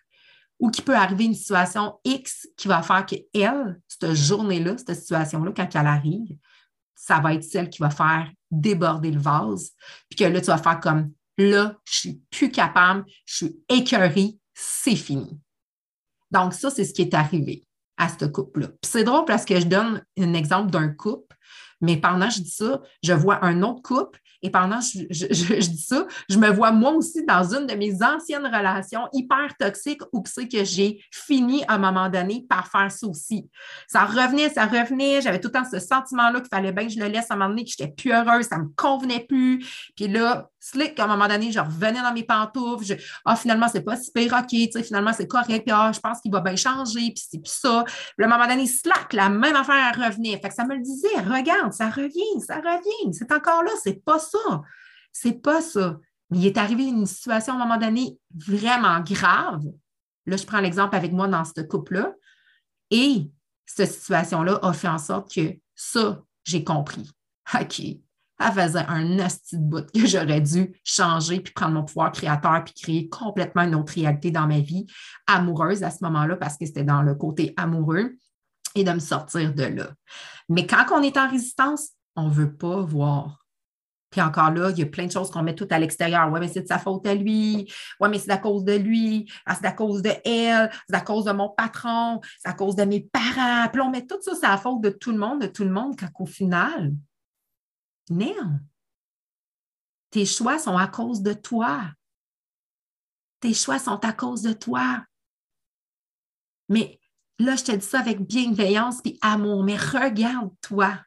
ou 0.59 0.71
qui 0.71 0.83
peut 0.83 0.97
arriver 0.97 1.25
une 1.25 1.35
situation 1.35 1.99
X 2.05 2.49
qui 2.57 2.69
va 2.69 2.83
faire 2.83 3.07
que 3.07 3.17
elle, 3.35 3.81
cette 3.89 4.15
journée-là, 4.15 4.77
cette 4.79 4.95
situation-là, 4.95 5.53
quand 5.57 5.69
elle 5.75 5.87
arrive, 5.87 6.37
ça 6.95 7.21
va 7.21 7.35
être 7.35 7.45
celle 7.45 7.69
qui 7.69 7.81
va 7.81 7.91
faire 7.91 8.31
déborder 8.51 9.11
le 9.11 9.21
vase, 9.21 9.71
puis 10.09 10.19
que 10.19 10.25
là, 10.25 10.41
tu 10.41 10.47
vas 10.47 10.59
faire 10.59 10.81
comme 10.81 11.13
là, 11.37 11.77
je 11.85 11.95
suis 11.95 12.23
plus 12.31 12.51
capable, 12.51 13.05
je 13.27 13.35
suis 13.35 13.57
écœurée, 13.69 14.39
c'est 14.55 14.97
fini. 14.97 15.39
Donc, 16.31 16.55
ça, 16.55 16.71
c'est 16.71 16.85
ce 16.85 16.95
qui 16.95 17.03
est 17.03 17.15
arrivé 17.15 17.67
à 17.97 18.09
ce 18.09 18.25
couple-là. 18.25 18.69
c'est 18.83 19.05
drôle 19.05 19.25
parce 19.25 19.45
que 19.45 19.61
je 19.61 19.67
donne 19.67 20.05
un 20.19 20.35
exemple 20.35 20.71
d'un 20.71 20.89
couple, 20.89 21.37
mais 21.81 21.97
pendant 21.97 22.27
que 22.27 22.35
je 22.35 22.41
dis 22.41 22.51
ça, 22.51 22.81
je 23.03 23.13
vois 23.13 23.45
un 23.45 23.63
autre 23.63 23.83
couple 23.83 24.21
et 24.45 24.51
pendant 24.51 24.79
que 24.79 25.07
je, 25.09 25.27
dis 25.27 25.79
ça, 25.79 26.07
je 26.29 26.37
me 26.37 26.51
vois 26.51 26.71
moi 26.71 26.93
aussi 26.93 27.25
dans 27.25 27.55
une 27.55 27.67
de 27.67 27.75
mes 27.75 28.03
anciennes 28.03 28.45
relations 28.45 29.09
hyper 29.15 29.57
toxiques 29.59 30.03
où 30.13 30.23
c'est 30.27 30.47
que 30.47 30.63
j'ai 30.65 31.03
fini 31.11 31.65
à 31.67 31.77
un 31.77 31.79
moment 31.79 32.11
donné 32.11 32.45
par 32.47 32.71
faire 32.71 32.93
ça 32.93 33.07
aussi. 33.07 33.49
Ça 33.89 34.05
revenait, 34.05 34.51
ça 34.51 34.67
revenait. 34.67 35.23
J'avais 35.23 35.41
tout 35.41 35.49
le 35.49 35.53
temps 35.53 35.65
ce 35.65 35.79
sentiment-là 35.79 36.41
qu'il 36.41 36.51
fallait 36.51 36.73
bien 36.73 36.87
que 36.87 36.93
je 36.93 37.01
le 37.01 37.07
laisse 37.07 37.31
à 37.31 37.35
un 37.35 37.37
moment 37.39 37.49
donné, 37.49 37.65
que 37.65 37.71
je 37.71 37.83
n'étais 37.83 37.95
plus 37.95 38.13
heureuse, 38.13 38.45
ça 38.45 38.59
ne 38.59 38.65
me 38.65 38.69
convenait 38.77 39.25
plus. 39.27 39.65
Puis 39.97 40.09
là, 40.09 40.51
slick, 40.65 40.99
à 40.99 41.05
un 41.05 41.07
moment 41.09 41.29
donné, 41.29 41.53
je 41.53 41.61
revenais 41.61 42.01
dans 42.01 42.13
mes 42.15 42.23
pantoufles. 42.23 42.85
Je, 42.85 42.95
ah, 43.25 43.37
finalement, 43.37 43.69
c'est 43.69 43.83
pas 43.83 43.97
super 43.97 44.33
OK, 44.39 44.49
tu 44.49 44.73
sais, 44.73 44.83
finalement, 44.83 45.13
c'est 45.13 45.27
correct. 45.27 45.69
Ah, 45.71 45.93
je 45.93 46.01
pense 46.01 46.21
qu'il 46.21 46.33
va 46.33 46.41
bien 46.41 46.57
changer. 46.57 47.13
Puis, 47.13 47.25
c'est 47.31 47.47
ça. 47.47 47.85
Puis, 47.85 48.25
à 48.25 48.27
un 48.27 48.31
moment 48.31 48.49
donné, 48.49 48.67
slack, 48.67 49.13
la 49.13 49.29
même 49.29 49.57
affaire 49.57 49.95
revenait. 49.95 50.41
Fait 50.41 50.49
que 50.49 50.55
ça 50.55 50.65
me 50.65 50.75
le 50.75 50.83
disait, 50.83 51.21
regarde, 51.21 51.73
ça 51.75 51.91
revient, 51.91 52.41
ça 52.41 52.57
revient. 52.57 53.13
C'est 53.13 53.31
encore 53.31 53.63
là, 53.63 53.73
c'est 53.83 54.03
pas 54.03 54.19
ça. 54.19 54.63
C'est 55.13 55.43
pas 55.43 55.61
ça. 55.61 55.99
Mais 56.31 56.39
il 56.39 56.47
est 56.47 56.57
arrivé 56.57 56.85
une 56.85 57.07
situation 57.07 57.53
à 57.53 57.57
un 57.57 57.67
moment 57.67 57.79
donné 57.79 58.19
vraiment 58.35 59.01
grave. 59.01 59.65
Là, 60.27 60.37
je 60.37 60.47
prends 60.47 60.61
l'exemple 60.61 60.97
avec 60.97 61.13
moi 61.13 61.29
dans 61.29 61.45
ce 61.45 61.61
couple-là. 61.61 62.15
Et 62.91 63.31
cette 63.67 63.93
situation-là 63.93 64.61
a 64.63 64.73
fait 64.73 64.89
en 64.89 64.99
sorte 64.99 65.35
que 65.35 65.57
ça, 65.75 66.23
j'ai 66.45 66.65
compris. 66.65 67.11
OK, 67.55 67.83
elle 68.45 68.53
faisait 68.53 68.85
un 68.89 69.05
nasty 69.05 69.59
de 69.59 69.65
bout 69.65 69.91
que 69.93 70.07
j'aurais 70.07 70.41
dû 70.41 70.73
changer 70.85 71.41
puis 71.41 71.53
prendre 71.53 71.75
mon 71.75 71.85
pouvoir 71.85 72.13
créateur 72.13 72.65
puis 72.65 72.75
créer 72.75 73.09
complètement 73.09 73.63
une 73.63 73.75
autre 73.75 73.95
réalité 73.95 74.31
dans 74.31 74.47
ma 74.47 74.61
vie 74.61 74.87
amoureuse 75.27 75.83
à 75.83 75.91
ce 75.91 76.05
moment-là 76.05 76.37
parce 76.37 76.57
que 76.57 76.67
c'était 76.67 76.85
dans 76.85 77.03
le 77.03 77.15
côté 77.15 77.55
amoureux 77.57 78.17
et 78.75 78.85
de 78.85 78.93
me 78.93 78.99
sortir 78.99 79.55
de 79.55 79.65
là. 79.65 79.91
Mais 80.49 80.67
quand 80.67 80.85
on 80.93 81.03
est 81.03 81.17
en 81.17 81.29
résistance, 81.31 81.91
on 82.17 82.29
ne 82.29 82.33
veut 82.33 82.55
pas 82.55 82.81
voir. 82.81 83.45
Puis 84.11 84.21
encore 84.21 84.53
là, 84.53 84.71
il 84.71 84.79
y 84.79 84.83
a 84.83 84.87
plein 84.87 85.07
de 85.07 85.11
choses 85.11 85.29
qu'on 85.29 85.43
met 85.43 85.57
tout 85.57 85.67
à 85.71 85.79
l'extérieur. 85.81 86.31
Oui, 86.31 86.39
mais 86.39 86.47
c'est 86.47 86.63
de 86.63 86.69
sa 86.69 86.79
faute 86.79 87.05
à 87.05 87.15
lui. 87.15 87.69
Oui, 87.99 88.09
mais 88.09 88.19
c'est 88.21 88.31
à 88.31 88.39
cause 88.39 88.63
de 88.63 88.75
lui. 88.75 89.29
Ah, 89.45 89.57
c'est 89.57 89.67
à 89.67 89.73
cause 89.73 90.03
de 90.03 90.13
elle. 90.25 90.71
C'est 90.89 90.95
à 90.95 91.01
cause 91.01 91.25
de 91.25 91.33
mon 91.33 91.49
patron. 91.49 92.21
C'est 92.41 92.49
à 92.49 92.53
cause 92.53 92.77
de 92.77 92.85
mes 92.85 93.01
parents. 93.01 93.69
Puis 93.73 93.81
on 93.81 93.91
met 93.91 94.07
tout 94.07 94.19
ça, 94.21 94.33
c'est 94.39 94.47
à 94.47 94.51
la 94.51 94.57
faute 94.57 94.81
de 94.83 94.91
tout 94.91 95.11
le 95.11 95.19
monde, 95.19 95.41
de 95.41 95.49
tout 95.49 95.65
le 95.65 95.71
monde, 95.71 95.97
quand 95.99 96.07
au 96.21 96.27
final, 96.27 96.93
non. 98.11 98.61
Tes 100.11 100.27
choix 100.27 100.59
sont 100.59 100.77
à 100.77 100.87
cause 100.87 101.23
de 101.23 101.33
toi. 101.33 101.91
Tes 103.41 103.55
choix 103.55 103.79
sont 103.79 103.99
à 104.05 104.13
cause 104.13 104.43
de 104.43 104.53
toi. 104.53 105.05
Mais 106.69 107.01
là, 107.39 107.57
je 107.57 107.65
te 107.65 107.73
dis 107.73 107.85
ça 107.85 108.01
avec 108.01 108.21
bienveillance 108.21 109.01
et 109.05 109.19
amour, 109.21 109.65
mais 109.65 109.77
regarde-toi. 109.77 110.99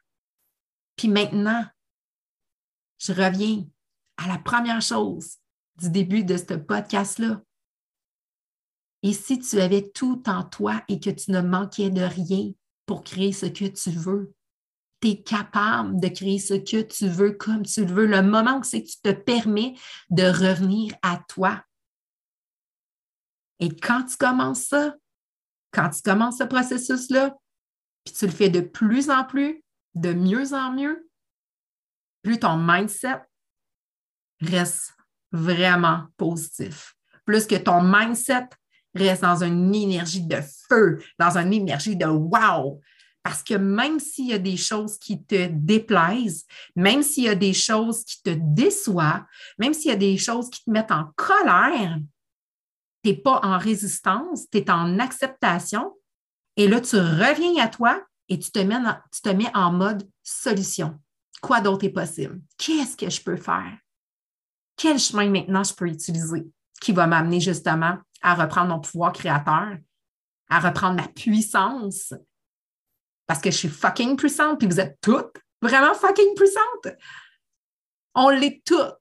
Puis 0.96 1.08
maintenant, 1.08 1.64
je 2.98 3.12
reviens 3.12 3.64
à 4.16 4.28
la 4.28 4.38
première 4.38 4.82
chose 4.82 5.38
du 5.76 5.90
début 5.90 6.24
de 6.24 6.36
ce 6.36 6.54
podcast-là. 6.54 7.42
Et 9.02 9.12
si 9.12 9.38
tu 9.38 9.60
avais 9.60 9.88
tout 9.90 10.22
en 10.28 10.42
toi 10.42 10.82
et 10.88 10.98
que 10.98 11.10
tu 11.10 11.30
ne 11.30 11.40
manquais 11.40 11.90
de 11.90 12.02
rien 12.02 12.52
pour 12.84 13.04
créer 13.04 13.32
ce 13.32 13.46
que 13.46 13.66
tu 13.66 13.90
veux, 13.90 14.34
tu 15.00 15.08
es 15.08 15.22
capable 15.22 16.00
de 16.00 16.08
créer 16.08 16.38
ce 16.38 16.54
que 16.54 16.82
tu 16.82 17.08
veux 17.08 17.32
comme 17.32 17.64
tu 17.64 17.84
le 17.84 17.92
veux. 17.92 18.06
Le 18.06 18.22
moment 18.22 18.58
où 18.58 18.62
c'est 18.62 18.82
que 18.82 18.88
tu 18.88 19.00
te 19.02 19.12
permets 19.12 19.74
de 20.10 20.24
revenir 20.24 20.94
à 21.02 21.20
toi. 21.28 21.62
Et 23.60 23.74
quand 23.74 24.04
tu 24.04 24.16
commences 24.16 24.64
ça, 24.64 24.94
quand 25.72 25.90
tu 25.90 26.02
commences 26.02 26.38
ce 26.38 26.44
processus-là, 26.44 27.36
puis 28.04 28.14
tu 28.14 28.26
le 28.26 28.32
fais 28.32 28.48
de 28.48 28.60
plus 28.60 29.10
en 29.10 29.24
plus, 29.24 29.62
de 29.94 30.12
mieux 30.12 30.54
en 30.54 30.72
mieux, 30.72 31.08
plus 32.22 32.38
ton 32.38 32.56
mindset 32.56 33.20
reste 34.40 34.94
vraiment 35.32 36.04
positif. 36.16 36.94
Plus 37.24 37.46
que 37.46 37.56
ton 37.56 37.82
mindset 37.82 38.48
reste 38.94 39.22
dans 39.22 39.42
une 39.42 39.74
énergie 39.74 40.26
de 40.26 40.40
feu, 40.68 41.02
dans 41.18 41.36
une 41.36 41.52
énergie 41.52 41.96
de 41.96 42.06
wow, 42.06 42.80
parce 43.22 43.42
que 43.42 43.54
même 43.54 44.00
s'il 44.00 44.28
y 44.28 44.32
a 44.32 44.38
des 44.38 44.56
choses 44.56 44.98
qui 44.98 45.22
te 45.22 45.48
déplaisent, 45.48 46.46
même 46.76 47.02
s'il 47.02 47.24
y 47.24 47.28
a 47.28 47.34
des 47.34 47.52
choses 47.52 48.04
qui 48.04 48.22
te 48.22 48.30
déçoivent, 48.30 49.24
même 49.58 49.74
s'il 49.74 49.90
y 49.90 49.94
a 49.94 49.96
des 49.96 50.16
choses 50.16 50.48
qui 50.48 50.64
te 50.64 50.70
mettent 50.70 50.92
en 50.92 51.10
colère, 51.16 51.98
tu 53.02 53.10
n'es 53.10 53.16
pas 53.16 53.40
en 53.42 53.58
résistance, 53.58 54.48
tu 54.50 54.58
es 54.58 54.70
en 54.70 54.98
acceptation. 54.98 55.94
Et 56.56 56.68
là, 56.68 56.80
tu 56.80 56.96
reviens 56.96 57.62
à 57.62 57.68
toi 57.68 58.02
et 58.28 58.38
tu 58.38 58.50
te 58.50 58.58
mets 58.58 58.76
en, 58.76 58.96
tu 59.12 59.20
te 59.20 59.28
mets 59.28 59.54
en 59.54 59.72
mode 59.72 60.08
solution. 60.22 60.98
Quoi 61.40 61.60
d'autre 61.60 61.84
est 61.84 61.90
possible? 61.90 62.40
Qu'est-ce 62.56 62.96
que 62.96 63.08
je 63.08 63.22
peux 63.22 63.36
faire? 63.36 63.78
Quel 64.76 64.98
chemin 64.98 65.28
maintenant 65.28 65.64
je 65.64 65.74
peux 65.74 65.88
utiliser 65.88 66.46
qui 66.80 66.92
va 66.92 67.06
m'amener 67.06 67.40
justement 67.40 67.98
à 68.22 68.34
reprendre 68.34 68.70
mon 68.70 68.80
pouvoir 68.80 69.12
créateur, 69.12 69.76
à 70.48 70.60
reprendre 70.60 70.96
ma 70.96 71.08
puissance, 71.08 72.14
parce 73.28 73.40
que 73.40 73.50
je 73.50 73.56
suis 73.56 73.68
fucking 73.68 74.16
puissante, 74.16 74.58
puis 74.58 74.66
vous 74.66 74.80
êtes 74.80 74.98
toutes 75.00 75.36
vraiment 75.60 75.94
fucking 75.94 76.34
puissantes. 76.34 76.96
On 78.14 78.30
l'est 78.30 78.62
toutes, 78.64 78.96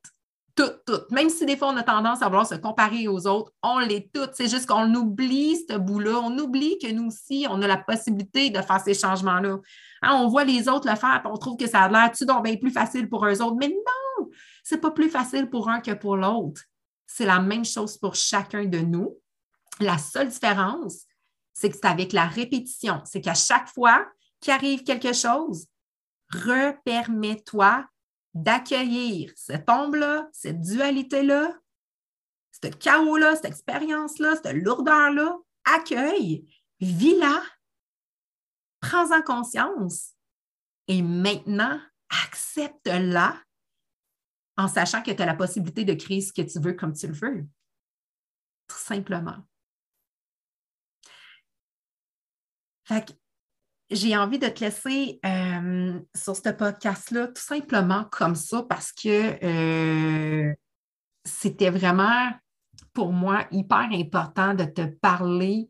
toutes, 0.53 0.83
toutes. 0.85 1.09
Même 1.11 1.29
si 1.29 1.45
des 1.45 1.55
fois 1.55 1.69
on 1.69 1.77
a 1.77 1.83
tendance 1.83 2.21
à 2.21 2.25
vouloir 2.25 2.45
se 2.45 2.55
comparer 2.55 3.07
aux 3.07 3.25
autres, 3.25 3.53
on 3.63 3.79
l'est 3.79 4.11
toutes. 4.13 4.31
C'est 4.33 4.49
juste 4.49 4.67
qu'on 4.67 4.93
oublie 4.93 5.57
ce 5.69 5.77
bout-là. 5.77 6.19
On 6.19 6.37
oublie 6.39 6.77
que 6.77 6.91
nous 6.91 7.07
aussi, 7.07 7.47
on 7.49 7.61
a 7.61 7.67
la 7.67 7.77
possibilité 7.77 8.49
de 8.49 8.61
faire 8.61 8.81
ces 8.81 8.93
changements-là. 8.93 9.57
Hein, 10.01 10.13
on 10.15 10.27
voit 10.27 10.43
les 10.43 10.67
autres 10.67 10.89
le 10.89 10.95
faire, 10.97 11.21
puis 11.23 11.31
on 11.33 11.37
trouve 11.37 11.57
que 11.57 11.67
ça 11.67 11.83
a 11.83 11.89
l'air 11.89 12.11
tout 12.11 12.25
donc 12.25 12.43
bien 12.43 12.57
plus 12.57 12.71
facile 12.71 13.07
pour 13.07 13.25
eux 13.25 13.41
autres. 13.41 13.57
Mais 13.57 13.69
non, 13.69 14.29
c'est 14.61 14.81
pas 14.81 14.91
plus 14.91 15.09
facile 15.09 15.49
pour 15.49 15.69
un 15.69 15.79
que 15.79 15.93
pour 15.93 16.17
l'autre. 16.17 16.61
C'est 17.05 17.25
la 17.25 17.39
même 17.39 17.63
chose 17.63 17.97
pour 17.97 18.15
chacun 18.15 18.65
de 18.65 18.79
nous. 18.79 19.17
La 19.79 19.97
seule 19.97 20.27
différence, 20.27 21.03
c'est 21.53 21.69
que 21.69 21.75
c'est 21.75 21.87
avec 21.87 22.11
la 22.11 22.25
répétition. 22.25 23.01
C'est 23.05 23.21
qu'à 23.21 23.33
chaque 23.33 23.69
fois 23.69 24.05
qu'il 24.39 24.53
arrive 24.53 24.83
quelque 24.83 25.13
chose, 25.13 25.67
repermets-toi 26.31 27.87
d'accueillir 28.33 29.31
cette 29.35 29.69
ombre-là, 29.69 30.27
cette 30.31 30.61
dualité-là, 30.61 31.59
ce 32.51 32.67
chaos-là, 32.69 33.35
cette 33.35 33.45
expérience-là, 33.45 34.35
cette 34.35 34.55
lourdeur-là. 34.55 35.37
Accueille, 35.65 36.47
vis-la, 36.79 37.43
prends-en 38.79 39.21
conscience 39.21 40.13
et 40.87 41.01
maintenant, 41.01 41.79
accepte-la 42.09 43.41
en 44.55 44.67
sachant 44.67 45.03
que 45.03 45.11
tu 45.11 45.21
as 45.21 45.25
la 45.25 45.35
possibilité 45.35 45.83
de 45.83 45.93
créer 45.93 46.21
ce 46.21 46.31
que 46.31 46.41
tu 46.41 46.59
veux 46.59 46.73
comme 46.73 46.93
tu 46.93 47.07
le 47.07 47.13
veux. 47.13 47.47
Tout 48.67 48.77
simplement. 48.77 49.37
Fait 52.85 53.05
que 53.05 53.13
j'ai 53.89 54.17
envie 54.17 54.39
de 54.39 54.47
te 54.47 54.63
laisser 54.63 55.19
euh, 55.25 55.99
sur 56.15 56.35
ce 56.35 56.49
podcast-là 56.49 57.27
tout 57.27 57.41
simplement 57.41 58.05
comme 58.11 58.35
ça 58.35 58.63
parce 58.67 58.91
que 58.91 59.43
euh, 59.43 60.53
c'était 61.23 61.69
vraiment 61.69 62.31
pour 62.93 63.13
moi 63.13 63.45
hyper 63.51 63.89
important 63.91 64.53
de 64.53 64.65
te 64.65 64.85
parler 64.85 65.69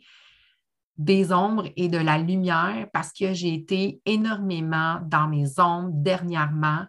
des 0.98 1.32
ombres 1.32 1.68
et 1.76 1.90
de 1.90 1.98
la 1.98 2.18
lumière 2.18 2.88
parce 2.92 3.14
que 3.14 3.34
j'ai 3.34 3.54
été 3.54 4.02
énormément 4.06 5.00
dans 5.06 5.28
mes 5.28 5.60
ombres 5.60 5.92
dernièrement. 5.94 6.86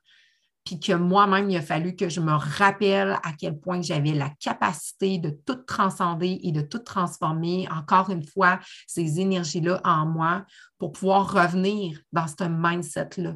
Puis 0.68 0.78
que 0.78 0.92
moi-même, 0.92 1.48
il 1.48 1.56
a 1.56 1.62
fallu 1.62 1.96
que 1.96 2.10
je 2.10 2.20
me 2.20 2.34
rappelle 2.34 3.18
à 3.22 3.32
quel 3.32 3.58
point 3.58 3.80
j'avais 3.80 4.12
la 4.12 4.28
capacité 4.28 5.16
de 5.16 5.30
tout 5.30 5.54
transcender 5.54 6.40
et 6.42 6.52
de 6.52 6.60
tout 6.60 6.80
transformer, 6.80 7.66
encore 7.70 8.10
une 8.10 8.22
fois, 8.22 8.60
ces 8.86 9.18
énergies-là 9.18 9.80
en 9.82 10.04
moi 10.04 10.44
pour 10.76 10.92
pouvoir 10.92 11.32
revenir 11.32 11.98
dans 12.12 12.26
ce 12.26 12.44
mindset-là, 12.44 13.32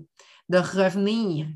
de 0.51 0.59
revenir 0.59 1.49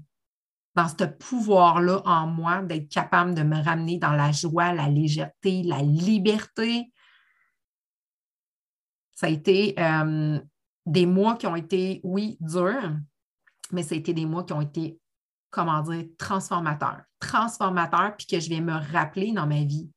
dans 0.75 0.89
ce 0.89 1.05
pouvoir-là 1.05 2.01
en 2.07 2.27
moi, 2.27 2.63
d'être 2.63 2.89
capable 2.89 3.35
de 3.35 3.43
me 3.43 3.63
ramener 3.63 3.99
dans 3.99 4.13
la 4.13 4.33
joie, 4.33 4.73
la 4.73 4.89
légèreté, 4.89 5.63
la 5.63 5.83
liberté. 5.83 6.91
Ça 9.15 9.27
a 9.27 9.29
été 9.29 9.75
euh, 9.79 10.41
des 10.87 11.05
mois 11.05 11.37
qui 11.37 11.47
ont 11.47 11.57
été, 11.57 12.01
oui, 12.03 12.39
durs, 12.41 12.97
mais 13.73 13.83
ça 13.83 13.95
a 13.95 13.99
été 13.99 14.15
des 14.15 14.25
mois 14.25 14.45
qui 14.45 14.55
ont 14.55 14.63
été 14.63 14.99
comment 15.57 15.81
dire, 15.81 16.05
transformateur. 16.19 17.01
Transformateur, 17.19 18.15
puis 18.15 18.27
que 18.27 18.39
je 18.39 18.51
vais 18.51 18.61
me 18.61 18.75
rappeler 18.93 19.33
dans 19.33 19.47
ma 19.47 19.65
vie 19.65 19.91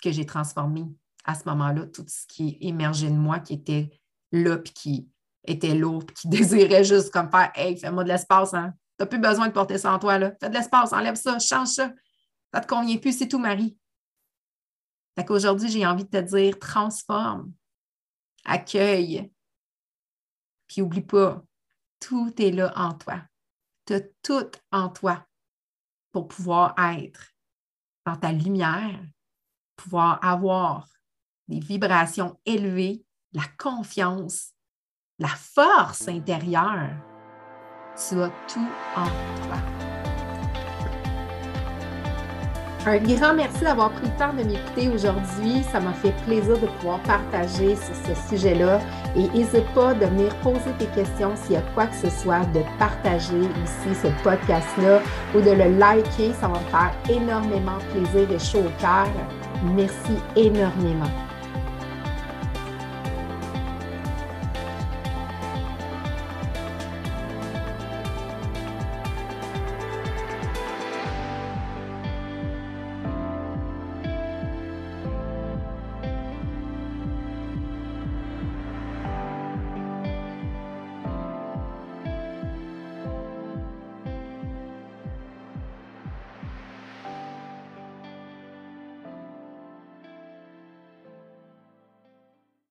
que 0.00 0.12
j'ai 0.12 0.24
transformé 0.24 0.86
à 1.24 1.34
ce 1.34 1.48
moment-là, 1.48 1.86
tout 1.86 2.04
ce 2.06 2.24
qui 2.28 2.56
émergeait 2.60 3.10
de 3.10 3.16
moi, 3.16 3.40
qui 3.40 3.54
était 3.54 3.90
là, 4.30 4.56
puis 4.56 4.72
qui 4.72 5.08
était 5.44 5.74
lourd, 5.74 6.06
puis 6.06 6.14
qui 6.14 6.28
désirait 6.28 6.84
juste 6.84 7.12
comme 7.12 7.28
faire 7.28 7.50
Hey, 7.56 7.76
fais-moi 7.76 8.04
de 8.04 8.08
l'espace, 8.08 8.54
hein? 8.54 8.72
Tu 8.96 9.02
n'as 9.02 9.06
plus 9.06 9.18
besoin 9.18 9.48
de 9.48 9.52
porter 9.52 9.78
ça 9.78 9.92
en 9.92 9.98
toi, 9.98 10.16
là. 10.16 10.32
Fais 10.40 10.48
de 10.48 10.54
l'espace, 10.54 10.92
enlève 10.92 11.16
ça, 11.16 11.40
change 11.40 11.68
ça. 11.68 11.92
Ça 12.54 12.60
te 12.60 12.68
convient 12.68 12.98
plus, 12.98 13.18
c'est 13.18 13.26
tout, 13.26 13.40
Marie. 13.40 13.76
Fait 15.18 15.24
qu'aujourd'hui, 15.24 15.68
j'ai 15.68 15.84
envie 15.84 16.04
de 16.04 16.10
te 16.10 16.22
dire 16.22 16.56
transforme, 16.60 17.52
accueille, 18.44 19.28
puis 20.68 20.82
oublie 20.82 21.02
pas, 21.02 21.42
tout 21.98 22.32
est 22.40 22.52
là 22.52 22.72
en 22.76 22.94
toi 22.94 23.20
tu 23.88 24.02
tout 24.22 24.50
en 24.70 24.90
toi 24.90 25.26
pour 26.12 26.28
pouvoir 26.28 26.74
être 26.78 27.32
dans 28.04 28.16
ta 28.16 28.32
lumière, 28.32 29.00
pouvoir 29.76 30.22
avoir 30.22 30.88
des 31.48 31.60
vibrations 31.60 32.38
élevées, 32.44 33.04
la 33.32 33.44
confiance, 33.58 34.52
la 35.18 35.28
force 35.28 36.06
intérieure. 36.08 36.90
Tu 37.96 38.20
as 38.20 38.32
tout 38.46 38.68
en 38.94 39.06
toi. 39.06 39.87
Un 42.88 42.96
grand 42.96 43.34
merci 43.34 43.60
d'avoir 43.60 43.90
pris 43.90 44.06
le 44.06 44.16
temps 44.18 44.32
de 44.32 44.42
m'écouter 44.44 44.88
aujourd'hui. 44.88 45.62
Ça 45.70 45.78
m'a 45.78 45.92
fait 45.92 46.14
plaisir 46.24 46.58
de 46.58 46.66
pouvoir 46.78 46.98
partager 47.00 47.76
ce, 47.76 48.30
sujet-là. 48.30 48.80
Et 49.14 49.28
n'hésite 49.28 49.66
pas 49.74 49.92
de 49.92 50.06
venir 50.06 50.34
poser 50.36 50.72
tes 50.78 50.86
questions 50.86 51.36
s'il 51.36 51.52
y 51.52 51.56
a 51.56 51.62
quoi 51.74 51.86
que 51.88 51.94
ce 51.94 52.08
soit, 52.08 52.46
de 52.54 52.60
partager 52.78 53.40
ici 53.62 53.94
ce 54.02 54.08
podcast-là 54.24 55.02
ou 55.34 55.40
de 55.42 55.50
le 55.50 55.76
liker. 55.76 56.32
Ça 56.40 56.48
va 56.48 56.58
me 56.60 56.64
faire 56.70 56.92
énormément 57.10 57.76
plaisir 57.92 58.26
et 58.32 58.38
chaud 58.38 58.60
au 58.66 58.80
cœur. 58.80 59.06
Merci 59.74 60.14
énormément. 60.34 61.27